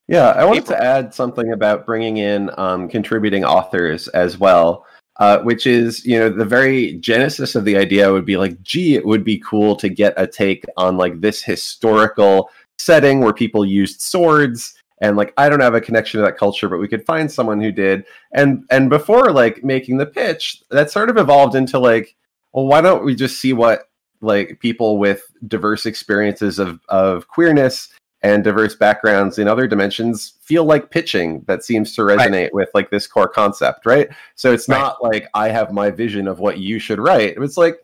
yeah, 0.07 0.29
I 0.29 0.45
wanted 0.45 0.65
April. 0.65 0.79
to 0.79 0.85
add 0.85 1.13
something 1.13 1.53
about 1.53 1.87
bringing 1.87 2.19
in 2.19 2.51
um, 2.57 2.89
contributing 2.89 3.45
authors 3.45 4.07
as 4.09 4.39
well 4.39 4.87
uh, 5.21 5.39
which 5.41 5.67
is 5.67 6.05
you 6.05 6.19
know 6.19 6.31
the 6.31 6.45
very 6.45 6.95
genesis 6.95 7.55
of 7.55 7.65
the 7.65 7.77
idea 7.77 8.11
would 8.11 8.25
be 8.25 8.37
like 8.37 8.61
gee 8.63 8.95
it 8.95 9.05
would 9.05 9.23
be 9.23 9.39
cool 9.39 9.77
to 9.77 9.89
get 9.89 10.15
a 10.17 10.27
take 10.27 10.65
on 10.77 10.97
like 10.97 11.21
this 11.21 11.43
historical 11.43 12.51
setting 12.79 13.21
where 13.21 13.35
people 13.35 13.65
used 13.65 14.01
swords 14.01 14.75
and 15.03 15.17
like 15.17 15.33
i 15.37 15.49
don't 15.49 15.61
have 15.61 15.75
a 15.75 15.81
connection 15.81 16.19
to 16.19 16.25
that 16.25 16.39
culture 16.39 16.69
but 16.69 16.81
we 16.81 16.89
could 16.89 17.05
find 17.05 17.31
someone 17.31 17.61
who 17.61 17.71
did. 17.71 18.05
And 18.33 18.65
and 18.71 18.89
before 18.89 19.31
like 19.31 19.63
making 19.63 19.99
the 19.99 20.07
pitch 20.07 20.63
that 20.71 20.91
sort 20.91 21.11
of 21.11 21.19
evolved 21.19 21.55
into 21.55 21.79
like 21.79 22.17
well 22.53 22.67
why 22.67 22.81
don't 22.81 23.05
we 23.05 23.15
just 23.15 23.41
see 23.41 23.53
what 23.53 23.91
like 24.23 24.59
people 24.61 24.99
with 24.99 25.23
diverse 25.47 25.85
experiences 25.87 26.59
of 26.59 26.81
of 26.89 27.29
queerness 27.29 27.91
and 28.23 28.45
diverse 28.45 28.75
backgrounds 28.75 29.39
in 29.39 29.49
other 29.49 29.67
dimensions 29.67 30.35
feel 30.43 30.65
like 30.65 30.91
pitching 30.91 31.43
that 31.47 31.65
seems 31.65 31.95
to 31.95 32.03
resonate 32.03 32.45
right. 32.45 32.55
with 32.55 32.69
like 32.75 32.91
this 32.91 33.07
core 33.07 33.29
concept 33.29 33.87
right? 33.87 34.09
So 34.35 34.53
it's 34.53 34.69
right. 34.69 34.79
not 34.79 35.03
like 35.03 35.29
i 35.35 35.49
have 35.49 35.73
my 35.73 35.91
vision 35.91 36.29
of 36.29 36.39
what 36.39 36.59
you 36.59 36.79
should 36.79 36.99
write. 36.99 37.37
It's 37.39 37.57
like 37.57 37.79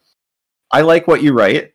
i 0.72 0.80
like 0.80 1.06
what 1.06 1.22
you 1.22 1.32
write 1.32 1.72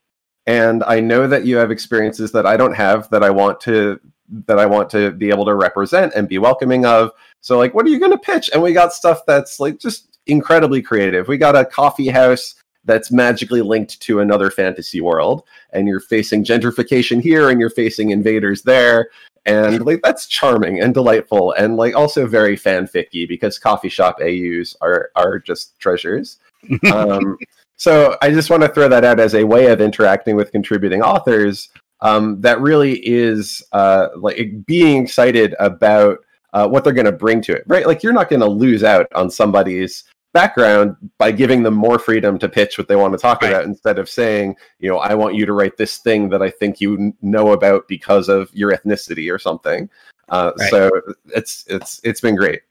and 0.48 0.84
i 0.84 1.00
know 1.00 1.28
that 1.28 1.46
you 1.46 1.56
have 1.56 1.72
experiences 1.72 2.32
that 2.32 2.46
i 2.46 2.58
don't 2.58 2.74
have 2.74 3.10
that 3.12 3.24
i 3.24 3.30
want 3.30 3.60
to 3.62 4.00
that 4.46 4.60
i 4.60 4.66
want 4.66 4.90
to 4.90 5.12
be 5.12 5.30
able 5.30 5.46
to 5.46 5.56
represent 5.56 6.14
and 6.16 6.28
be 6.28 6.38
welcoming 6.38 6.86
of. 6.86 7.12
So 7.42 7.58
like 7.58 7.74
what 7.74 7.86
are 7.86 7.90
you 7.90 8.00
going 8.00 8.12
to 8.12 8.18
pitch? 8.18 8.50
And 8.54 8.62
we 8.62 8.74
got 8.74 8.94
stuff 8.94 9.22
that's 9.26 9.60
like 9.60 9.80
just 9.80 10.20
incredibly 10.28 10.82
creative. 10.82 11.28
We 11.28 11.38
got 11.38 11.56
a 11.56 11.66
coffee 11.66 12.10
house 12.10 12.56
that's 12.86 13.12
magically 13.12 13.62
linked 13.62 14.00
to 14.02 14.20
another 14.20 14.50
fantasy 14.50 15.02
world 15.02 15.44
and 15.72 15.88
you're 15.88 16.00
facing 16.00 16.44
gentrification 16.44 17.22
here 17.22 17.50
and 17.50 17.60
you're 17.60 17.70
facing 17.70 18.10
invaders 18.10 18.64
there 18.64 19.10
and 19.46 19.86
like 19.86 20.02
that's 20.04 20.28
charming 20.28 20.80
and 20.82 20.94
delightful 20.94 21.52
and 21.54 21.78
like 21.78 21.96
also 21.96 22.28
very 22.28 22.56
fanficky 22.56 23.28
because 23.28 23.58
coffee 23.58 23.90
shop 23.90 24.20
AUs 24.22 24.76
are 24.82 25.12
are 25.16 25.40
just 25.40 25.78
treasures. 25.80 26.38
um, 26.94 27.38
so 27.76 28.18
I 28.22 28.30
just 28.30 28.52
want 28.52 28.62
to 28.62 28.70
throw 28.70 28.88
that 28.90 29.04
out 29.04 29.20
as 29.20 29.34
a 29.34 29.44
way 29.44 29.68
of 29.68 29.82
interacting 29.82 30.36
with 30.36 30.52
contributing 30.52 31.02
authors 31.02 31.70
um, 32.02 32.40
that 32.42 32.62
really 32.62 33.00
is 33.08 33.64
uh, 33.72 34.10
like 34.16 34.66
being 34.68 35.04
excited 35.04 35.56
about 35.60 36.20
uh, 36.54 36.68
what 36.68 36.84
they're 36.84 36.94
going 36.94 37.06
to 37.06 37.12
bring 37.12 37.42
to 37.42 37.54
it, 37.54 37.64
right? 37.66 37.88
Like 37.88 38.04
you're 38.04 38.14
not 38.14 38.30
going 38.30 38.42
to 38.42 38.48
lose 38.48 38.84
out 38.84 39.08
on 39.16 39.32
somebody's 39.32 40.04
background 40.34 40.96
by 41.18 41.32
giving 41.32 41.64
them 41.64 41.74
more 41.74 42.00
freedom 42.00 42.40
to 42.40 42.50
pitch 42.50 42.78
what 42.78 42.88
they 42.88 42.96
want 42.96 43.14
to 43.14 43.18
talk 43.18 43.42
right. 43.42 43.50
about 43.50 43.66
instead 43.66 44.00
of 44.00 44.10
saying, 44.10 44.56
you 44.80 44.90
know, 44.90 44.98
I 44.98 45.14
want 45.14 45.36
you 45.36 45.46
to 45.46 45.54
write 45.54 45.78
this 45.78 45.98
thing 45.98 46.30
that 46.30 46.42
I 46.42 46.50
think 46.50 46.80
you 46.80 47.14
know 47.22 47.52
about 47.52 47.88
because 47.88 48.30
of 48.30 48.54
your 48.54 48.72
ethnicity 48.72 49.34
or 49.34 49.40
something. 49.40 49.90
Uh, 50.30 50.52
right. 50.58 50.70
So 50.70 50.90
it's 51.36 51.66
it's 51.68 52.00
it's 52.04 52.22
been 52.22 52.36
great. 52.36 52.62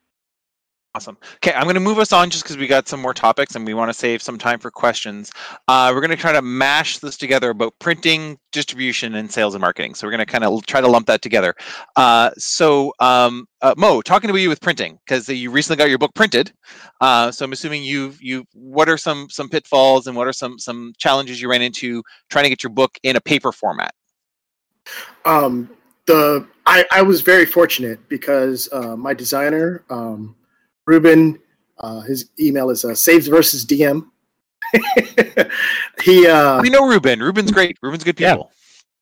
Awesome. 0.93 1.17
Okay, 1.37 1.53
I'm 1.53 1.65
going 1.65 1.75
to 1.75 1.81
move 1.81 2.01
us 2.01 2.13
on 2.13 2.31
just 2.31 2.43
because 2.43 2.57
we 2.57 2.67
got 2.67 2.89
some 2.89 3.01
more 3.01 3.15
topics 3.15 3.55
and 3.55 3.65
we 3.65 3.75
want 3.75 3.91
to 3.91 3.95
save 3.95 4.21
some 4.21 4.37
time 4.37 4.59
for 4.59 4.73
questions. 4.73 5.31
Uh, 5.69 5.93
we're 5.95 6.01
going 6.01 6.11
to 6.11 6.17
try 6.17 6.33
to 6.33 6.43
mash 6.43 6.99
this 6.99 7.17
together 7.17 7.51
about 7.51 7.75
printing, 7.79 8.37
distribution, 8.51 9.15
and 9.15 9.31
sales 9.31 9.55
and 9.55 9.61
marketing. 9.63 9.95
So 9.95 10.05
we're 10.05 10.11
going 10.11 10.27
to 10.27 10.27
kind 10.27 10.43
of 10.43 10.67
try 10.67 10.81
to 10.81 10.89
lump 10.89 11.07
that 11.07 11.23
together. 11.23 11.55
Uh, 11.95 12.33
so, 12.39 12.93
um, 12.99 13.47
uh, 13.63 13.73
Mo, 13.77 14.03
talking 14.03 14.33
to 14.33 14.37
you 14.37 14.49
with 14.49 14.61
printing 14.61 14.99
because 15.07 15.29
you 15.29 15.53
recently 15.53 15.77
got 15.77 15.91
your 15.91 15.99
book 15.99 16.13
printed. 16.17 16.53
Uh, 17.01 17.31
so 17.31 17.45
I'm 17.45 17.53
assuming 17.53 17.85
you 17.85 18.13
you 18.19 18.45
what 18.53 18.89
are 18.89 18.99
some 18.99 19.31
some 19.31 19.49
pitfalls 19.49 20.09
and 20.09 20.17
what 20.17 20.27
are 20.27 20.33
some 20.33 20.59
some 20.59 20.93
challenges 20.99 21.41
you 21.41 21.49
ran 21.49 21.63
into 21.63 22.03
trying 22.31 22.47
to 22.47 22.49
get 22.49 22.65
your 22.65 22.71
book 22.71 22.99
in 23.05 23.15
a 23.15 23.21
paper 23.21 23.53
format? 23.53 23.95
Um, 25.25 25.71
the 26.07 26.49
I, 26.67 26.85
I 26.91 27.03
was 27.03 27.21
very 27.21 27.47
fortunate 27.47 28.09
because 28.09 28.69
uh, 28.73 28.97
my 28.97 29.15
designer. 29.15 29.85
Um, 29.89 30.35
Ruben. 30.91 31.39
Uh, 31.79 32.01
his 32.01 32.31
email 32.39 32.69
is 32.69 32.85
uh, 32.85 32.95
saves 32.95 33.29
versus 33.29 33.65
DM. 33.65 34.07
he 36.03 36.27
uh, 36.27 36.61
we 36.61 36.69
know 36.69 36.87
Ruben. 36.87 37.21
Ruben's 37.21 37.53
great. 37.53 37.79
Ruben's 37.81 38.05
good 38.05 38.17
people. 38.17 38.51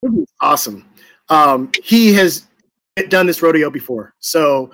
Yeah. 0.03 0.09
Awesome. 0.39 0.85
Um, 1.29 1.71
he 1.83 2.13
has 2.13 2.45
done 3.09 3.25
this 3.25 3.41
rodeo 3.41 3.69
before, 3.71 4.13
so 4.19 4.71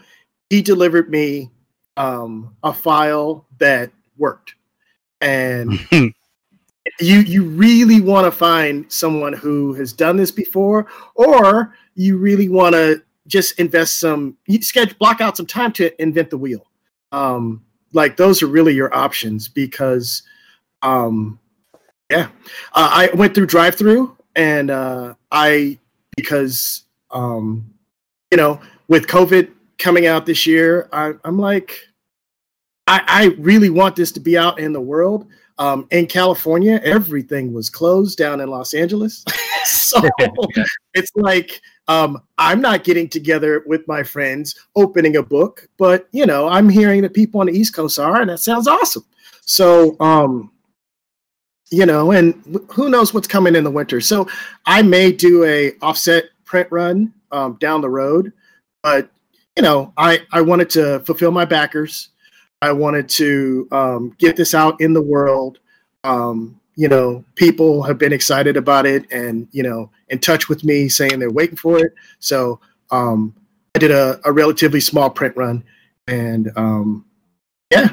he 0.50 0.62
delivered 0.62 1.10
me 1.10 1.50
um, 1.98 2.56
a 2.64 2.74
file 2.74 3.46
that 3.60 3.92
worked, 4.18 4.56
and 5.22 5.80
you 5.92 6.14
you 7.00 7.44
really 7.46 8.02
want 8.02 8.26
to 8.26 8.32
find 8.32 8.92
someone 8.92 9.34
who 9.34 9.74
has 9.74 9.94
done 9.94 10.18
this 10.18 10.32
before, 10.32 10.88
or 11.16 11.76
you 11.96 12.18
really 12.18 12.50
want 12.50 12.74
to 12.74 13.02
just 13.28 13.58
invest 13.60 14.00
some 14.00 14.38
you 14.48 14.62
schedule 14.62 14.96
block 15.00 15.22
out 15.22 15.36
some 15.36 15.48
time 15.48 15.72
to 15.72 15.90
invent 16.02 16.30
the 16.30 16.38
wheel 16.38 16.68
um, 17.16 17.64
like 17.94 18.18
those 18.18 18.44
are 18.44 18.48
really 18.48 18.74
your 18.74 18.94
options 18.94 19.48
because 19.48 20.24
um, 20.82 21.40
yeah 22.12 22.28
uh, 22.74 22.90
i 22.92 23.10
went 23.16 23.34
through 23.34 23.48
drive 23.48 23.76
through 23.76 24.16
and 24.36 24.70
uh, 24.70 25.14
i 25.32 25.78
because 26.18 26.84
um, 27.12 27.66
you 28.32 28.38
know 28.38 28.60
with 28.88 29.08
covid 29.08 29.52
coming 29.78 30.06
out 30.06 30.26
this 30.26 30.46
year 30.46 30.90
I, 30.92 31.14
i'm 31.24 31.40
like 31.40 31.78
I, 32.88 33.02
I 33.08 33.26
really 33.40 33.72
want 33.72 33.96
this 33.96 34.12
to 34.12 34.20
be 34.20 34.38
out 34.38 34.60
in 34.60 34.72
the 34.74 34.82
world 34.82 35.28
um, 35.58 35.88
in 35.92 36.06
California, 36.06 36.82
everything 36.84 37.54
was 37.54 37.70
closed 37.70 38.18
down 38.18 38.42
in 38.42 38.50
Los 38.50 38.74
Angeles. 38.74 39.24
so 39.64 40.02
it's 40.94 41.12
like 41.16 41.62
um, 41.88 42.22
I'm 42.38 42.62
not 42.62 42.84
getting 42.84 43.08
together 43.08 43.64
with 43.66 43.88
my 43.88 44.04
friends, 44.04 44.56
opening 44.76 45.18
a 45.18 45.24
book, 45.24 45.68
but 45.78 46.08
you 46.12 46.26
know, 46.26 46.48
I'm 46.48 46.70
hearing 46.70 47.02
that 47.04 47.14
people 47.14 47.42
on 47.42 47.48
the 47.48 47.54
East 47.54 47.74
Coast 47.76 48.00
are, 48.00 48.22
and 48.22 48.30
that 48.30 48.40
sounds 48.40 48.68
awesome. 48.68 49.06
So, 49.42 49.96
um, 50.00 50.52
you 51.72 51.86
know, 51.86 52.12
and 52.12 52.66
who 52.72 52.90
knows 52.90 53.14
what's 53.14 53.28
coming 53.28 53.56
in 53.56 53.64
the 53.64 53.72
winter. 53.72 54.02
So, 54.02 54.28
I 54.66 54.82
may 54.82 55.12
do 55.12 55.44
a 55.44 55.74
offset 55.82 56.26
print 56.44 56.68
run 56.72 57.14
um, 57.32 57.58
down 57.60 57.82
the 57.82 57.90
road, 57.90 58.34
but 58.82 59.10
you 59.56 59.64
know, 59.64 59.94
I 59.98 60.22
I 60.32 60.42
wanted 60.42 60.70
to 60.72 61.02
fulfill 61.02 61.32
my 61.32 61.46
backers. 61.46 62.10
I 62.62 62.72
wanted 62.72 63.08
to 63.10 63.68
um, 63.72 64.16
get 64.18 64.36
this 64.36 64.56
out 64.56 64.82
in 64.82 64.94
the 64.94 65.02
world. 65.02 65.60
Um, 66.04 66.60
you 66.76 66.88
know, 66.88 67.24
people 67.36 67.84
have 67.84 67.98
been 67.98 68.14
excited 68.14 68.58
about 68.58 68.86
it 68.86 69.10
and, 69.12 69.48
you 69.52 69.64
know, 69.64 69.90
in 70.10 70.20
touch 70.20 70.50
with 70.50 70.64
me 70.64 70.90
saying 70.90 71.20
they're 71.20 71.32
waiting 71.32 71.56
for 71.56 71.80
it. 71.80 71.94
So 72.20 72.60
um, 72.92 73.34
I 73.76 73.80
did 73.80 73.92
a, 73.92 74.20
a 74.26 74.32
relatively 74.32 74.80
small 74.80 75.10
print 75.10 75.36
run 75.38 75.64
and 76.08 76.52
um, 76.56 77.06
yeah, 77.72 77.90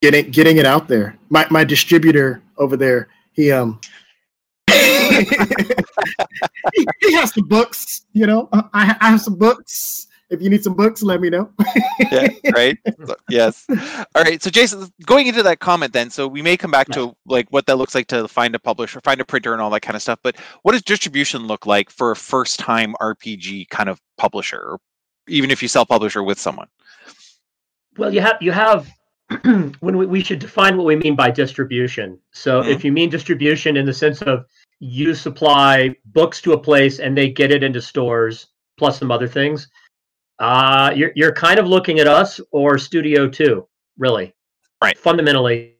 getting 0.00 0.30
getting 0.30 0.58
it 0.58 0.66
out 0.66 0.88
there. 0.88 1.16
My 1.30 1.46
my 1.50 1.64
distributor 1.64 2.42
over 2.58 2.76
there, 2.76 3.08
he 3.32 3.50
um 3.50 3.80
he, 4.70 5.24
he, 7.00 7.12
has 7.14 7.32
some 7.34 7.48
books, 7.48 8.06
you 8.12 8.26
know. 8.26 8.48
I, 8.52 8.96
I 9.00 9.10
have 9.10 9.20
some 9.20 9.36
books 9.36 10.08
if 10.32 10.40
you 10.40 10.48
need 10.48 10.64
some 10.64 10.74
books, 10.74 11.02
let 11.02 11.20
me 11.20 11.28
know. 11.28 11.52
yeah, 12.10 12.28
right. 12.54 12.78
yes. 13.28 13.66
All 14.14 14.22
right. 14.22 14.42
So, 14.42 14.50
Jason, 14.50 14.90
going 15.04 15.26
into 15.26 15.42
that 15.42 15.60
comment, 15.60 15.92
then, 15.92 16.10
so 16.10 16.26
we 16.26 16.40
may 16.40 16.56
come 16.56 16.70
back 16.70 16.88
to 16.88 17.14
like 17.26 17.46
what 17.50 17.66
that 17.66 17.76
looks 17.76 17.94
like 17.94 18.06
to 18.08 18.26
find 18.26 18.54
a 18.54 18.58
publisher, 18.58 19.00
find 19.02 19.20
a 19.20 19.24
printer, 19.24 19.52
and 19.52 19.60
all 19.60 19.70
that 19.70 19.82
kind 19.82 19.94
of 19.94 20.02
stuff. 20.02 20.18
But 20.22 20.36
what 20.62 20.72
does 20.72 20.82
distribution 20.82 21.46
look 21.46 21.66
like 21.66 21.90
for 21.90 22.10
a 22.10 22.16
first-time 22.16 22.94
RPG 23.00 23.68
kind 23.68 23.90
of 23.90 24.00
publisher, 24.16 24.58
or 24.58 24.78
even 25.28 25.50
if 25.50 25.62
you 25.62 25.68
self-publisher 25.68 26.22
with 26.22 26.38
someone? 26.38 26.68
Well, 27.98 28.12
you 28.12 28.22
have 28.22 28.38
you 28.40 28.52
have 28.52 28.90
when 29.80 29.98
we, 29.98 30.06
we 30.06 30.22
should 30.24 30.38
define 30.38 30.78
what 30.78 30.86
we 30.86 30.96
mean 30.96 31.14
by 31.14 31.30
distribution. 31.30 32.18
So, 32.32 32.62
mm-hmm. 32.62 32.70
if 32.70 32.84
you 32.84 32.90
mean 32.90 33.10
distribution 33.10 33.76
in 33.76 33.84
the 33.84 33.92
sense 33.92 34.22
of 34.22 34.46
you 34.80 35.14
supply 35.14 35.94
books 36.06 36.40
to 36.40 36.54
a 36.54 36.58
place 36.58 36.98
and 36.98 37.16
they 37.16 37.30
get 37.30 37.52
it 37.52 37.62
into 37.62 37.80
stores 37.80 38.48
plus 38.78 38.98
some 38.98 39.12
other 39.12 39.28
things. 39.28 39.68
Uh, 40.42 40.92
you're 40.96 41.12
you're 41.14 41.32
kind 41.32 41.60
of 41.60 41.68
looking 41.68 42.00
at 42.00 42.08
us 42.08 42.40
or 42.50 42.76
Studio 42.76 43.28
Two, 43.28 43.68
really. 43.96 44.34
Right. 44.82 44.98
Fundamentally, 44.98 45.76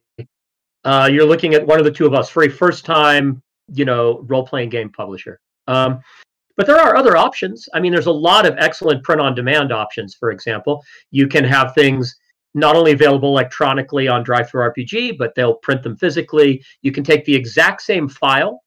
uh, 0.85 1.11
you're 1.13 1.27
looking 1.27 1.55
at 1.55 1.67
one 1.67 1.81
of 1.81 1.85
the 1.85 1.91
two 1.91 2.07
of 2.07 2.15
us 2.15 2.31
for 2.31 2.45
a 2.45 2.49
first 2.49 2.85
time, 2.85 3.43
you 3.75 3.85
know, 3.85 4.25
role 4.29 4.47
playing 4.47 4.69
game 4.69 4.89
publisher. 4.89 5.41
Um, 5.67 6.01
but 6.57 6.69
there 6.69 6.79
are 6.79 6.95
other 6.95 7.17
options. 7.17 7.69
I 7.75 7.81
mean, 7.81 7.91
there's 7.91 8.07
a 8.07 8.13
lot 8.13 8.47
of 8.47 8.55
excellent 8.57 9.03
print 9.03 9.21
on 9.21 9.35
demand 9.35 9.73
options. 9.73 10.15
For 10.15 10.31
example, 10.31 10.85
you 11.11 11.27
can 11.27 11.43
have 11.43 11.75
things 11.75 12.15
not 12.55 12.77
only 12.77 12.93
available 12.93 13.31
electronically 13.31 14.07
on 14.07 14.25
DriveThruRPG, 14.25 15.19
but 15.19 15.35
they'll 15.35 15.55
print 15.55 15.83
them 15.83 15.97
physically. 15.97 16.63
You 16.83 16.93
can 16.93 17.03
take 17.03 17.25
the 17.25 17.35
exact 17.35 17.83
same 17.83 18.09
file 18.09 18.63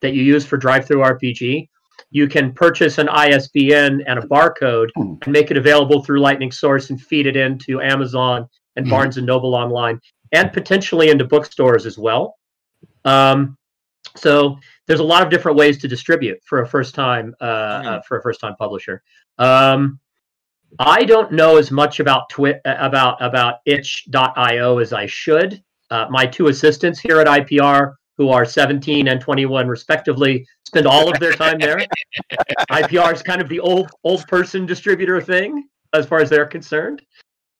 that 0.00 0.14
you 0.14 0.22
use 0.22 0.46
for 0.46 0.56
DriveThruRPG. 0.56 1.68
You 2.10 2.28
can 2.28 2.52
purchase 2.52 2.98
an 2.98 3.08
ISBN 3.08 4.02
and 4.06 4.18
a 4.18 4.22
barcode 4.22 4.88
Hmm. 4.96 5.14
and 5.22 5.32
make 5.32 5.50
it 5.50 5.56
available 5.56 6.02
through 6.02 6.20
Lightning 6.20 6.52
Source 6.52 6.90
and 6.90 7.00
feed 7.00 7.26
it 7.26 7.36
into 7.36 7.80
Amazon 7.80 8.48
and 8.76 8.86
Mhm. 8.86 8.90
Barnes 8.90 9.16
and 9.16 9.26
Noble 9.26 9.54
online 9.54 10.00
and 10.32 10.52
potentially 10.52 11.10
into 11.10 11.24
bookstores 11.24 11.86
as 11.86 11.96
well. 11.98 12.36
Um, 13.04 13.56
so 14.16 14.58
there's 14.86 15.00
a 15.00 15.04
lot 15.04 15.22
of 15.22 15.30
different 15.30 15.56
ways 15.58 15.78
to 15.78 15.88
distribute 15.88 16.38
for 16.44 16.60
a 16.62 16.66
first 16.66 16.94
time 16.94 17.34
uh, 17.40 17.44
uh, 17.44 18.00
for 18.02 18.18
a 18.18 18.22
first 18.22 18.40
time 18.40 18.54
publisher. 18.56 19.02
Um, 19.38 19.98
I 20.78 21.04
don't 21.04 21.30
know 21.32 21.56
as 21.56 21.70
much 21.70 22.00
about 22.00 22.28
Twi- 22.30 22.60
about 22.64 23.16
about 23.22 23.56
itch.io 23.66 24.78
as 24.78 24.92
I 24.92 25.06
should. 25.06 25.62
Uh, 25.90 26.06
my 26.10 26.26
two 26.26 26.48
assistants 26.48 26.98
here 26.98 27.20
at 27.20 27.26
IPR, 27.28 27.94
who 28.16 28.28
are 28.28 28.44
17 28.44 29.08
and 29.08 29.20
21 29.20 29.66
respectively, 29.68 30.46
spend 30.66 30.86
all 30.86 31.12
of 31.12 31.18
their 31.20 31.32
time 31.32 31.58
there. 31.58 31.84
IPR 32.70 33.12
is 33.12 33.22
kind 33.22 33.40
of 33.40 33.48
the 33.48 33.60
old 33.60 33.90
old 34.04 34.26
person 34.28 34.66
distributor 34.66 35.20
thing 35.20 35.68
as 35.92 36.06
far 36.06 36.20
as 36.20 36.30
they're 36.30 36.46
concerned. 36.46 37.02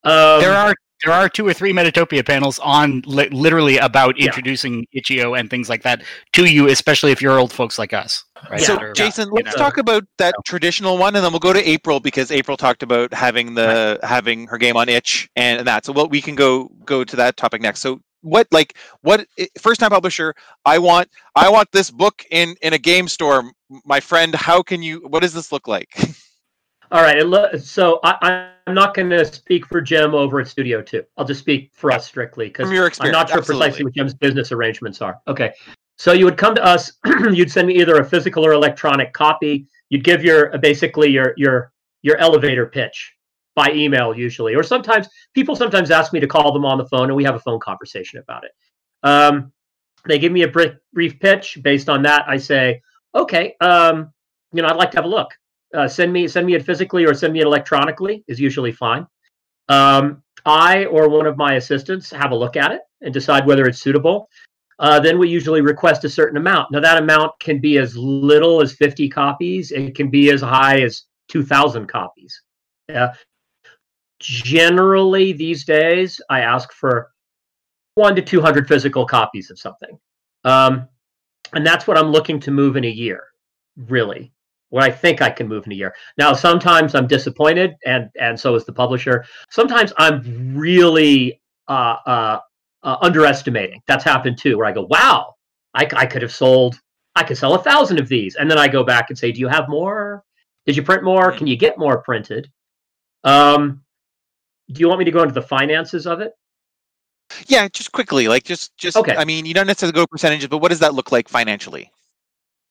Um, 0.03 0.39
there 0.39 0.53
are 0.53 0.73
there 1.03 1.13
are 1.13 1.27
two 1.27 1.45
or 1.45 1.53
three 1.53 1.73
Metatopia 1.73 2.25
panels 2.25 2.57
on 2.59 3.03
li- 3.05 3.27
literally 3.29 3.77
about 3.77 4.17
Yeah. 4.17 4.27
introducing 4.27 4.85
itch.io 4.93 5.33
and 5.33 5.49
things 5.49 5.69
like 5.69 5.83
that 5.83 6.03
to 6.33 6.45
you, 6.45 6.69
especially 6.69 7.11
if 7.11 7.21
you're 7.21 7.37
old 7.37 7.51
folks 7.51 7.77
like 7.77 7.91
us. 7.91 8.23
Right? 8.49 8.61
So, 8.61 8.75
that 8.75 8.83
are- 8.83 8.93
Jason, 8.93 9.29
let's 9.31 9.47
know. 9.47 9.61
talk 9.61 9.77
about 9.77 10.03
that 10.19 10.33
traditional 10.45 10.97
one, 10.97 11.15
and 11.15 11.23
then 11.23 11.33
we'll 11.33 11.39
go 11.39 11.51
to 11.53 11.69
April 11.69 11.99
because 11.99 12.31
April 12.31 12.55
talked 12.55 12.81
about 12.81 13.13
having 13.13 13.55
the 13.55 13.99
having 14.03 14.47
her 14.47 14.57
game 14.57 14.77
on 14.77 14.87
itch 14.87 15.27
and, 15.35 15.59
and 15.59 15.67
that. 15.67 15.85
So, 15.85 15.91
well, 15.91 16.07
we 16.07 16.21
can 16.21 16.33
go 16.33 16.69
go 16.85 17.03
to 17.03 17.15
that 17.17 17.35
topic 17.35 17.61
next. 17.61 17.81
So, 17.81 17.99
what 18.25 18.47
like 18.51 18.75
what 19.01 19.25
first 19.59 19.79
time 19.79 19.91
publisher? 19.91 20.33
I 20.65 20.79
want 20.79 21.09
I 21.35 21.49
want 21.49 21.71
this 21.71 21.91
book 21.91 22.23
in 22.31 22.55
in 22.61 22.73
a 22.73 22.77
game 22.77 23.07
store, 23.07 23.51
my 23.85 23.99
friend. 23.99 24.33
How 24.35 24.61
can 24.61 24.83
you? 24.83 24.99
What 25.07 25.21
does 25.21 25.33
this 25.33 25.51
look 25.51 25.67
like? 25.67 25.95
All 26.91 27.01
right. 27.01 27.59
So 27.61 27.99
I, 28.03 28.51
I'm 28.67 28.75
not 28.75 28.93
going 28.93 29.09
to 29.09 29.25
speak 29.25 29.65
for 29.65 29.81
Jim 29.81 30.13
over 30.13 30.39
at 30.39 30.47
Studio 30.47 30.81
Two. 30.81 31.03
I'll 31.17 31.25
just 31.25 31.39
speak 31.39 31.71
for 31.73 31.91
us 31.91 32.07
strictly 32.07 32.47
because 32.47 32.69
I'm 32.99 33.11
not 33.11 33.29
sure 33.29 33.39
absolutely. 33.39 33.67
precisely 33.67 33.85
what 33.85 33.93
Jim's 33.93 34.13
business 34.13 34.51
arrangements 34.51 35.01
are. 35.01 35.19
Okay. 35.27 35.53
So 35.97 36.11
you 36.11 36.25
would 36.25 36.37
come 36.37 36.55
to 36.55 36.63
us. 36.63 36.91
you'd 37.31 37.51
send 37.51 37.67
me 37.67 37.75
either 37.75 37.95
a 37.95 38.05
physical 38.05 38.45
or 38.45 38.53
electronic 38.53 39.13
copy. 39.13 39.67
You'd 39.89 40.03
give 40.03 40.23
your 40.23 40.57
basically 40.57 41.09
your 41.09 41.33
your 41.37 41.71
your 42.01 42.17
elevator 42.17 42.65
pitch 42.65 43.13
by 43.55 43.71
email 43.71 44.15
usually, 44.15 44.55
or 44.55 44.63
sometimes 44.63 45.07
people 45.33 45.55
sometimes 45.55 45.91
ask 45.91 46.13
me 46.13 46.19
to 46.19 46.27
call 46.27 46.51
them 46.51 46.65
on 46.65 46.77
the 46.77 46.85
phone 46.85 47.05
and 47.05 47.15
we 47.15 47.23
have 47.23 47.35
a 47.35 47.39
phone 47.39 47.59
conversation 47.59 48.19
about 48.19 48.43
it. 48.43 48.51
Um, 49.03 49.51
they 50.07 50.19
give 50.19 50.31
me 50.31 50.43
a 50.43 50.47
brief, 50.47 51.19
pitch. 51.19 51.57
Based 51.63 51.89
on 51.89 52.03
that, 52.03 52.25
I 52.27 52.37
say, 52.37 52.81
okay, 53.15 53.55
um, 53.61 54.11
you 54.51 54.61
know, 54.61 54.67
I'd 54.67 54.75
like 54.75 54.91
to 54.91 54.97
have 54.97 55.05
a 55.05 55.09
look 55.09 55.31
uh, 55.75 55.87
send 55.87 56.11
me 56.11 56.27
send 56.27 56.45
me 56.47 56.55
it 56.55 56.65
physically 56.65 57.05
or 57.05 57.13
send 57.13 57.33
me 57.33 57.41
it 57.41 57.45
electronically 57.45 58.23
is 58.27 58.39
usually 58.39 58.71
fine. 58.71 59.05
Um, 59.69 60.23
I 60.45 60.85
or 60.85 61.09
one 61.09 61.25
of 61.25 61.37
my 61.37 61.55
assistants 61.55 62.11
have 62.11 62.31
a 62.31 62.35
look 62.35 62.55
at 62.55 62.71
it 62.71 62.81
and 63.01 63.13
decide 63.13 63.45
whether 63.45 63.65
it's 63.65 63.81
suitable. 63.81 64.29
Uh, 64.77 64.99
then 64.99 65.17
we 65.17 65.29
usually 65.29 65.61
request 65.61 66.03
a 66.03 66.09
certain 66.09 66.37
amount. 66.37 66.71
Now 66.71 66.81
that 66.81 67.01
amount 67.01 67.31
can 67.39 67.59
be 67.59 67.77
as 67.77 67.95
little 67.97 68.61
as 68.61 68.73
50 68.73 69.09
copies. 69.09 69.71
It 69.71 69.95
can 69.95 70.09
be 70.09 70.31
as 70.31 70.41
high 70.41 70.81
as 70.81 71.03
2,000 71.29 71.87
copies. 71.87 72.41
Generally, 74.19 75.33
these 75.33 75.65
days, 75.65 76.21
I 76.29 76.41
ask 76.41 76.71
for 76.71 77.11
one 77.95 78.15
to 78.15 78.21
200 78.21 78.67
physical 78.67 79.05
copies 79.05 79.51
of 79.51 79.59
something. 79.59 79.97
Um, 80.43 80.87
and 81.53 81.65
that's 81.65 81.87
what 81.87 81.97
I'm 81.97 82.11
looking 82.11 82.39
to 82.41 82.51
move 82.51 82.75
in 82.75 82.85
a 82.85 82.89
year, 82.89 83.23
really 83.75 84.33
what 84.75 84.83
I 84.83 84.91
think 84.91 85.21
I 85.21 85.29
can 85.29 85.47
move 85.47 85.65
in 85.65 85.71
a 85.71 85.75
year. 85.75 85.95
Now, 86.17 86.33
sometimes 86.33 86.95
I'm 86.95 87.07
disappointed, 87.07 87.75
and 87.85 88.09
and 88.19 88.37
so 88.37 88.55
is 88.55 88.65
the 88.65 88.73
publisher. 88.73 89.23
Sometimes 89.49 89.93
I'm 89.97 90.53
really 90.53 91.41
uh, 91.69 91.95
uh, 92.05 92.39
uh, 92.83 92.97
underestimating. 93.01 93.81
That's 93.87 94.03
happened 94.03 94.37
too, 94.37 94.57
where 94.57 94.67
I 94.67 94.73
go, 94.73 94.85
"Wow, 94.89 95.35
I, 95.73 95.87
I 95.95 96.05
could 96.05 96.21
have 96.21 96.33
sold, 96.33 96.77
I 97.15 97.23
could 97.23 97.37
sell 97.37 97.55
a 97.55 97.63
thousand 97.63 97.99
of 97.99 98.09
these," 98.09 98.35
and 98.35 98.51
then 98.51 98.57
I 98.57 98.67
go 98.67 98.83
back 98.83 99.09
and 99.09 99.17
say, 99.17 99.31
"Do 99.31 99.39
you 99.39 99.47
have 99.47 99.69
more? 99.69 100.25
Did 100.65 100.75
you 100.75 100.83
print 100.83 101.05
more? 101.05 101.31
Can 101.31 101.47
you 101.47 101.55
get 101.55 101.77
more 101.77 102.01
printed?" 102.01 102.51
Um, 103.23 103.81
do 104.71 104.79
you 104.79 104.87
want 104.87 104.99
me 104.99 105.05
to 105.05 105.11
go 105.11 105.21
into 105.21 105.33
the 105.33 105.41
finances 105.41 106.07
of 106.07 106.21
it? 106.21 106.33
yeah, 107.47 107.67
just 107.67 107.91
quickly, 107.91 108.27
like 108.27 108.43
just 108.43 108.75
just. 108.77 108.97
Okay. 108.97 109.15
I 109.15 109.25
mean, 109.25 109.45
you 109.45 109.53
don't 109.53 109.67
necessarily 109.67 109.93
go 109.93 110.07
percentages, 110.07 110.47
but 110.47 110.59
what 110.59 110.69
does 110.69 110.79
that 110.79 110.93
look 110.93 111.11
like 111.11 111.27
financially? 111.27 111.91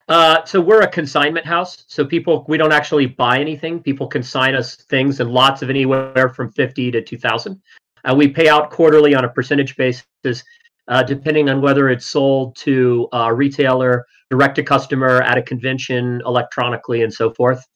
Uh, 0.09 0.45
so 0.45 0.61
we're 0.61 0.83
a 0.83 0.89
consignment 0.89 1.47
house. 1.47 1.85
So 1.89 2.05
people, 2.05 2.45
we 2.47 2.59
don't 2.59 2.73
actually 2.73 3.07
buy 3.07 3.39
anything. 3.39 3.83
People 3.83 4.07
consign 4.07 4.55
us 4.55 4.77
things 4.77 5.21
in 5.21 5.31
lots 5.31 5.63
of 5.63 5.71
anywhere 5.71 6.29
from 6.29 6.53
50 6.53 6.91
to 6.91 7.03
2000. 7.03 7.61
Uh, 8.05 8.15
we 8.15 8.29
pay 8.29 8.49
out 8.49 8.71
quarterly 8.71 9.15
on 9.15 9.25
a 9.25 9.29
percentage 9.31 9.77
basis, 9.77 10.45
uh, 10.89 11.03
depending 11.03 11.49
on 11.49 11.63
whether 11.63 11.89
it's 11.89 12.05
sold 12.05 12.55
to 12.57 13.09
a 13.15 13.33
retailer, 13.33 14.05
direct 14.29 14.57
to 14.57 14.63
customer, 14.63 15.23
at 15.23 15.39
a 15.39 15.43
convention, 15.43 16.21
electronically, 16.27 17.03
and 17.03 17.13
so 17.13 17.33
forth. 17.33 17.67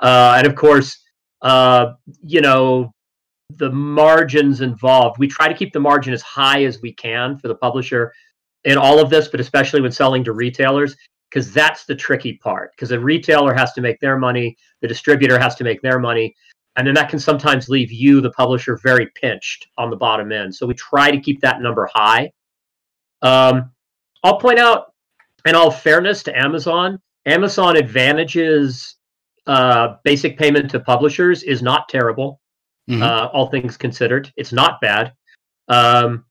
Uh, 0.00 0.34
and 0.36 0.46
of 0.46 0.54
course, 0.54 1.02
uh, 1.40 1.92
you 2.22 2.42
know, 2.42 2.92
the 3.50 3.70
margins 3.70 4.60
involved. 4.60 5.18
We 5.18 5.28
try 5.28 5.48
to 5.48 5.54
keep 5.54 5.72
the 5.72 5.80
margin 5.80 6.12
as 6.12 6.22
high 6.22 6.64
as 6.64 6.80
we 6.82 6.92
can 6.92 7.38
for 7.38 7.48
the 7.48 7.54
publisher 7.54 8.12
in 8.64 8.76
all 8.76 8.98
of 9.00 9.08
this, 9.08 9.28
but 9.28 9.40
especially 9.40 9.80
when 9.80 9.92
selling 9.92 10.22
to 10.24 10.32
retailers 10.32 10.94
because 11.30 11.52
that's 11.52 11.84
the 11.84 11.94
tricky 11.94 12.34
part 12.34 12.72
because 12.72 12.88
the 12.88 13.00
retailer 13.00 13.54
has 13.54 13.72
to 13.72 13.80
make 13.80 14.00
their 14.00 14.18
money 14.18 14.56
the 14.80 14.88
distributor 14.88 15.38
has 15.38 15.54
to 15.54 15.64
make 15.64 15.80
their 15.82 15.98
money 15.98 16.34
and 16.76 16.86
then 16.86 16.94
that 16.94 17.10
can 17.10 17.18
sometimes 17.18 17.68
leave 17.68 17.92
you 17.92 18.20
the 18.20 18.30
publisher 18.30 18.78
very 18.82 19.08
pinched 19.14 19.66
on 19.76 19.90
the 19.90 19.96
bottom 19.96 20.30
end. 20.30 20.54
So 20.54 20.66
we 20.66 20.74
try 20.74 21.10
to 21.10 21.20
keep 21.20 21.40
that 21.40 21.60
number 21.60 21.88
high. 21.92 22.30
Um, 23.22 23.72
i'll 24.24 24.38
point 24.38 24.58
out 24.58 24.92
in 25.44 25.54
all 25.54 25.70
fairness 25.70 26.22
to 26.24 26.38
amazon 26.38 27.00
Amazon 27.26 27.76
Advantage's 27.76 28.96
uh, 29.46 29.96
basic 30.02 30.38
payment 30.38 30.70
to 30.70 30.80
publishers 30.80 31.42
is 31.42 31.62
not 31.62 31.88
terrible 31.88 32.40
Mhm. 32.88 33.02
uh, 33.02 33.26
all 33.32 33.48
things 33.48 33.76
considered 33.76 34.32
it's 34.36 34.52
not 34.52 34.80
bad 34.80 35.12
um, 35.68 36.24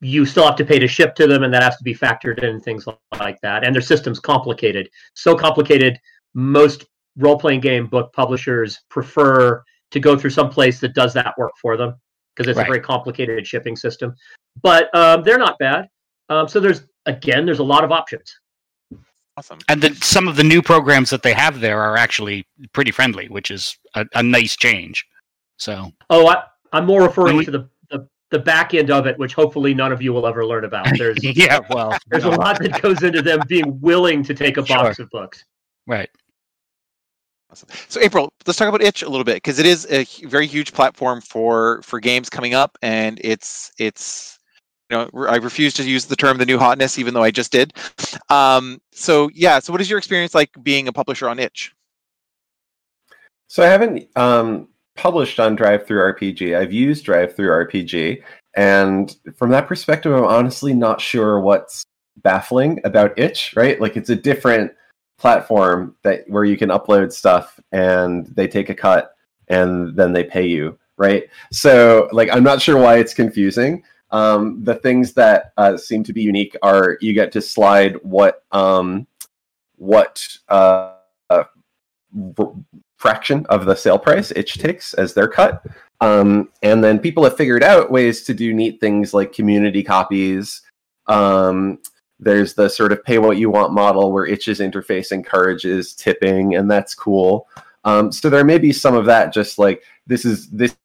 you 0.00 0.24
still 0.24 0.44
have 0.46 0.56
to 0.56 0.64
pay 0.64 0.78
to 0.78 0.88
ship 0.88 1.14
to 1.14 1.26
them 1.26 1.42
and 1.42 1.52
that 1.52 1.62
has 1.62 1.76
to 1.76 1.84
be 1.84 1.94
factored 1.94 2.42
in 2.42 2.60
things 2.60 2.86
like 3.20 3.38
that 3.42 3.64
and 3.64 3.74
their 3.74 3.82
system's 3.82 4.18
complicated 4.18 4.88
so 5.14 5.36
complicated 5.36 5.98
most 6.34 6.86
role-playing 7.16 7.60
game 7.60 7.86
book 7.86 8.12
publishers 8.14 8.80
prefer 8.88 9.62
to 9.90 10.00
go 10.00 10.16
through 10.16 10.30
some 10.30 10.48
place 10.48 10.80
that 10.80 10.94
does 10.94 11.12
that 11.12 11.36
work 11.36 11.52
for 11.60 11.76
them 11.76 11.94
because 12.34 12.48
it's 12.48 12.56
Right. 12.56 12.66
a 12.66 12.70
very 12.72 12.80
complicated 12.80 13.46
shipping 13.46 13.76
system 13.76 14.14
but 14.62 14.94
um, 14.94 15.22
they're 15.22 15.38
not 15.38 15.58
bad 15.58 15.88
um, 16.30 16.48
so 16.48 16.58
there's 16.60 16.82
again 17.06 17.44
there's 17.44 17.58
a 17.58 17.64
lot 17.64 17.84
of 17.84 17.92
options 17.92 18.34
Awesome. 19.36 19.58
And 19.68 19.80
the, 19.80 19.94
some 19.94 20.28
of 20.28 20.36
the 20.36 20.44
new 20.44 20.60
programs 20.60 21.08
that 21.08 21.22
they 21.22 21.32
have 21.32 21.60
there 21.60 21.80
are 21.80 21.96
actually 21.96 22.46
pretty 22.74 22.90
friendly, 22.90 23.28
which 23.28 23.50
is 23.50 23.78
a, 23.94 24.04
a 24.14 24.22
nice 24.22 24.56
change. 24.56 25.06
So 25.62 25.92
oh 26.10 26.26
I, 26.26 26.42
i'm 26.72 26.86
more 26.86 27.02
referring 27.04 27.36
we- 27.36 27.44
to 27.44 27.50
the, 27.52 27.68
the 27.90 28.08
the 28.30 28.38
back 28.40 28.74
end 28.74 28.90
of 28.90 29.06
it 29.06 29.16
which 29.16 29.32
hopefully 29.32 29.74
none 29.74 29.92
of 29.92 30.02
you 30.02 30.12
will 30.12 30.26
ever 30.26 30.44
learn 30.44 30.64
about 30.64 30.88
there's 30.98 31.22
yeah, 31.22 31.60
well, 31.70 31.96
there's 32.08 32.24
no, 32.24 32.30
a 32.30 32.34
lot 32.34 32.58
that 32.60 32.82
goes 32.82 33.04
into 33.04 33.22
them 33.22 33.40
being 33.46 33.80
willing 33.80 34.24
to 34.24 34.34
take 34.34 34.56
a 34.56 34.62
box 34.62 34.98
of 34.98 35.08
books 35.10 35.44
right. 35.86 36.10
Awesome. 37.52 37.68
So 37.88 38.00
April, 38.00 38.32
let's 38.46 38.58
talk 38.58 38.68
about 38.68 38.80
itch 38.80 39.02
a 39.02 39.08
little 39.08 39.24
bit 39.24 39.36
because 39.36 39.58
it 39.58 39.66
is 39.66 39.86
a 39.90 40.04
very 40.26 40.46
huge 40.46 40.72
platform 40.72 41.20
for 41.20 41.82
for 41.82 42.00
games 42.00 42.30
coming 42.30 42.54
up, 42.54 42.78
and 42.80 43.20
it's 43.22 43.70
it's 43.78 44.38
you 44.90 44.96
know 44.96 45.10
re- 45.12 45.28
I 45.28 45.36
refuse 45.36 45.74
to 45.74 45.84
use 45.84 46.06
the 46.06 46.16
term 46.16 46.38
the 46.38 46.46
new 46.46 46.58
hotness, 46.58 46.98
even 46.98 47.12
though 47.12 47.22
I 47.22 47.30
just 47.30 47.52
did. 47.52 47.74
Um, 48.30 48.80
so 48.90 49.28
yeah, 49.34 49.58
so 49.58 49.70
what 49.70 49.82
is 49.82 49.90
your 49.90 49.98
experience 49.98 50.34
like 50.34 50.50
being 50.62 50.88
a 50.88 50.92
publisher 50.94 51.28
on 51.28 51.38
itch? 51.38 51.74
So 53.48 53.62
I 53.62 53.66
haven't 53.66 54.08
um, 54.16 54.68
published 54.96 55.40
on 55.40 55.56
Drive 55.56 55.86
Through 55.86 56.00
RPG. 56.14 56.56
I've 56.56 56.72
used 56.72 57.06
DriveThruRPG, 57.06 58.22
and 58.54 59.16
from 59.36 59.50
that 59.50 59.66
perspective, 59.66 60.12
I'm 60.12 60.24
honestly 60.24 60.74
not 60.74 61.00
sure 61.00 61.40
what's 61.40 61.84
baffling 62.22 62.80
about 62.84 63.18
itch 63.18 63.54
right? 63.56 63.80
Like 63.80 63.96
it's 63.96 64.10
a 64.10 64.16
different 64.16 64.72
platform 65.18 65.96
that 66.02 66.24
where 66.28 66.44
you 66.44 66.56
can 66.56 66.68
upload 66.68 67.12
stuff 67.12 67.58
and 67.72 68.26
they 68.26 68.46
take 68.46 68.68
a 68.68 68.74
cut 68.74 69.14
and 69.48 69.96
then 69.96 70.12
they 70.12 70.24
pay 70.24 70.46
you 70.46 70.78
right? 70.98 71.24
So 71.50 72.08
like 72.12 72.28
i'm 72.30 72.44
not 72.44 72.62
sure 72.62 72.78
why 72.78 72.98
it's 72.98 73.14
confusing. 73.14 73.82
Um, 74.10 74.62
the 74.62 74.74
things 74.74 75.14
that 75.14 75.52
uh, 75.56 75.78
seem 75.78 76.04
to 76.04 76.12
be 76.12 76.22
unique 76.22 76.54
are 76.62 76.98
you 77.00 77.14
get 77.14 77.32
to 77.32 77.40
slide 77.40 77.96
what 78.02 78.44
um, 78.52 79.06
what 79.76 80.26
uh, 80.48 80.96
uh, 81.30 81.44
fraction 83.02 83.44
of 83.48 83.66
the 83.66 83.74
sale 83.74 83.98
price 83.98 84.30
itch 84.36 84.58
takes 84.58 84.94
as 84.94 85.12
their 85.12 85.26
cut. 85.26 85.66
Um, 86.00 86.50
and 86.62 86.82
then 86.82 87.00
people 87.00 87.24
have 87.24 87.36
figured 87.36 87.64
out 87.64 87.90
ways 87.90 88.22
to 88.24 88.32
do 88.32 88.54
neat 88.54 88.80
things 88.80 89.12
like 89.12 89.32
community 89.32 89.82
copies. 89.82 90.62
Um, 91.08 91.80
there's 92.20 92.54
the 92.54 92.68
sort 92.68 92.92
of 92.92 93.02
pay 93.04 93.18
what 93.18 93.38
you 93.38 93.50
want 93.50 93.72
model 93.72 94.12
where 94.12 94.24
itch's 94.24 94.60
interface 94.60 95.10
encourages 95.10 95.94
tipping 95.94 96.54
and 96.54 96.70
that's 96.70 96.94
cool. 96.94 97.48
Um, 97.84 98.12
so 98.12 98.30
there 98.30 98.44
may 98.44 98.58
be 98.58 98.72
some 98.72 98.94
of 98.94 99.06
that 99.06 99.32
just 99.32 99.58
like 99.58 99.82
this 100.06 100.24
is 100.24 100.48
this, 100.50 100.76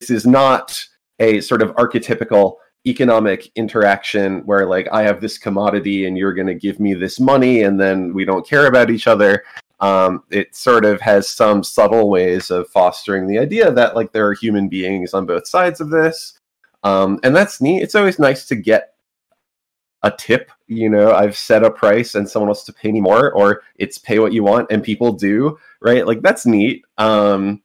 this 0.00 0.08
is 0.10 0.26
not 0.26 0.82
a 1.18 1.42
sort 1.42 1.60
of 1.60 1.72
archetypical 1.72 2.56
economic 2.86 3.50
interaction 3.56 4.40
where 4.46 4.64
like 4.64 4.88
I 4.90 5.02
have 5.02 5.20
this 5.20 5.36
commodity 5.36 6.06
and 6.06 6.16
you're 6.16 6.32
going 6.32 6.46
to 6.46 6.54
give 6.54 6.80
me 6.80 6.94
this 6.94 7.20
money 7.20 7.62
and 7.62 7.78
then 7.78 8.14
we 8.14 8.24
don't 8.24 8.46
care 8.46 8.66
about 8.66 8.88
each 8.88 9.06
other. 9.06 9.44
Um, 9.80 10.24
it 10.30 10.54
sort 10.56 10.84
of 10.84 11.00
has 11.00 11.28
some 11.28 11.62
subtle 11.62 12.10
ways 12.10 12.50
of 12.50 12.68
fostering 12.68 13.26
the 13.26 13.38
idea 13.38 13.70
that 13.70 13.94
like 13.94 14.12
there 14.12 14.26
are 14.26 14.34
human 14.34 14.68
beings 14.68 15.14
on 15.14 15.26
both 15.26 15.46
sides 15.46 15.80
of 15.80 15.90
this. 15.90 16.38
Um, 16.82 17.20
and 17.22 17.34
that's 17.34 17.60
neat. 17.60 17.82
It's 17.82 17.94
always 17.94 18.18
nice 18.18 18.46
to 18.46 18.56
get 18.56 18.94
a 20.02 20.10
tip. 20.10 20.50
You 20.66 20.88
know, 20.88 21.12
I've 21.12 21.36
set 21.36 21.64
a 21.64 21.70
price 21.70 22.14
and 22.14 22.28
someone 22.28 22.48
wants 22.48 22.64
to 22.64 22.72
pay 22.72 22.92
me 22.92 23.00
more, 23.00 23.32
or 23.32 23.62
it's 23.76 23.98
pay 23.98 24.18
what 24.18 24.32
you 24.32 24.44
want, 24.44 24.68
and 24.70 24.82
people 24.82 25.12
do, 25.12 25.58
right? 25.80 26.06
Like 26.06 26.22
that's 26.22 26.46
neat. 26.46 26.84
Um, 26.98 27.62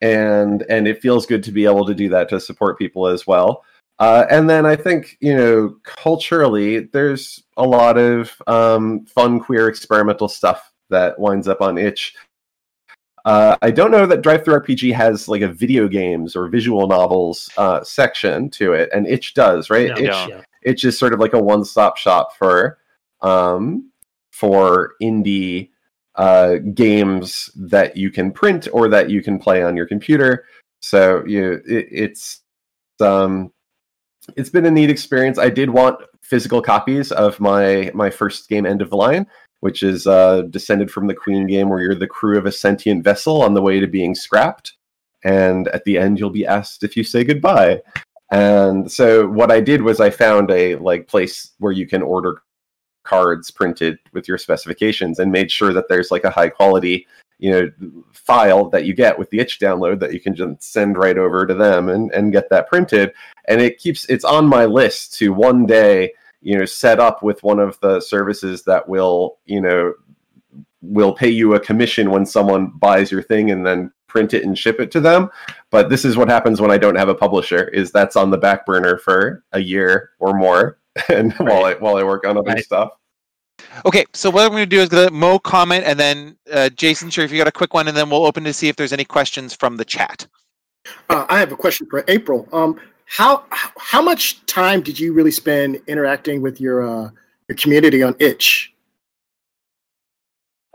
and 0.00 0.62
and 0.68 0.88
it 0.88 1.02
feels 1.02 1.26
good 1.26 1.42
to 1.44 1.52
be 1.52 1.64
able 1.64 1.86
to 1.86 1.94
do 1.94 2.08
that 2.10 2.28
to 2.30 2.40
support 2.40 2.78
people 2.78 3.06
as 3.06 3.26
well. 3.26 3.64
Uh, 3.98 4.24
and 4.30 4.48
then 4.48 4.64
I 4.64 4.76
think, 4.76 5.18
you 5.20 5.36
know, 5.36 5.76
culturally, 5.84 6.80
there's 6.80 7.42
a 7.58 7.64
lot 7.64 7.98
of 7.98 8.34
um, 8.46 9.04
fun, 9.04 9.38
queer, 9.38 9.68
experimental 9.68 10.26
stuff 10.26 10.69
that 10.90 11.18
winds 11.18 11.48
up 11.48 11.60
on 11.60 11.78
itch. 11.78 12.14
Uh, 13.24 13.56
I 13.60 13.70
don't 13.70 13.90
know 13.90 14.06
that 14.06 14.22
DriveThruRPG 14.22 14.94
has 14.94 15.28
like 15.28 15.42
a 15.42 15.48
video 15.48 15.88
games 15.88 16.34
or 16.34 16.48
visual 16.48 16.86
novels 16.86 17.50
uh, 17.56 17.82
section 17.84 18.48
to 18.50 18.72
it, 18.72 18.88
and 18.94 19.06
Itch 19.06 19.34
does, 19.34 19.68
right? 19.68 19.88
No, 19.88 19.96
Itch, 19.96 20.28
yeah. 20.28 20.42
Itch 20.62 20.84
is 20.84 20.98
sort 20.98 21.12
of 21.12 21.20
like 21.20 21.34
a 21.34 21.42
one-stop 21.42 21.96
shop 21.96 22.34
for 22.36 22.78
um, 23.20 23.90
for 24.30 24.94
indie 25.02 25.70
uh, 26.14 26.56
games 26.74 27.50
that 27.54 27.96
you 27.96 28.10
can 28.10 28.32
print 28.32 28.68
or 28.72 28.88
that 28.88 29.10
you 29.10 29.22
can 29.22 29.38
play 29.38 29.62
on 29.62 29.76
your 29.76 29.86
computer. 29.86 30.44
So 30.80 31.22
you, 31.26 31.60
it, 31.66 31.88
it's 31.90 32.40
um, 33.00 33.52
it's 34.36 34.50
been 34.50 34.66
a 34.66 34.70
neat 34.70 34.90
experience. 34.90 35.38
I 35.38 35.50
did 35.50 35.70
want 35.70 36.00
physical 36.22 36.62
copies 36.62 37.12
of 37.12 37.38
my 37.40 37.90
my 37.94 38.08
first 38.08 38.48
game, 38.48 38.64
End 38.66 38.82
of 38.82 38.90
the 38.90 38.96
Line, 38.96 39.26
which 39.60 39.82
is 39.82 40.06
uh, 40.06 40.42
descended 40.42 40.90
from 40.90 41.06
the 41.06 41.14
Queen 41.14 41.46
game, 41.46 41.68
where 41.68 41.80
you're 41.80 41.94
the 41.94 42.06
crew 42.06 42.38
of 42.38 42.46
a 42.46 42.52
sentient 42.52 43.04
vessel 43.04 43.42
on 43.42 43.54
the 43.54 43.62
way 43.62 43.80
to 43.80 43.86
being 43.86 44.14
scrapped, 44.14 44.74
and 45.24 45.68
at 45.68 45.84
the 45.84 45.98
end 45.98 46.18
you'll 46.18 46.30
be 46.30 46.46
asked 46.46 46.82
if 46.82 46.96
you 46.96 47.04
say 47.04 47.24
goodbye. 47.24 47.80
And 48.30 48.90
so 48.90 49.26
what 49.26 49.50
I 49.50 49.60
did 49.60 49.82
was 49.82 50.00
I 50.00 50.10
found 50.10 50.50
a 50.50 50.76
like 50.76 51.08
place 51.08 51.52
where 51.58 51.72
you 51.72 51.86
can 51.86 52.02
order 52.02 52.42
cards 53.02 53.50
printed 53.50 53.98
with 54.12 54.28
your 54.28 54.38
specifications 54.38 55.18
and 55.18 55.32
made 55.32 55.50
sure 55.50 55.72
that 55.72 55.88
there's 55.88 56.10
like 56.10 56.24
a 56.24 56.30
high 56.30 56.48
quality 56.48 57.06
you 57.38 57.50
know 57.50 57.70
file 58.12 58.68
that 58.68 58.84
you 58.84 58.94
get 58.94 59.18
with 59.18 59.30
the 59.30 59.40
itch 59.40 59.58
download 59.58 59.98
that 59.98 60.12
you 60.12 60.20
can 60.20 60.34
just 60.34 60.62
send 60.62 60.98
right 60.98 61.16
over 61.16 61.46
to 61.46 61.54
them 61.54 61.88
and, 61.88 62.12
and 62.12 62.32
get 62.32 62.50
that 62.50 62.68
printed 62.68 63.12
and 63.48 63.60
it 63.60 63.78
keeps 63.78 64.04
it's 64.10 64.24
on 64.24 64.46
my 64.46 64.66
list 64.66 65.14
to 65.14 65.32
one 65.32 65.64
day 65.66 66.12
you 66.42 66.56
know 66.56 66.64
set 66.64 66.98
up 67.00 67.22
with 67.22 67.42
one 67.42 67.58
of 67.58 67.78
the 67.80 68.00
services 68.00 68.62
that 68.64 68.88
will 68.88 69.38
you 69.46 69.60
know 69.60 69.92
will 70.82 71.12
pay 71.12 71.28
you 71.28 71.54
a 71.54 71.60
commission 71.60 72.10
when 72.10 72.24
someone 72.24 72.68
buys 72.78 73.10
your 73.10 73.22
thing 73.22 73.50
and 73.50 73.66
then 73.66 73.92
print 74.06 74.34
it 74.34 74.44
and 74.44 74.58
ship 74.58 74.80
it 74.80 74.90
to 74.90 75.00
them 75.00 75.30
but 75.70 75.88
this 75.88 76.04
is 76.04 76.16
what 76.16 76.28
happens 76.28 76.60
when 76.60 76.70
i 76.70 76.78
don't 76.78 76.96
have 76.96 77.08
a 77.08 77.14
publisher 77.14 77.68
is 77.68 77.92
that's 77.92 78.16
on 78.16 78.30
the 78.30 78.38
back 78.38 78.66
burner 78.66 78.98
for 78.98 79.44
a 79.52 79.60
year 79.60 80.10
or 80.18 80.34
more 80.34 80.78
and 81.08 81.38
right. 81.38 81.48
while 81.48 81.64
i 81.64 81.74
while 81.74 81.96
i 81.96 82.02
work 82.02 82.26
on 82.26 82.36
other 82.36 82.50
right. 82.50 82.64
stuff 82.64 82.90
Okay, 83.84 84.04
so 84.12 84.30
what 84.30 84.44
I'm 84.44 84.50
going 84.50 84.62
to 84.62 84.66
do 84.66 84.80
is 84.80 84.92
let 84.92 85.12
Mo 85.12 85.38
comment, 85.38 85.84
and 85.84 85.98
then 85.98 86.36
uh, 86.52 86.68
Jason, 86.70 87.10
sure, 87.10 87.24
if 87.24 87.30
you 87.30 87.38
got 87.38 87.46
a 87.48 87.52
quick 87.52 87.74
one, 87.74 87.88
and 87.88 87.96
then 87.96 88.10
we'll 88.10 88.26
open 88.26 88.44
to 88.44 88.52
see 88.52 88.68
if 88.68 88.76
there's 88.76 88.92
any 88.92 89.04
questions 89.04 89.54
from 89.54 89.76
the 89.76 89.84
chat. 89.84 90.26
Uh, 91.08 91.26
I 91.28 91.38
have 91.38 91.52
a 91.52 91.56
question 91.56 91.86
for 91.90 92.04
April. 92.08 92.48
Um, 92.52 92.80
how 93.10 93.44
how 93.76 94.00
much 94.00 94.44
time 94.46 94.82
did 94.82 94.98
you 94.98 95.12
really 95.12 95.32
spend 95.32 95.80
interacting 95.88 96.40
with 96.40 96.60
your 96.60 96.82
uh, 96.82 97.10
your 97.48 97.56
community 97.56 98.04
on 98.04 98.14
Itch? 98.20 98.72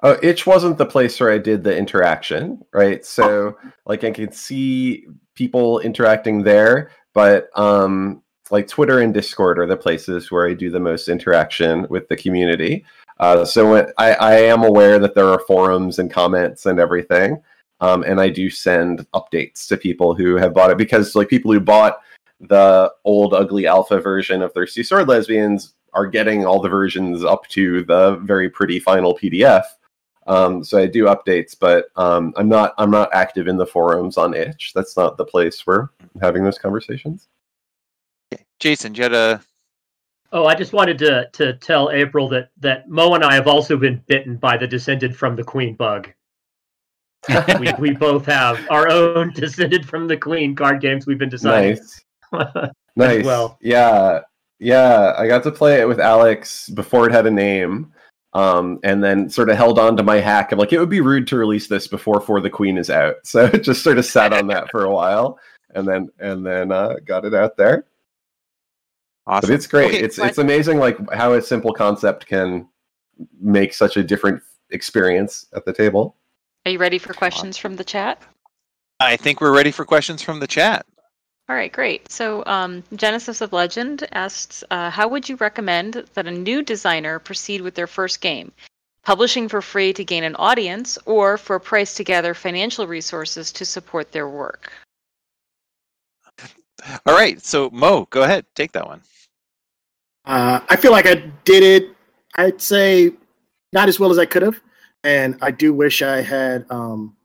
Oh, 0.03 0.17
Itch 0.21 0.45
wasn't 0.45 0.77
the 0.77 0.85
place 0.85 1.17
where 1.19 1.31
I 1.31 1.37
did 1.37 1.63
the 1.63 1.75
interaction, 1.75 2.61
right? 2.73 3.05
So, 3.05 3.55
oh. 3.57 3.69
like, 3.85 4.03
I 4.03 4.11
could 4.11 4.35
see 4.35 5.07
people 5.33 5.79
interacting 5.79 6.43
there, 6.43 6.91
but 7.13 7.49
um, 7.57 8.21
like 8.51 8.67
Twitter 8.67 8.99
and 8.99 9.13
Discord 9.13 9.57
are 9.57 9.65
the 9.65 9.77
places 9.77 10.29
where 10.29 10.47
I 10.47 10.53
do 10.53 10.69
the 10.69 10.79
most 10.79 11.07
interaction 11.07 11.87
with 11.89 12.07
the 12.09 12.17
community. 12.17 12.85
Uh, 13.19 13.45
so 13.45 13.71
when, 13.71 13.87
I, 13.97 14.13
I, 14.15 14.35
am 14.35 14.63
aware 14.63 14.99
that 14.99 15.15
there 15.15 15.29
are 15.29 15.39
forums 15.47 15.99
and 15.99 16.11
comments 16.11 16.65
and 16.65 16.79
everything, 16.79 17.41
um, 17.79 18.03
and 18.03 18.19
I 18.19 18.29
do 18.29 18.49
send 18.49 19.07
updates 19.13 19.67
to 19.69 19.77
people 19.77 20.13
who 20.13 20.35
have 20.35 20.53
bought 20.53 20.69
it 20.69 20.77
because 20.77 21.15
like 21.15 21.29
people 21.29 21.53
who 21.53 21.61
bought 21.61 22.01
the 22.39 22.91
old 23.03 23.33
ugly 23.33 23.67
alpha 23.67 23.99
version 23.99 24.41
of 24.41 24.53
Thirsty 24.53 24.83
Sword 24.83 25.07
Lesbians 25.07 25.73
are 25.93 26.05
getting 26.05 26.45
all 26.45 26.61
the 26.61 26.69
versions 26.69 27.23
up 27.23 27.47
to 27.47 27.83
the 27.85 28.17
very 28.23 28.49
pretty 28.49 28.79
final 28.79 29.17
PDF. 29.17 29.63
Um, 30.27 30.63
so 30.63 30.79
I 30.79 30.87
do 30.87 31.05
updates, 31.05 31.55
but 31.57 31.87
um, 31.95 32.33
I'm 32.35 32.49
not 32.49 32.73
I'm 32.77 32.91
not 32.91 33.09
active 33.13 33.47
in 33.47 33.57
the 33.57 33.65
forums 33.65 34.17
on 34.17 34.33
Itch. 34.33 34.71
That's 34.73 34.97
not 34.97 35.17
the 35.17 35.25
place 35.25 35.65
where 35.65 35.91
I'm 36.01 36.21
having 36.21 36.43
those 36.43 36.57
conversations. 36.57 37.27
Jason, 38.59 38.95
you 38.95 39.03
had 39.03 39.13
a. 39.13 39.41
Oh, 40.31 40.45
I 40.45 40.55
just 40.55 40.73
wanted 40.73 40.97
to 40.99 41.29
to 41.33 41.53
tell 41.53 41.91
April 41.91 42.27
that 42.29 42.49
that 42.57 42.89
Mo 42.89 43.13
and 43.13 43.23
I 43.23 43.35
have 43.35 43.47
also 43.47 43.77
been 43.77 44.01
bitten 44.07 44.37
by 44.37 44.57
the 44.57 44.67
descended 44.67 45.15
from 45.15 45.35
the 45.35 45.43
Queen 45.43 45.75
bug. 45.75 46.11
we 47.59 47.71
we 47.77 47.91
both 47.91 48.25
have 48.25 48.59
our 48.69 48.89
own 48.89 49.31
descended 49.35 49.87
from 49.87 50.07
the 50.07 50.17
Queen 50.17 50.55
card 50.55 50.81
games 50.81 51.05
we've 51.05 51.19
been 51.19 51.29
designing. 51.29 51.75
Nice. 51.75 52.03
nice. 52.95 53.25
Well, 53.25 53.57
yeah, 53.61 54.21
yeah. 54.59 55.13
I 55.17 55.27
got 55.27 55.43
to 55.43 55.51
play 55.51 55.79
it 55.81 55.87
with 55.87 55.99
Alex 55.99 56.69
before 56.69 57.07
it 57.07 57.11
had 57.11 57.27
a 57.27 57.31
name. 57.31 57.91
Um, 58.33 58.79
and 58.83 59.01
then 59.01 59.29
sort 59.29 59.49
of 59.49 59.55
held 59.55 59.79
on 59.79 59.95
to 59.95 60.03
my 60.03 60.17
hack. 60.19 60.51
I'm 60.51 60.59
like, 60.59 60.73
it 60.73 60.79
would 60.79 60.89
be 60.89 60.99
rude 60.99 61.25
to 61.27 61.37
release 61.37 61.69
this 61.69 61.87
before 61.87 62.19
For 62.19 62.41
the 62.41 62.49
Queen 62.49 62.77
is 62.77 62.89
out. 62.89 63.15
So 63.23 63.45
it 63.45 63.63
just 63.63 63.81
sort 63.81 63.97
of 63.97 64.05
sat 64.05 64.33
on 64.33 64.47
that 64.47 64.69
for 64.71 64.83
a 64.83 64.91
while, 64.91 65.39
and 65.73 65.87
then 65.87 66.09
and 66.19 66.45
then 66.45 66.71
uh, 66.71 66.95
got 67.05 67.23
it 67.23 67.33
out 67.33 67.55
there. 67.55 67.85
Awesome. 69.25 69.49
But 69.49 69.55
it's 69.55 69.67
great. 69.67 69.87
Okay, 69.87 69.99
it's 69.99 70.19
it's 70.19 70.37
amazing 70.37 70.79
like 70.79 70.97
how 71.13 71.33
a 71.33 71.41
simple 71.41 71.71
concept 71.71 72.27
can 72.27 72.67
make 73.39 73.73
such 73.73 73.97
a 73.97 74.03
different 74.03 74.41
experience 74.69 75.47
at 75.55 75.65
the 75.65 75.73
table. 75.73 76.17
Are 76.65 76.71
you 76.71 76.79
ready 76.79 76.97
for 76.97 77.13
questions 77.13 77.57
from 77.57 77.75
the 77.75 77.83
chat? 77.83 78.21
I 78.99 79.17
think 79.17 79.41
we're 79.41 79.53
ready 79.53 79.71
for 79.71 79.85
questions 79.85 80.21
from 80.21 80.39
the 80.39 80.47
chat. 80.47 80.85
All 81.47 81.55
right, 81.55 81.71
great. 81.71 82.11
So, 82.11 82.43
um, 82.47 82.83
Genesis 82.95 83.39
of 83.41 83.53
Legend 83.53 84.07
asks, 84.13 84.63
uh, 84.71 84.89
how 84.89 85.07
would 85.07 85.29
you 85.29 85.35
recommend 85.35 86.03
that 86.15 86.25
a 86.25 86.31
new 86.31 86.63
designer 86.63 87.19
proceed 87.19 87.61
with 87.61 87.75
their 87.75 87.85
first 87.85 88.19
game? 88.19 88.51
Publishing 89.03 89.47
for 89.47 89.61
free 89.61 89.93
to 89.93 90.03
gain 90.03 90.23
an 90.23 90.35
audience, 90.37 90.97
or 91.05 91.37
for 91.37 91.57
a 91.57 91.59
price 91.59 91.93
to 91.95 92.03
gather 92.03 92.33
financial 92.33 92.87
resources 92.87 93.51
to 93.51 93.63
support 93.63 94.11
their 94.11 94.27
work? 94.27 94.71
All 97.05 97.13
right, 97.13 97.39
so 97.43 97.69
Mo, 97.71 98.07
go 98.09 98.23
ahead, 98.23 98.45
take 98.55 98.71
that 98.71 98.87
one. 98.87 99.01
Uh, 100.25 100.61
I 100.67 100.75
feel 100.75 100.91
like 100.91 101.05
I 101.05 101.31
did 101.43 101.61
it. 101.61 101.95
I'd 102.35 102.59
say 102.59 103.11
not 103.71 103.87
as 103.87 103.99
well 103.99 104.09
as 104.09 104.17
I 104.17 104.25
could 104.25 104.41
have, 104.41 104.59
and 105.03 105.37
I 105.41 105.51
do 105.51 105.73
wish 105.73 106.01
I 106.01 106.21
had 106.21 106.65
um, 106.71 107.15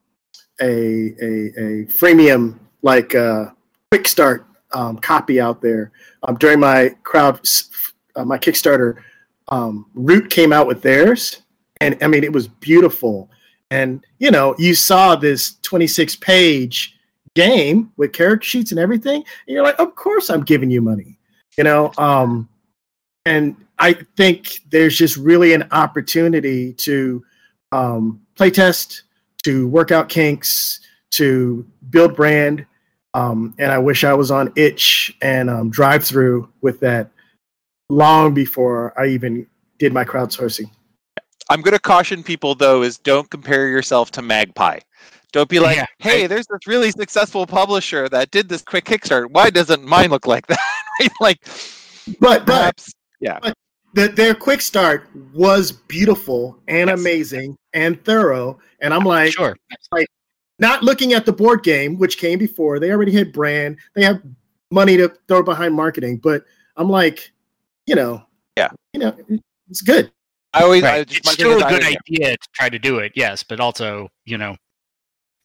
a, 0.61 0.67
a 0.67 1.33
a 1.57 1.87
freemium 1.87 2.59
like 2.83 3.15
uh, 3.15 3.47
quick 3.91 4.07
start 4.07 4.47
um, 4.73 4.99
copy 4.99 5.41
out 5.41 5.61
there. 5.61 5.91
Um, 6.23 6.37
during 6.37 6.61
my 6.61 6.91
crowd, 7.03 7.41
uh, 8.15 8.25
my 8.25 8.39
Kickstarter, 8.39 9.03
um, 9.49 9.87
Root 9.95 10.31
came 10.31 10.53
out 10.53 10.69
with 10.69 10.81
theirs, 10.81 11.43
and 11.81 11.99
I 12.01 12.07
mean 12.07 12.23
it 12.23 12.33
was 12.33 12.47
beautiful. 12.47 13.31
And 13.73 14.05
you 14.19 14.31
know, 14.31 14.55
you 14.59 14.75
saw 14.75 15.17
this 15.17 15.57
26 15.63 16.17
page 16.17 16.97
game 17.35 17.93
with 17.97 18.13
character 18.13 18.47
sheets 18.47 18.71
and 18.71 18.79
everything, 18.79 19.17
and 19.17 19.55
you're 19.55 19.65
like, 19.65 19.79
of 19.81 19.97
course 19.97 20.31
I'm 20.31 20.45
giving 20.45 20.71
you 20.71 20.81
money. 20.81 21.19
You 21.59 21.65
know, 21.65 21.93
um, 21.99 22.49
and 23.27 23.57
I 23.81 23.95
think 24.17 24.61
there's 24.71 24.97
just 24.97 25.17
really 25.17 25.53
an 25.53 25.67
opportunity 25.73 26.75
to 26.75 27.25
um, 27.73 28.21
play 28.37 28.51
test, 28.51 29.03
to 29.43 29.67
work 29.69 29.91
out 29.91 30.09
kinks, 30.09 30.81
to 31.11 31.67
build 31.91 32.15
brand. 32.15 32.67
Um, 33.15 33.55
and 33.59 33.73
I 33.73 33.79
wish 33.79 34.05
I 34.05 34.15
was 34.15 34.31
on 34.31 34.53
itch 34.57 35.17
and 35.21 35.51
um, 35.51 35.71
drive 35.71 36.05
through 36.05 36.49
with 36.61 36.81
that 36.81 37.11
long 37.89 38.35
before 38.35 38.99
I 39.01 39.07
even 39.07 39.47
did 39.79 39.93
my 39.93 40.05
crowdsourcing. 40.05 40.71
I'm 41.49 41.61
going 41.63 41.75
to 41.75 41.81
caution 41.81 42.23
people 42.23 42.55
though 42.55 42.83
is 42.83 42.99
don't 42.99 43.29
compare 43.29 43.67
yourself 43.69 44.13
to 44.13 44.23
Magpie. 44.23 44.79
Don't 45.33 45.49
be 45.49 45.59
like, 45.59 45.77
Yeah, 45.77 45.87
hey, 45.99 46.25
I- 46.25 46.27
there's 46.29 46.47
this 46.47 46.67
really 46.67 46.93
successful 46.93 47.47
publisher 47.47 48.09
that 48.11 48.31
did 48.31 48.49
this 48.49 48.63
quick 48.63 48.85
Kickstart. 48.85 49.31
Why 49.33 49.51
doesn't 49.51 49.85
mine 49.85 50.11
look 50.11 50.27
like 50.27 50.47
that? 50.47 50.59
Like, 51.21 51.39
But 52.21 52.45
but 52.45 52.47
perhaps, 52.47 52.93
yeah. 53.21 53.39
the, 53.95 54.09
their 54.09 54.35
quick 54.35 54.61
start 54.61 55.09
was 55.33 55.73
beautiful 55.73 56.59
and 56.69 56.89
Yes. 56.91 57.01
amazing 57.01 57.57
and 57.73 58.05
thorough. 58.05 58.59
And 58.81 58.93
I'm 58.93 59.05
like, 59.05 59.33
sure. 59.33 59.57
Not 60.61 60.83
looking 60.85 61.13
at 61.15 61.27
the 61.27 61.33
board 61.33 61.63
game, 61.63 61.99
which 61.99 62.19
came 62.19 62.39
before. 62.39 62.79
They 62.79 62.93
already 62.93 63.13
had 63.13 63.33
brand. 63.33 63.79
They 63.95 64.05
have 64.05 64.23
money 64.71 64.97
to 64.97 65.13
throw 65.27 65.43
behind 65.43 65.75
marketing. 65.75 66.19
But 66.19 66.45
I'm 66.77 66.89
like, 66.89 67.33
you 67.87 67.95
know, 67.97 68.23
Yeah. 68.57 68.69
you 68.93 69.01
know, 69.01 69.17
it's 69.69 69.81
good. 69.81 70.13
I 70.53 70.63
always, 70.63 70.85
I 70.85 71.05
just, 71.05 71.21
It's 71.21 71.33
still 71.33 71.59
a 71.65 71.69
good 71.69 71.83
I- 71.85 71.97
idea 72.09 72.37
to 72.37 72.49
try 72.55 72.69
to 72.69 72.79
do 72.79 72.99
it, 72.99 73.13
yes, 73.15 73.43
but 73.43 73.59
also, 73.61 74.09
you 74.27 74.37
know, 74.39 74.57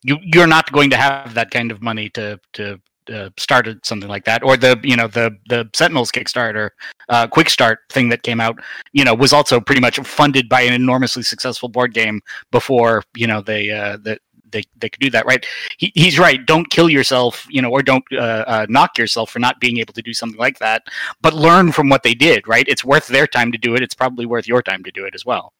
you 0.03 0.17
you're 0.21 0.47
not 0.47 0.71
going 0.71 0.89
to 0.91 0.97
have 0.97 1.33
that 1.33 1.49
kind 1.51 1.71
of 1.71 1.81
money 1.81 2.09
to 2.11 2.39
to 2.53 2.79
uh, 3.11 3.29
start 3.37 3.67
a- 3.67 3.79
something 3.83 4.09
like 4.09 4.25
that, 4.25 4.43
or 4.43 4.57
the 4.57 4.79
you 4.83 4.95
know 4.95 5.07
the 5.07 5.35
the 5.47 5.69
Sentinels 5.75 6.11
Kickstarter, 6.11 6.71
uh, 7.09 7.27
Quick 7.27 7.49
Start 7.49 7.79
thing 7.91 8.09
that 8.09 8.23
came 8.23 8.41
out, 8.41 8.59
you 8.93 9.03
know, 9.03 9.13
was 9.15 9.31
also 9.33 9.59
pretty 9.61 9.81
much 9.81 9.99
funded 9.99 10.49
by 10.49 10.61
an 10.61 10.73
enormously 10.73 11.23
successful 11.23 11.69
board 11.69 11.93
game 11.93 12.21
before 12.51 13.03
you 13.15 13.27
know 13.27 13.41
they 13.41 13.69
uh, 13.71 13.97
that 14.03 14.19
they 14.51 14.63
they 14.77 14.89
could 14.89 14.99
do 14.99 15.09
that, 15.09 15.25
right? 15.25 15.45
He, 15.77 15.91
he's 15.95 16.19
right. 16.19 16.45
Don't 16.45 16.69
kill 16.69 16.89
yourself, 16.89 17.45
you 17.49 17.61
know, 17.61 17.69
or 17.69 17.81
don't 17.81 18.03
uh, 18.11 18.43
uh, 18.47 18.65
knock 18.69 18.97
yourself 18.97 19.29
for 19.29 19.39
not 19.39 19.59
being 19.59 19.77
able 19.77 19.93
to 19.93 20.01
do 20.01 20.13
something 20.13 20.39
like 20.39 20.59
that, 20.59 20.83
but 21.21 21.33
learn 21.33 21.71
from 21.71 21.89
what 21.89 22.03
they 22.03 22.13
did, 22.13 22.47
right? 22.47 22.65
It's 22.67 22.83
worth 22.83 23.07
their 23.07 23.27
time 23.27 23.51
to 23.51 23.57
do 23.57 23.75
it. 23.75 23.81
It's 23.81 23.95
probably 23.95 24.25
worth 24.25 24.47
your 24.47 24.61
time 24.61 24.83
to 24.83 24.91
do 24.91 25.05
it 25.05 25.15
as 25.15 25.25
well. 25.25 25.53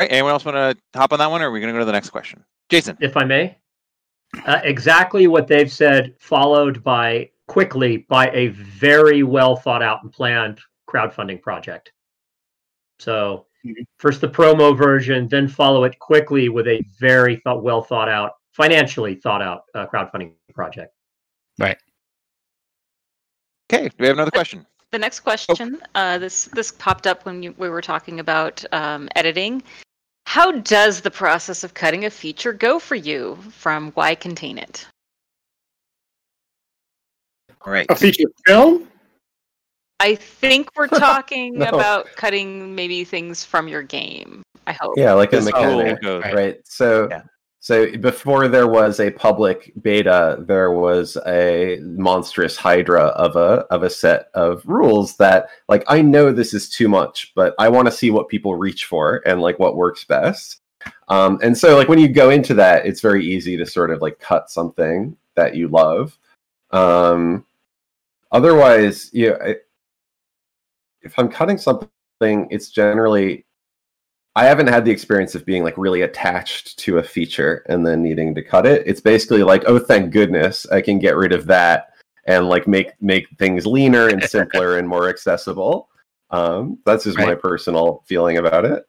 Right, 0.00 0.12
anyone 0.12 0.32
else 0.32 0.44
want 0.44 0.56
to 0.56 0.98
hop 0.98 1.12
on 1.12 1.18
that 1.18 1.30
one, 1.30 1.42
or 1.42 1.48
are 1.48 1.50
we 1.50 1.60
going 1.60 1.72
to 1.72 1.72
go 1.72 1.78
to 1.78 1.84
the 1.84 1.92
next 1.92 2.10
question? 2.10 2.44
Jason. 2.68 2.96
if 3.00 3.16
I 3.16 3.24
may. 3.24 3.56
Uh, 4.44 4.60
exactly 4.64 5.28
what 5.28 5.46
they've 5.46 5.72
said, 5.72 6.14
followed 6.18 6.82
by 6.82 7.30
quickly 7.46 7.98
by 8.08 8.28
a 8.32 8.48
very 8.48 9.22
well 9.22 9.56
thought 9.56 9.82
out 9.82 10.02
and 10.02 10.12
planned 10.12 10.60
crowdfunding 10.88 11.40
project. 11.40 11.92
So. 12.98 13.45
First 13.98 14.20
the 14.20 14.28
promo 14.28 14.76
version, 14.76 15.28
then 15.28 15.48
follow 15.48 15.84
it 15.84 15.98
quickly 15.98 16.48
with 16.48 16.66
a 16.66 16.84
very 16.98 17.36
thought, 17.36 17.62
well 17.62 17.82
thought 17.82 18.08
out, 18.08 18.32
financially 18.52 19.14
thought 19.14 19.42
out 19.42 19.62
uh, 19.74 19.86
crowdfunding 19.86 20.32
project. 20.54 20.92
Right. 21.58 21.78
Okay, 23.72 23.88
do 23.88 23.94
we 23.98 24.06
have 24.06 24.16
another 24.16 24.30
question? 24.30 24.66
The 24.92 24.98
next 24.98 25.20
question, 25.20 25.82
uh, 25.94 26.18
this 26.18 26.44
this 26.46 26.70
popped 26.70 27.06
up 27.06 27.26
when 27.26 27.42
you, 27.42 27.54
we 27.58 27.68
were 27.68 27.82
talking 27.82 28.20
about 28.20 28.64
um, 28.72 29.08
editing. 29.16 29.62
How 30.26 30.52
does 30.52 31.00
the 31.00 31.10
process 31.10 31.64
of 31.64 31.74
cutting 31.74 32.04
a 32.04 32.10
feature 32.10 32.52
go 32.52 32.78
for 32.78 32.94
you? 32.94 33.36
From 33.50 33.90
Why 33.92 34.14
Contain 34.14 34.58
It? 34.58 34.86
All 37.64 37.72
right. 37.72 37.86
A 37.88 37.96
feature 37.96 38.28
film? 38.46 38.88
I 40.00 40.14
think 40.14 40.70
we're 40.76 40.86
talking 40.88 41.54
No. 41.58 41.66
about 41.66 42.06
cutting 42.16 42.74
maybe 42.74 43.04
things 43.04 43.44
from 43.44 43.68
your 43.68 43.82
game. 43.82 44.42
I 44.66 44.72
hope. 44.72 44.94
Yeah, 44.96 45.12
like 45.12 45.32
a 45.32 45.36
This 45.40 45.50
whole 45.50 45.76
mechanic, 45.78 46.02
goes- 46.02 46.22
Right. 46.24 46.34
right? 46.34 46.60
So, 46.64 47.08
Yeah. 47.10 47.22
so 47.60 47.96
before 47.98 48.48
there 48.48 48.66
was 48.66 48.98
a 49.00 49.10
public 49.10 49.72
beta, 49.82 50.36
there 50.40 50.72
was 50.72 51.16
a 51.26 51.78
monstrous 51.82 52.56
hydra 52.56 53.04
of 53.04 53.36
a 53.36 53.64
of 53.70 53.84
a 53.84 53.90
set 53.90 54.28
of 54.34 54.62
rules 54.66 55.16
that, 55.18 55.48
like, 55.68 55.84
I 55.86 56.02
know 56.02 56.32
this 56.32 56.52
is 56.52 56.68
too 56.68 56.88
much, 56.88 57.32
but 57.36 57.54
I 57.58 57.68
want 57.68 57.86
to 57.86 57.92
see 57.92 58.10
what 58.10 58.28
people 58.28 58.56
reach 58.56 58.86
for 58.86 59.22
and 59.24 59.40
like 59.40 59.58
what 59.60 59.76
works 59.76 60.04
best. 60.04 60.60
Um, 61.08 61.38
and 61.42 61.56
so, 61.56 61.76
like, 61.76 61.88
when 61.88 61.98
you 62.00 62.08
go 62.08 62.30
into 62.30 62.54
that, 62.54 62.86
it's 62.86 63.00
very 63.00 63.24
easy 63.24 63.56
to 63.56 63.66
sort 63.66 63.90
of 63.92 64.02
like 64.02 64.18
cut 64.18 64.50
something 64.50 65.16
that 65.36 65.54
you 65.54 65.68
love. 65.68 66.18
Um, 66.72 67.44
otherwise, 68.32 69.10
you 69.12 69.30
know, 69.30 69.38
I- 69.44 69.56
if 71.06 71.18
I'm 71.18 71.28
cutting 71.28 71.58
something, 71.58 71.90
it's 72.50 72.70
generally 72.70 73.46
I 74.34 74.44
haven't 74.44 74.66
had 74.66 74.84
the 74.84 74.90
experience 74.90 75.34
of 75.34 75.46
being 75.46 75.64
like 75.64 75.78
really 75.78 76.02
attached 76.02 76.78
to 76.80 76.98
a 76.98 77.02
feature 77.02 77.64
and 77.70 77.86
then 77.86 78.02
needing 78.02 78.34
to 78.34 78.42
cut 78.42 78.66
it. 78.66 78.82
It's 78.86 79.00
basically 79.00 79.42
like, 79.42 79.64
oh, 79.66 79.78
thank 79.78 80.12
goodness, 80.12 80.66
I 80.66 80.82
can 80.82 80.98
get 80.98 81.16
rid 81.16 81.32
of 81.32 81.46
that 81.46 81.94
and 82.26 82.46
like 82.46 82.68
make 82.68 82.90
make 83.00 83.26
things 83.38 83.66
leaner 83.66 84.08
and 84.08 84.22
simpler 84.22 84.76
and 84.78 84.86
more 84.86 85.08
accessible. 85.08 85.88
Um, 86.30 86.78
that's 86.84 87.04
just 87.04 87.16
my 87.18 87.34
personal 87.34 88.02
feeling 88.06 88.36
about 88.36 88.66
it. 88.66 88.84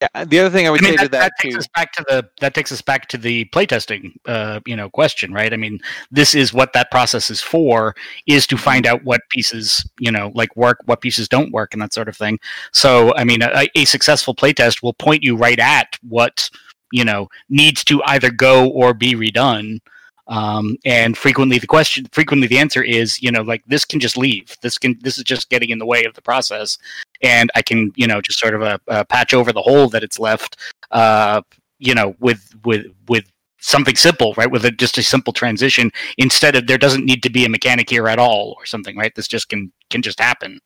Yeah, 0.00 0.24
the 0.24 0.38
other 0.40 0.50
thing 0.50 0.66
I 0.66 0.70
would 0.70 0.80
I 0.80 0.82
mean, 0.82 0.92
say 0.96 0.96
to 0.96 1.08
that, 1.08 1.10
that 1.10 1.20
that 1.20 1.32
takes 1.38 1.54
too. 1.54 1.58
us 1.58 1.66
back 1.74 1.92
to 1.92 2.04
the 2.08 2.28
that 2.40 2.54
takes 2.54 2.72
us 2.72 2.80
back 2.80 3.06
to 3.08 3.18
the 3.18 3.44
playtesting, 3.46 4.12
uh, 4.26 4.60
you 4.66 4.74
know, 4.74 4.88
question, 4.88 5.32
right? 5.32 5.52
I 5.52 5.56
mean, 5.56 5.78
this 6.10 6.34
is 6.34 6.54
what 6.54 6.72
that 6.72 6.90
process 6.90 7.30
is 7.30 7.42
for: 7.42 7.94
is 8.26 8.46
to 8.46 8.56
find 8.56 8.86
out 8.86 9.04
what 9.04 9.20
pieces, 9.30 9.86
you 9.98 10.10
know, 10.10 10.32
like 10.34 10.56
work, 10.56 10.78
what 10.86 11.02
pieces 11.02 11.28
don't 11.28 11.52
work, 11.52 11.74
and 11.74 11.82
that 11.82 11.92
sort 11.92 12.08
of 12.08 12.16
thing. 12.16 12.38
So, 12.72 13.14
I 13.16 13.24
mean, 13.24 13.42
a, 13.42 13.68
a 13.74 13.84
successful 13.84 14.34
playtest 14.34 14.82
will 14.82 14.94
point 14.94 15.22
you 15.22 15.36
right 15.36 15.58
at 15.58 15.98
what 16.08 16.48
you 16.92 17.04
know 17.04 17.28
needs 17.50 17.84
to 17.84 18.02
either 18.06 18.30
go 18.30 18.70
or 18.70 18.94
be 18.94 19.14
redone. 19.14 19.80
Um, 20.30 20.76
and 20.86 21.18
frequently 21.18 21.58
the 21.58 21.66
question, 21.66 22.06
frequently 22.12 22.48
the 22.48 22.58
answer 22.58 22.82
is, 22.82 23.20
you 23.20 23.30
know, 23.30 23.42
like 23.42 23.62
this 23.66 23.84
can 23.84 24.00
just 24.00 24.16
leave. 24.16 24.56
This 24.62 24.78
can, 24.78 24.98
this 25.02 25.18
is 25.18 25.24
just 25.24 25.50
getting 25.50 25.70
in 25.70 25.78
the 25.78 25.86
way 25.86 26.04
of 26.04 26.14
the 26.14 26.22
process, 26.22 26.78
and 27.22 27.50
I 27.54 27.60
can, 27.62 27.92
you 27.96 28.06
know, 28.06 28.22
just 28.22 28.38
sort 28.38 28.54
of 28.54 28.62
a, 28.62 28.80
uh, 28.88 29.04
patch 29.04 29.34
over 29.34 29.52
the 29.52 29.60
hole 29.60 29.88
that 29.90 30.02
it's 30.02 30.18
left 30.18 30.56
uh, 30.90 31.42
you 31.80 31.94
know, 31.94 32.14
with 32.20 32.54
with 32.64 32.86
with 33.08 33.24
something 33.60 33.96
simple, 33.96 34.34
right? 34.36 34.50
With 34.50 34.64
a, 34.64 34.70
just 34.70 34.98
a 34.98 35.02
simple 35.02 35.32
transition 35.32 35.90
instead 36.18 36.56
of 36.56 36.66
there 36.66 36.78
doesn't 36.78 37.04
need 37.04 37.22
to 37.24 37.30
be 37.30 37.44
a 37.44 37.48
mechanic 37.48 37.90
here 37.90 38.08
at 38.08 38.18
all 38.18 38.54
or 38.58 38.66
something, 38.66 38.96
right? 38.96 39.14
This 39.14 39.28
just 39.28 39.48
can 39.48 39.72
can 39.88 40.02
just 40.02 40.20
happen. 40.20 40.60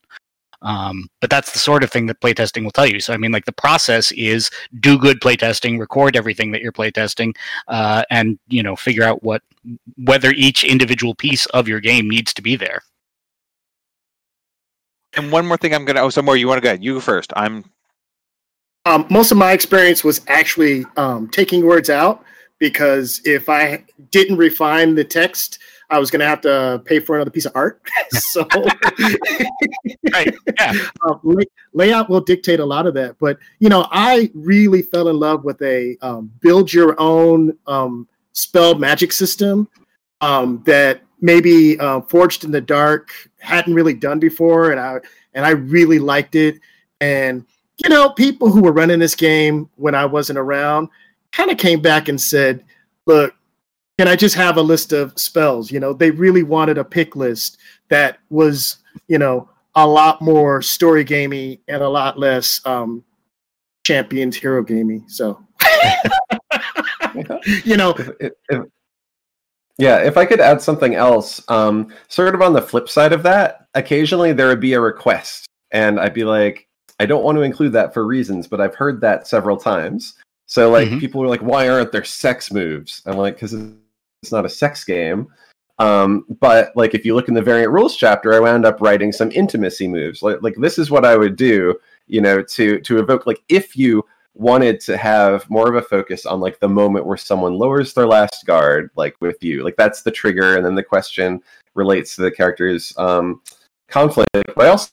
Um, 0.61 1.07
but 1.21 1.29
that's 1.29 1.51
the 1.51 1.59
sort 1.59 1.83
of 1.83 1.91
thing 1.91 2.05
that 2.07 2.21
playtesting 2.21 2.63
will 2.63 2.71
tell 2.71 2.85
you. 2.85 2.99
So 2.99 3.13
I 3.13 3.17
mean, 3.17 3.31
like 3.31 3.45
the 3.45 3.51
process 3.51 4.11
is 4.13 4.49
do 4.79 4.97
good 4.97 5.19
playtesting, 5.19 5.79
record 5.79 6.15
everything 6.15 6.51
that 6.51 6.61
you're 6.61 6.71
playtesting, 6.71 7.35
uh, 7.67 8.03
and 8.09 8.39
you 8.47 8.63
know 8.63 8.75
figure 8.75 9.03
out 9.03 9.23
what 9.23 9.41
whether 9.97 10.31
each 10.31 10.63
individual 10.63 11.15
piece 11.15 11.45
of 11.47 11.67
your 11.67 11.79
game 11.79 12.09
needs 12.09 12.33
to 12.33 12.41
be 12.41 12.55
there. 12.55 12.81
And 15.15 15.31
one 15.31 15.45
more 15.45 15.57
thing, 15.57 15.73
I'm 15.73 15.85
gonna. 15.85 16.01
Oh, 16.01 16.09
some 16.09 16.25
more. 16.25 16.37
You 16.37 16.47
want 16.47 16.57
to 16.57 16.61
go 16.61 16.69
ahead? 16.69 16.83
You 16.83 16.95
go 16.95 16.99
first. 16.99 17.31
I'm. 17.35 17.63
Um, 18.85 19.07
most 19.09 19.31
of 19.31 19.37
my 19.37 19.51
experience 19.51 20.03
was 20.03 20.21
actually 20.27 20.85
um, 20.95 21.27
taking 21.29 21.65
words 21.65 21.89
out 21.89 22.23
because 22.59 23.19
if 23.25 23.49
I 23.49 23.83
didn't 24.11 24.37
refine 24.37 24.93
the 24.93 25.03
text, 25.03 25.59
I 25.89 25.99
was 25.99 26.09
going 26.09 26.19
to 26.19 26.25
have 26.25 26.41
to 26.41 26.81
pay 26.85 26.99
for 26.99 27.15
another 27.15 27.31
piece 27.31 27.45
of 27.45 27.51
art. 27.55 27.81
so 28.11 28.47
Right? 30.13 30.33
Yeah. 30.59 30.73
um, 31.05 31.19
lay- 31.23 31.45
layout 31.73 32.09
will 32.09 32.21
dictate 32.21 32.59
a 32.59 32.65
lot 32.65 32.87
of 32.87 32.93
that. 32.95 33.17
But 33.19 33.37
you 33.59 33.69
know, 33.69 33.87
I 33.91 34.31
really 34.33 34.81
fell 34.81 35.07
in 35.09 35.19
love 35.19 35.43
with 35.43 35.61
a 35.61 35.97
um, 36.01 36.31
build 36.41 36.73
your 36.73 36.99
own 36.99 37.57
um, 37.67 38.07
spell 38.33 38.75
magic 38.75 39.11
system 39.11 39.67
um, 40.21 40.63
that 40.65 41.01
maybe 41.21 41.79
uh, 41.79 42.01
Forged 42.01 42.43
in 42.43 42.51
the 42.51 42.61
Dark 42.61 43.11
hadn't 43.39 43.73
really 43.73 43.93
done 43.93 44.19
before, 44.19 44.71
and 44.71 44.79
I 44.79 44.99
and 45.33 45.45
I 45.45 45.51
really 45.51 45.99
liked 45.99 46.35
it. 46.35 46.59
And 47.01 47.45
you 47.83 47.89
know, 47.89 48.09
people 48.11 48.49
who 48.49 48.61
were 48.61 48.71
running 48.71 48.99
this 48.99 49.15
game 49.15 49.69
when 49.75 49.95
I 49.95 50.05
wasn't 50.05 50.39
around 50.39 50.89
kind 51.31 51.51
of 51.51 51.57
came 51.57 51.81
back 51.81 52.07
and 52.07 52.19
said, 52.19 52.63
"Look." 53.05 53.33
Can 53.97 54.07
I 54.09 54.15
just 54.15 54.35
have 54.35 54.57
a 54.57 54.61
list 54.61 54.91
of 54.91 55.13
spells? 55.17 55.71
You 55.71 55.79
know, 55.79 55.93
they 55.93 56.11
really 56.11 56.43
wanted 56.43 56.77
a 56.77 56.83
pick 56.83 57.15
list 57.15 57.57
that 57.89 58.17
was, 58.29 58.77
you 59.07 59.17
know, 59.17 59.49
a 59.75 59.87
lot 59.87 60.21
more 60.21 60.61
story 60.61 61.03
gamey 61.03 61.61
and 61.67 61.81
a 61.81 61.87
lot 61.89 62.19
less 62.19 62.59
um, 62.65 63.03
champions 63.85 64.35
hero 64.35 64.63
gamey. 64.63 65.03
So, 65.07 65.41
you 67.63 67.77
know, 67.77 67.91
If- 67.91 68.09
if- 68.19 68.33
if- 68.49 68.63
yeah, 69.77 69.97
if 69.97 70.15
I 70.15 70.25
could 70.25 70.39
add 70.39 70.61
something 70.61 70.95
else, 70.95 71.43
um, 71.49 71.93
sort 72.07 72.33
of 72.33 72.41
on 72.41 72.53
the 72.53 72.61
flip 72.61 72.87
side 72.87 73.11
of 73.11 73.23
that, 73.23 73.67
occasionally 73.73 74.31
there 74.31 74.47
would 74.47 74.61
be 74.61 74.71
a 74.73 74.79
request, 74.79 75.47
and 75.71 75.99
I'd 75.99 76.13
be 76.13 76.23
like, 76.23 76.65
I 77.01 77.05
don't 77.05 77.25
want 77.25 77.37
to 77.37 77.41
include 77.41 77.73
that 77.73 77.93
for 77.93 78.05
reasons, 78.05 78.47
but 78.47 78.61
I've 78.61 78.75
heard 78.75 79.01
that 79.01 79.27
several 79.27 79.57
times. 79.57 80.13
So, 80.45 80.69
like, 80.69 80.87
Mhm. 80.87 80.99
people 81.01 81.19
were 81.19 81.27
like, 81.27 81.41
why 81.41 81.67
aren't 81.67 81.91
there 81.91 82.05
sex 82.05 82.53
moves? 82.53 83.01
I'm 83.05 83.17
like, 83.17 83.33
because 83.35 83.53
it's 84.25 84.31
not 84.31 84.45
a 84.45 84.49
sex 84.49 84.83
game. 84.83 85.27
Um, 85.77 86.25
but 86.39 86.71
like 86.75 86.95
if 86.95 87.05
you 87.05 87.15
look 87.15 87.27
in 87.27 87.33
the 87.33 87.41
variant 87.41 87.71
rules 87.71 87.95
chapter, 87.95 88.33
I 88.33 88.39
wound 88.39 88.65
up 88.65 88.81
writing 88.81 89.11
some 89.11 89.31
intimacy 89.31 89.87
moves. 89.87 90.23
Like, 90.23 90.41
like 90.41 90.55
this 90.57 90.79
is 90.79 90.89
what 90.89 91.05
I 91.05 91.15
would 91.15 91.35
do, 91.35 91.75
you 92.07 92.21
know, 92.21 92.41
to 92.41 92.79
to 92.79 92.97
evoke 92.99 93.27
like 93.27 93.41
if 93.49 93.75
you 93.75 94.03
wanted 94.33 94.79
to 94.81 94.97
have 94.97 95.49
more 95.49 95.69
of 95.69 95.75
a 95.75 95.81
focus 95.81 96.25
on 96.25 96.39
like 96.39 96.59
the 96.59 96.67
moment 96.67 97.05
where 97.05 97.17
someone 97.17 97.57
lowers 97.57 97.93
their 97.93 98.07
last 98.07 98.45
guard, 98.45 98.89
like 98.95 99.15
with 99.21 99.43
you, 99.43 99.63
like 99.63 99.75
that's 99.77 100.01
the 100.01 100.11
trigger, 100.11 100.55
and 100.55 100.65
then 100.65 100.75
the 100.75 100.83
question 100.83 101.41
relates 101.73 102.15
to 102.15 102.21
the 102.21 102.31
character's 102.31 102.93
um, 102.97 103.41
conflict. 103.89 104.29
But 104.33 104.65
I 104.65 104.69
also 104.69 104.89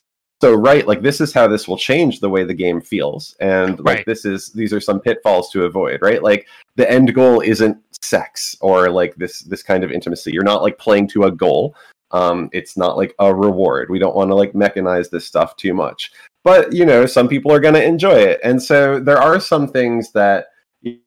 write 0.57 0.85
like 0.85 1.01
this 1.01 1.21
is 1.21 1.33
how 1.33 1.47
this 1.47 1.67
will 1.67 1.77
change 1.77 2.19
the 2.19 2.29
way 2.29 2.43
the 2.43 2.53
game 2.53 2.81
feels, 2.81 3.35
and 3.39 3.79
like 3.79 3.97
Right. 3.97 4.05
this 4.05 4.25
is 4.25 4.51
these 4.51 4.73
are 4.73 4.81
some 4.81 4.99
pitfalls 4.99 5.49
to 5.51 5.63
avoid. 5.63 6.01
Right, 6.01 6.21
like 6.21 6.45
the 6.75 6.89
end 6.91 7.13
goal 7.13 7.39
isn't 7.39 7.77
sex 8.03 8.55
or 8.61 8.89
like 8.89 9.15
this 9.15 9.39
this 9.41 9.63
kind 9.63 9.83
of 9.83 9.91
intimacy. 9.91 10.31
You're 10.31 10.43
not 10.43 10.61
like 10.61 10.77
playing 10.77 11.07
to 11.09 11.23
a 11.23 11.31
goal. 11.31 11.75
Um, 12.11 12.49
it's 12.53 12.77
not 12.77 12.97
like 12.97 13.15
a 13.19 13.33
reward. 13.33 13.89
We 13.89 13.99
don't 13.99 14.15
want 14.15 14.29
to 14.29 14.35
like 14.35 14.53
mechanize 14.53 15.09
this 15.09 15.25
stuff 15.25 15.55
too 15.55 15.73
much. 15.73 16.11
But 16.43 16.73
you 16.73 16.85
know, 16.85 17.05
some 17.05 17.27
people 17.27 17.51
are 17.51 17.59
going 17.59 17.73
to 17.73 17.83
enjoy 17.83 18.19
it, 18.19 18.39
and 18.43 18.61
so 18.61 18.99
there 18.99 19.17
are 19.17 19.39
some 19.39 19.67
things 19.67 20.11
that 20.11 20.47
you 20.83 20.99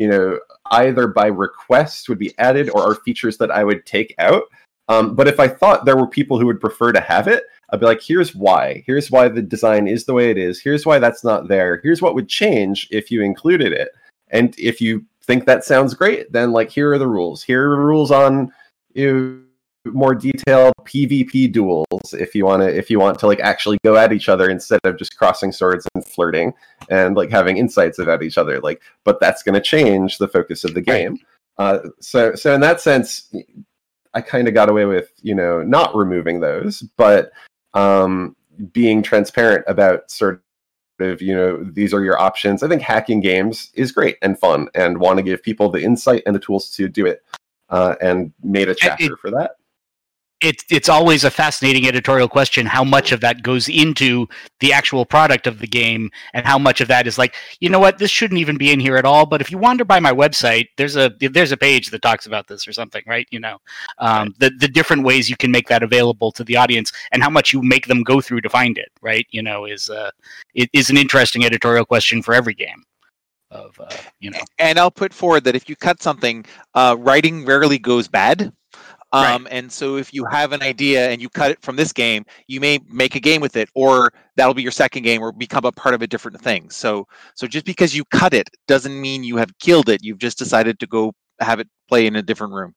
know 0.00 0.38
either 0.72 1.06
by 1.06 1.26
request 1.26 2.08
would 2.08 2.18
be 2.18 2.36
added 2.38 2.70
or 2.70 2.82
are 2.90 2.96
features 2.96 3.38
that 3.38 3.50
I 3.50 3.64
would 3.64 3.86
take 3.86 4.14
out. 4.18 4.42
Um, 4.88 5.14
but 5.14 5.28
if 5.28 5.38
I 5.38 5.46
thought 5.46 5.84
there 5.84 5.96
were 5.96 6.08
people 6.08 6.38
who 6.38 6.46
would 6.46 6.60
prefer 6.60 6.90
to 6.92 7.00
have 7.00 7.28
it, 7.28 7.44
I'd 7.70 7.78
be 7.78 7.86
like, 7.86 8.02
here's 8.02 8.34
why. 8.34 8.82
Here's 8.86 9.10
why 9.10 9.28
the 9.28 9.42
design 9.42 9.86
is 9.86 10.04
the 10.04 10.14
way 10.14 10.30
it 10.30 10.38
is. 10.38 10.60
Here's 10.60 10.84
why 10.84 10.98
that's 10.98 11.22
not 11.22 11.46
there. 11.46 11.80
Here's 11.82 12.02
what 12.02 12.16
would 12.16 12.28
change 12.28 12.88
if 12.90 13.10
you 13.10 13.22
included 13.22 13.72
it. 13.72 13.90
And 14.30 14.54
if 14.58 14.80
you 14.80 15.04
think 15.30 15.46
that 15.46 15.64
sounds 15.64 15.94
great, 15.94 16.32
then 16.32 16.50
like 16.50 16.70
here 16.70 16.92
are 16.92 16.98
the 16.98 17.06
rules. 17.06 17.42
Here 17.42 17.70
are 17.70 17.76
the 17.76 17.82
rules 17.82 18.10
on 18.10 18.52
you 18.94 19.12
know, 19.86 19.92
more 19.92 20.14
detailed 20.14 20.74
PvP 20.84 21.52
duels 21.52 21.86
if 22.12 22.34
you 22.34 22.44
want 22.44 22.62
to 22.62 22.68
if 22.76 22.90
you 22.90 22.98
want 22.98 23.18
to 23.20 23.26
like 23.26 23.40
actually 23.40 23.78
go 23.84 23.96
at 23.96 24.12
each 24.12 24.28
other 24.28 24.50
instead 24.50 24.80
of 24.84 24.98
just 24.98 25.16
crossing 25.16 25.52
swords 25.52 25.86
and 25.94 26.04
flirting 26.04 26.52
and 26.90 27.16
like 27.16 27.30
having 27.30 27.56
insights 27.56 27.98
about 27.98 28.22
each 28.22 28.38
other. 28.38 28.60
Like, 28.60 28.82
but 29.04 29.20
that's 29.20 29.42
going 29.42 29.54
to 29.54 29.60
change 29.60 30.18
the 30.18 30.28
focus 30.28 30.64
of 30.64 30.74
the 30.74 30.80
game. 30.80 31.18
Uh, 31.58 31.78
so 32.00 32.34
so 32.34 32.52
in 32.52 32.60
that 32.62 32.80
sense, 32.80 33.32
I 34.12 34.20
kind 34.20 34.48
of 34.48 34.54
got 34.54 34.68
away 34.68 34.84
with 34.84 35.12
you 35.22 35.36
know 35.36 35.62
not 35.62 35.94
removing 35.94 36.40
those, 36.40 36.80
but 36.96 37.30
um, 37.74 38.34
being 38.72 39.00
transparent 39.00 39.64
about 39.68 40.10
sort 40.10 40.42
of 41.02 41.22
you 41.22 41.34
know 41.34 41.62
these 41.62 41.92
are 41.94 42.02
your 42.02 42.20
options. 42.20 42.62
I 42.62 42.68
think 42.68 42.82
hacking 42.82 43.20
games 43.20 43.70
is 43.74 43.92
great 43.92 44.16
and 44.22 44.38
fun, 44.38 44.68
and 44.74 44.98
want 44.98 45.18
to 45.18 45.22
give 45.22 45.42
people 45.42 45.70
the 45.70 45.82
insight 45.82 46.22
and 46.26 46.34
the 46.34 46.40
tools 46.40 46.70
to 46.76 46.88
do 46.88 47.06
it. 47.06 47.22
Uh, 47.68 47.94
and 48.02 48.32
made 48.42 48.68
a 48.68 48.74
chapter 48.74 49.16
for 49.16 49.30
that. 49.30 49.52
It's 50.40 50.64
it's 50.70 50.88
always 50.88 51.24
a 51.24 51.30
fascinating 51.30 51.86
editorial 51.86 52.28
question 52.28 52.64
how 52.66 52.82
much 52.82 53.12
of 53.12 53.20
that 53.20 53.42
goes 53.42 53.68
into 53.68 54.26
the 54.60 54.72
actual 54.72 55.04
product 55.04 55.46
of 55.46 55.58
the 55.58 55.66
game 55.66 56.10
and 56.34 56.46
how 56.46 56.58
much 56.58 56.80
of 56.80 56.88
that 56.88 57.06
is 57.06 57.18
like 57.18 57.34
you 57.60 57.68
know 57.68 57.78
what 57.78 57.98
this 57.98 58.10
shouldn't 58.10 58.40
even 58.40 58.56
be 58.56 58.70
in 58.70 58.80
here 58.80 58.96
at 58.96 59.04
all 59.04 59.26
but 59.26 59.40
if 59.40 59.50
you 59.50 59.58
wander 59.58 59.84
by 59.84 60.00
my 60.00 60.12
website 60.12 60.66
there's 60.76 60.96
a 60.96 61.12
there's 61.20 61.52
a 61.52 61.56
page 61.56 61.90
that 61.90 62.02
talks 62.02 62.26
about 62.26 62.46
this 62.46 62.66
or 62.66 62.72
something 62.72 63.02
right? 63.06 63.26
You 63.30 63.40
know 63.40 63.58
um, 63.98 64.34
the 64.38 64.50
the 64.58 64.68
different 64.68 65.04
ways 65.04 65.28
you 65.28 65.36
can 65.36 65.50
make 65.50 65.68
that 65.68 65.82
available 65.82 66.32
to 66.32 66.44
the 66.44 66.56
audience 66.56 66.92
and 67.12 67.22
how 67.22 67.30
much 67.30 67.52
you 67.52 67.62
make 67.62 67.86
them 67.86 68.02
go 68.02 68.20
through 68.20 68.40
to 68.42 68.48
find 68.48 68.78
it 68.78 68.90
right? 69.02 69.26
You 69.30 69.42
know 69.42 69.64
is 69.66 69.90
uh 69.90 70.10
it 70.54 70.70
is 70.72 70.90
an 70.90 70.96
interesting 70.96 71.44
editorial 71.44 71.84
question 71.84 72.22
for 72.22 72.34
every 72.34 72.54
game 72.54 72.84
of 73.50 73.78
uh, 73.80 73.96
you 74.20 74.30
know. 74.30 74.38
And 74.58 74.78
I'll 74.78 74.90
put 74.90 75.12
forward 75.12 75.44
that 75.44 75.56
if 75.56 75.68
you 75.68 75.76
cut 75.76 76.00
something, 76.02 76.44
uh, 76.74 76.96
writing 76.98 77.44
rarely 77.44 77.78
goes 77.78 78.08
bad. 78.08 78.52
Um, 79.12 79.48
And 79.50 79.70
so 79.70 79.96
if 79.96 80.14
you 80.14 80.24
have 80.26 80.52
an 80.52 80.62
idea 80.62 81.10
and 81.10 81.20
you 81.20 81.28
cut 81.28 81.50
it 81.50 81.60
from 81.62 81.76
this 81.76 81.92
game, 81.92 82.24
you 82.46 82.60
may 82.60 82.78
make 82.88 83.16
a 83.16 83.20
game 83.20 83.40
with 83.40 83.56
it, 83.56 83.68
or 83.74 84.12
that'll 84.36 84.54
be 84.54 84.62
your 84.62 84.72
second 84.72 85.02
game, 85.02 85.20
or 85.20 85.32
become 85.32 85.64
a 85.64 85.72
part 85.72 85.94
of 85.94 86.02
a 86.02 86.06
different 86.06 86.40
thing. 86.40 86.70
So, 86.70 87.06
so 87.34 87.46
just 87.46 87.64
because 87.64 87.94
you 87.94 88.04
cut 88.06 88.34
it 88.34 88.48
doesn't 88.68 89.00
mean 89.00 89.24
you 89.24 89.36
have 89.36 89.50
killed 89.58 89.88
it. 89.88 90.02
You've 90.02 90.18
just 90.18 90.38
decided 90.38 90.78
to 90.78 90.86
go 90.86 91.12
have 91.40 91.58
it 91.58 91.68
play 91.88 92.06
in 92.06 92.16
a 92.16 92.22
different 92.22 92.52
room. 92.52 92.74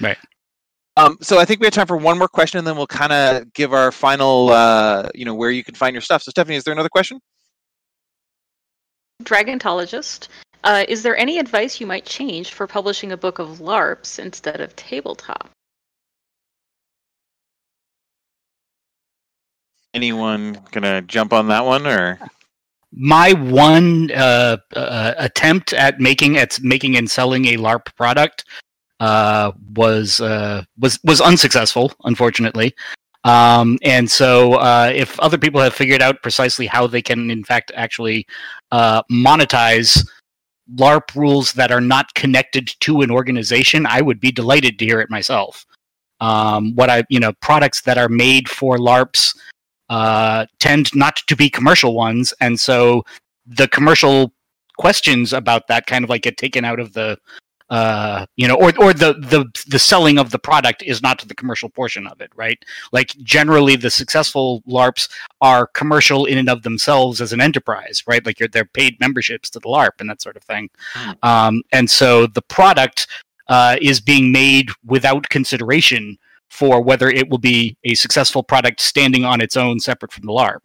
Right. 0.00 0.18
Um, 0.96 1.18
so 1.20 1.38
I 1.38 1.44
think 1.44 1.60
we 1.60 1.66
have 1.66 1.74
time 1.74 1.88
for 1.88 1.96
one 1.96 2.18
more 2.18 2.28
question, 2.28 2.58
and 2.58 2.66
then 2.66 2.76
we'll 2.76 2.86
kind 2.86 3.12
of 3.12 3.52
give 3.52 3.72
our 3.72 3.90
final, 3.90 4.50
uh, 4.50 5.08
you 5.12 5.24
know, 5.24 5.34
where 5.34 5.50
you 5.50 5.64
can 5.64 5.74
find 5.74 5.92
your 5.92 6.02
stuff. 6.02 6.22
So, 6.22 6.30
Stephanie, 6.30 6.56
is 6.56 6.62
there 6.62 6.72
another 6.72 6.88
question? 6.88 7.18
Dragontologist, 9.24 10.28
uh, 10.62 10.84
is 10.88 11.02
there 11.02 11.16
any 11.16 11.38
advice 11.38 11.80
you 11.80 11.86
might 11.86 12.04
change 12.04 12.52
for 12.52 12.66
publishing 12.66 13.10
a 13.10 13.16
book 13.16 13.38
of 13.38 13.58
LARPs 13.58 14.18
instead 14.18 14.60
of 14.60 14.76
tabletop? 14.76 15.50
Anyone 19.94 20.58
gonna 20.72 21.02
jump 21.02 21.32
on 21.32 21.48
that 21.48 21.64
one, 21.64 21.86
or 21.86 22.18
my 22.92 23.32
one 23.32 24.10
uh, 24.12 24.56
uh, 24.74 25.14
attempt 25.16 25.72
at 25.72 26.00
making 26.00 26.36
at 26.36 26.60
making 26.60 26.96
and 26.96 27.10
selling 27.10 27.46
a 27.46 27.56
LARP 27.56 27.94
product 27.96 28.44
uh, 29.00 29.52
was 29.74 30.20
uh, 30.20 30.64
was 30.78 30.98
was 31.04 31.20
unsuccessful, 31.20 31.92
unfortunately. 32.04 32.74
Um, 33.24 33.78
and 33.82 34.10
so, 34.10 34.54
uh, 34.54 34.92
if 34.94 35.18
other 35.18 35.38
people 35.38 35.60
have 35.60 35.74
figured 35.74 36.02
out 36.02 36.22
precisely 36.22 36.66
how 36.66 36.86
they 36.86 37.00
can, 37.00 37.30
in 37.30 37.42
fact, 37.42 37.72
actually 37.74 38.26
uh, 38.70 39.02
monetize 39.10 40.06
LARP 40.76 41.14
rules 41.14 41.52
that 41.54 41.72
are 41.72 41.80
not 41.80 42.12
connected 42.14 42.74
to 42.80 43.00
an 43.00 43.10
organization, 43.10 43.86
I 43.86 44.02
would 44.02 44.20
be 44.20 44.30
delighted 44.30 44.78
to 44.78 44.84
hear 44.84 45.00
it 45.00 45.10
myself. 45.10 45.64
Um, 46.20 46.74
what 46.74 46.90
I, 46.90 47.04
you 47.08 47.18
know, 47.18 47.32
products 47.40 47.80
that 47.82 47.98
are 47.98 48.08
made 48.08 48.48
for 48.48 48.76
LARPs 48.76 49.34
uh, 49.88 50.46
tend 50.58 50.94
not 50.94 51.16
to 51.16 51.36
be 51.36 51.48
commercial 51.50 51.94
ones, 51.94 52.32
and 52.40 52.58
so 52.58 53.04
the 53.46 53.68
commercial 53.68 54.32
questions 54.76 55.32
about 55.32 55.66
that 55.68 55.86
kind 55.86 56.04
of 56.04 56.10
like 56.10 56.22
get 56.22 56.36
taken 56.36 56.64
out 56.64 56.80
of 56.80 56.92
the 56.94 57.16
uh 57.70 58.26
you 58.36 58.46
know 58.46 58.56
or 58.56 58.72
or 58.78 58.92
the 58.92 59.14
the 59.14 59.46
the 59.68 59.78
selling 59.78 60.18
of 60.18 60.30
the 60.30 60.38
product 60.38 60.82
is 60.82 61.00
not 61.00 61.18
to 61.18 61.26
the 61.26 61.34
commercial 61.34 61.70
portion 61.70 62.06
of 62.06 62.20
it 62.20 62.30
right? 62.36 62.62
Like 62.92 63.08
generally 63.22 63.74
the 63.74 63.90
successful 63.90 64.62
larps 64.66 65.08
are 65.40 65.66
commercial 65.68 66.26
in 66.26 66.36
and 66.36 66.50
of 66.50 66.62
themselves 66.62 67.22
as 67.22 67.32
an 67.32 67.40
enterprise 67.40 68.02
right? 68.06 68.24
Like 68.24 68.38
you're 68.38 68.50
they're 68.50 68.66
paid 68.66 69.00
memberships 69.00 69.48
to 69.50 69.60
the 69.60 69.68
larp 69.68 69.92
and 69.98 70.10
that 70.10 70.20
sort 70.20 70.36
of 70.36 70.42
thing. 70.42 70.68
Mm. 70.94 71.16
um 71.22 71.62
and 71.72 71.88
so 71.88 72.26
the 72.26 72.42
product 72.42 73.06
uh 73.48 73.76
is 73.80 73.98
being 73.98 74.30
made 74.30 74.68
without 74.84 75.26
consideration 75.30 76.18
for 76.54 76.80
whether 76.80 77.08
it 77.08 77.28
will 77.28 77.38
be 77.38 77.76
a 77.84 77.94
successful 77.94 78.42
product 78.42 78.80
standing 78.80 79.24
on 79.24 79.40
its 79.40 79.56
own 79.56 79.80
separate 79.80 80.12
from 80.12 80.24
the 80.24 80.32
larp 80.32 80.60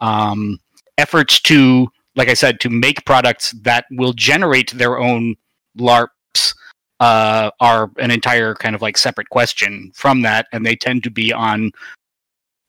um 0.00 0.58
efforts 0.96 1.40
to 1.40 1.86
like 2.16 2.28
i 2.28 2.34
said 2.34 2.58
to 2.60 2.70
make 2.70 3.04
products 3.04 3.52
that 3.62 3.84
will 3.92 4.12
generate 4.12 4.70
their 4.72 4.98
own 4.98 5.34
larps 5.76 6.54
uh, 7.00 7.50
are 7.60 7.90
an 7.98 8.10
entire 8.10 8.54
kind 8.54 8.74
of 8.74 8.82
like 8.82 8.98
separate 8.98 9.30
question 9.30 9.92
from 9.94 10.22
that, 10.22 10.46
and 10.52 10.64
they 10.66 10.76
tend 10.76 11.04
to 11.04 11.10
be 11.10 11.32
on 11.32 11.70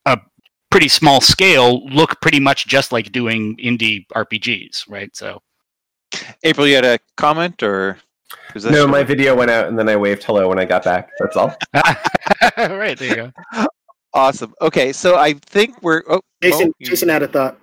a 0.05 0.19
pretty 0.69 0.87
small 0.87 1.21
scale, 1.21 1.85
look 1.87 2.21
pretty 2.21 2.39
much 2.39 2.67
just 2.67 2.91
like 2.91 3.11
doing 3.11 3.57
indie 3.57 4.05
RPGs, 4.15 4.89
right? 4.89 5.15
So 5.15 5.41
April, 6.43 6.67
you 6.67 6.75
had 6.75 6.85
a 6.85 6.99
comment, 7.17 7.63
or 7.63 7.97
No, 8.55 8.59
short? 8.71 8.89
my 8.89 9.03
video 9.03 9.35
went 9.35 9.51
out 9.51 9.67
and 9.67 9.77
then 9.77 9.87
I 9.89 9.95
waved 9.95 10.23
hello 10.23 10.49
when 10.49 10.59
I 10.59 10.65
got 10.65 10.83
back. 10.83 11.09
That's 11.19 11.35
all. 11.37 11.55
right 12.57 12.97
there 12.97 13.07
you 13.09 13.31
go. 13.55 13.65
awesome. 14.13 14.53
Okay, 14.61 14.91
so 14.93 15.17
I 15.17 15.33
think 15.33 15.81
we're. 15.81 16.03
Oh, 16.09 16.21
Jason, 16.41 16.67
Mo, 16.67 16.73
you- 16.79 16.87
Jason 16.87 17.09
had 17.09 17.23
a 17.23 17.27
thought. 17.27 17.57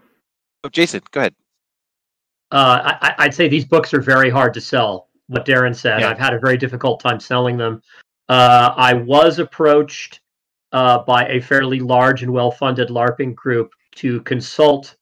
oh, 0.64 0.68
Jason, 0.68 1.00
go 1.10 1.20
ahead. 1.20 1.34
Uh, 2.52 2.80
I, 3.00 3.08
I- 3.08 3.14
I'd 3.24 3.34
say 3.34 3.48
these 3.48 3.64
books 3.64 3.92
are 3.94 4.00
very 4.00 4.30
hard 4.30 4.54
to 4.54 4.60
sell. 4.60 5.08
What 5.28 5.44
Darren 5.44 5.74
said, 5.74 6.00
Yeah. 6.00 6.10
I've 6.10 6.18
had 6.18 6.34
a 6.34 6.38
very 6.38 6.56
difficult 6.56 7.00
time 7.00 7.18
selling 7.18 7.56
them. 7.56 7.82
Uh, 8.28 8.72
I 8.76 8.92
was 8.94 9.38
approached 9.40 10.20
uh, 10.72 10.98
by 11.00 11.26
a 11.28 11.40
fairly 11.40 11.80
large 11.80 12.22
and 12.22 12.32
well-funded 12.32 12.88
LARPing 12.90 13.34
group 13.34 13.72
to 13.96 14.20
consult 14.22 14.94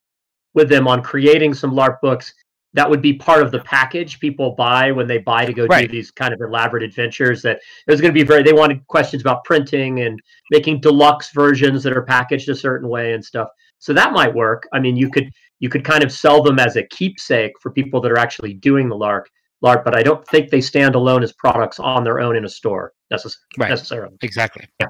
with 0.55 0.69
them 0.69 0.87
on 0.89 1.03
creating 1.03 1.53
some 1.53 1.73
LARP 1.73 2.01
books 2.01 2.33
that 2.75 2.89
would 2.91 3.01
be 3.01 3.15
part 3.15 3.43
of 3.43 3.51
the 3.51 3.61
package 3.61 4.21
people 4.21 4.51
buy 4.57 4.93
when 4.93 5.07
they 5.07 5.19
buy 5.19 5.45
to 5.47 5.53
go 5.53 5.67
Right. 5.67 5.87
do 5.89 5.93
these 5.93 6.11
kind 6.11 6.35
of 6.35 6.41
elaborate 6.41 6.83
adventures. 6.83 7.41
That 7.43 7.57
it 7.87 7.91
was 7.91 8.01
going 8.01 8.13
to 8.13 8.21
be 8.21 8.27
very. 8.27 8.43
They 8.43 8.53
wanted 8.53 8.87
questions 8.89 9.23
about 9.23 9.45
printing 9.45 10.01
and 10.01 10.21
making 10.51 10.81
deluxe 10.81 11.31
versions 11.33 11.83
that 11.85 11.97
are 11.97 12.03
packaged 12.03 12.49
a 12.49 12.55
certain 12.55 12.89
way 12.89 13.13
and 13.15 13.25
stuff. 13.25 13.49
So 13.79 13.93
that 13.95 14.13
might 14.13 14.35
work. 14.35 14.69
I 14.73 14.81
mean, 14.81 14.97
you 14.97 15.11
could 15.11 15.31
you 15.61 15.69
could 15.69 15.85
kind 15.85 16.03
of 16.05 16.13
sell 16.13 16.43
them 16.43 16.59
as 16.59 16.77
a 16.77 16.83
keepsake 16.89 17.53
for 17.61 17.71
people 17.71 18.01
that 18.01 18.11
are 18.13 18.19
actually 18.19 18.55
doing 18.55 18.89
the 18.89 18.97
larp 18.97 19.25
larp 19.65 19.83
but 19.85 19.97
I 19.97 20.03
don't 20.03 20.27
think 20.29 20.51
they 20.51 20.61
stand 20.61 20.95
alone 20.95 21.23
as 21.23 21.33
products 21.33 21.79
on 21.81 22.05
their 22.05 22.21
own 22.21 22.37
in 22.37 22.45
a 22.45 22.49
store 22.49 22.93
necess- 23.11 23.37
Right. 23.57 23.71
necessarily. 23.71 24.15
Exactly. 24.21 24.67
Yeah. 24.81 24.89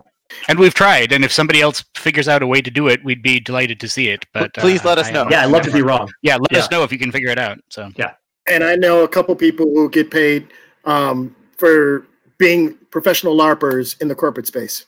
And 0.49 0.59
we've 0.59 0.74
tried, 0.74 1.12
and 1.12 1.24
if 1.24 1.32
somebody 1.32 1.61
else 1.61 1.85
figures 1.97 2.28
out 2.28 2.43
a 2.43 2.47
way 2.47 2.61
to 2.61 2.70
do 2.70 2.89
it, 2.89 3.03
we'd 3.05 3.22
be 3.22 3.41
delighted 3.41 3.80
to 3.80 3.89
see 3.89 4.09
it. 4.09 4.24
But 4.32 4.55
Please 4.55 4.85
uh, 4.85 4.89
let 4.89 4.99
us 4.99 5.09
I- 5.09 5.12
know. 5.12 5.26
Yeah, 5.30 5.43
I'd 5.45 5.51
love 5.51 5.62
to 5.62 5.72
be 5.72 5.82
wrong. 5.82 6.11
Yeah, 6.22 6.37
let 6.37 6.53
us 6.61 6.70
know 6.70 6.82
if 6.82 6.93
you 6.93 6.99
can 6.99 7.12
figure 7.12 7.30
it 7.30 7.39
out. 7.39 7.59
So 7.70 7.91
yeah, 7.97 8.12
And 8.49 8.62
I 8.64 8.76
know 8.76 9.05
a 9.05 9.09
couple 9.09 9.35
people 9.37 9.66
who 9.66 9.89
get 9.91 10.11
paid 10.11 10.49
um, 10.85 11.35
for 11.57 12.07
being 12.39 12.74
professional 12.91 13.37
larpers 13.37 14.01
in 14.01 14.09
the 14.09 14.14
corporate 14.14 14.47
space 14.47 14.87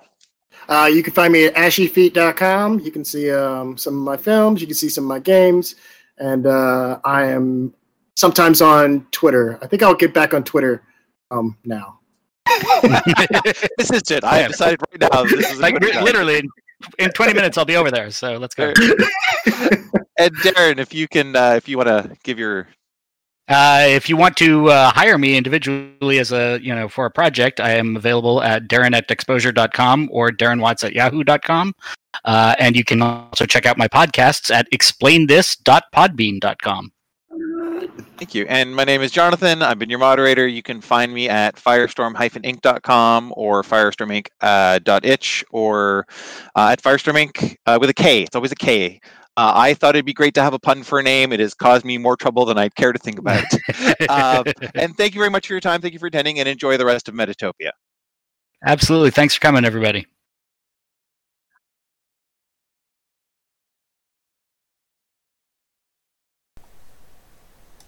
Uh, 0.67 0.87
you 0.93 1.01
can 1.01 1.13
find 1.13 1.33
me 1.33 1.45
at 1.45 1.55
ashyfeet.com. 1.55 2.81
You 2.81 2.91
can 2.91 3.03
see 3.03 3.31
um, 3.31 3.75
some 3.77 3.97
of 3.97 4.03
my 4.03 4.17
films. 4.17 4.61
You 4.61 4.67
can 4.67 4.75
see 4.75 4.89
some 4.89 5.05
of 5.05 5.07
my 5.07 5.17
games. 5.17 5.73
And 6.19 6.45
uh, 6.45 6.99
I 7.03 7.25
am 7.25 7.73
sometimes 8.19 8.61
on 8.61 9.07
Twitter. 9.11 9.57
I 9.61 9.67
think 9.67 9.81
I'll 9.81 9.95
get 9.95 10.13
back 10.13 10.33
on 10.33 10.43
Twitter 10.43 10.83
um, 11.31 11.57
now. 11.63 11.99
this 13.77 13.91
is 13.91 14.11
it. 14.11 14.23
I 14.25 14.39
have 14.39 14.51
decided 14.51 14.79
right 14.91 14.99
now. 15.11 15.23
This 15.23 15.49
is 15.51 15.59
like 15.59 15.73
what 15.73 15.83
ri- 15.83 15.93
I- 15.93 16.03
literally 16.03 16.39
in, 16.39 16.49
in 16.97 17.09
20 17.11 17.33
minutes 17.33 17.57
I'll 17.57 17.63
be 17.65 17.77
over 17.77 17.89
there. 17.91 18.11
So 18.11 18.37
let's 18.37 18.55
go. 18.55 18.67
and 20.17 20.35
Darren, 20.43 20.79
if 20.79 20.93
you 20.93 21.07
can, 21.07 21.33
uh, 21.35 21.53
if 21.53 21.69
you 21.69 21.77
want 21.77 21.87
to 21.87 22.11
give 22.23 22.37
your 22.37 22.67
Uh, 23.47 23.85
if 23.87 24.07
you 24.09 24.17
want 24.17 24.37
to 24.37 24.69
uh, 24.69 24.91
hire 24.91 25.17
me 25.17 25.35
individually 25.35 26.19
as 26.19 26.31
a 26.31 26.59
you 26.61 26.75
know 26.75 26.87
for 26.87 27.05
a 27.05 27.11
project, 27.11 27.59
I 27.59 27.71
am 27.71 27.95
available 27.95 28.43
at 28.43 28.67
darren 28.67 28.95
at 28.95 29.09
exposure.com 29.09 30.09
or 30.11 30.29
darrenwatts 30.29 30.83
at 30.83 30.93
yahoo.com. 30.93 31.73
Uh, 32.25 32.53
and 32.59 32.75
you 32.75 32.83
can 32.83 33.01
also 33.01 33.45
check 33.45 33.65
out 33.65 33.77
my 33.77 33.87
podcasts 33.87 34.53
at 34.53 34.69
explainthis.podbean.com. 34.71 36.91
Thank 38.17 38.35
you. 38.35 38.45
And 38.49 38.75
my 38.75 38.83
name 38.83 39.01
is 39.01 39.11
Jonathan. 39.11 39.61
I've 39.61 39.79
been 39.79 39.89
your 39.89 39.99
moderator. 39.99 40.47
You 40.47 40.61
can 40.61 40.81
find 40.81 41.13
me 41.13 41.29
at 41.29 41.55
firestorm-ink.com 41.55 43.33
or 43.35 43.63
firestormink.itch 43.63 45.43
uh, 45.43 45.55
or 45.55 46.05
uh, 46.55 46.69
at 46.71 46.81
Firestorm 46.81 47.17
Ink. 47.17 47.57
Uh, 47.65 47.77
with 47.79 47.89
a 47.89 47.93
K. 47.93 48.23
It's 48.23 48.35
always 48.35 48.51
a 48.51 48.55
K. 48.55 48.99
Uh, 49.37 49.53
I 49.55 49.73
thought 49.73 49.95
it'd 49.95 50.05
be 50.05 50.13
great 50.13 50.33
to 50.33 50.41
have 50.41 50.53
a 50.53 50.59
pun 50.59 50.83
for 50.83 50.99
a 50.99 51.03
name. 51.03 51.31
It 51.31 51.39
has 51.39 51.53
caused 51.53 51.85
me 51.85 51.97
more 51.97 52.17
trouble 52.17 52.45
than 52.45 52.57
I'd 52.57 52.75
care 52.75 52.91
to 52.91 52.99
think 52.99 53.19
about. 53.19 53.45
Um, 54.09 54.45
and 54.75 54.95
thank 54.97 55.13
you 55.13 55.19
very 55.19 55.29
much 55.29 55.47
for 55.47 55.53
your 55.53 55.59
time. 55.59 55.81
Thank 55.81 55.93
you 55.93 55.99
for 55.99 56.07
attending 56.07 56.39
and 56.39 56.47
enjoy 56.47 56.77
the 56.77 56.85
rest 56.85 57.07
of 57.07 57.13
Metatopia. 57.13 57.71
Absolutely. 58.65 59.11
Thanks 59.11 59.35
for 59.35 59.41
coming, 59.41 59.65
everybody. 59.65 60.05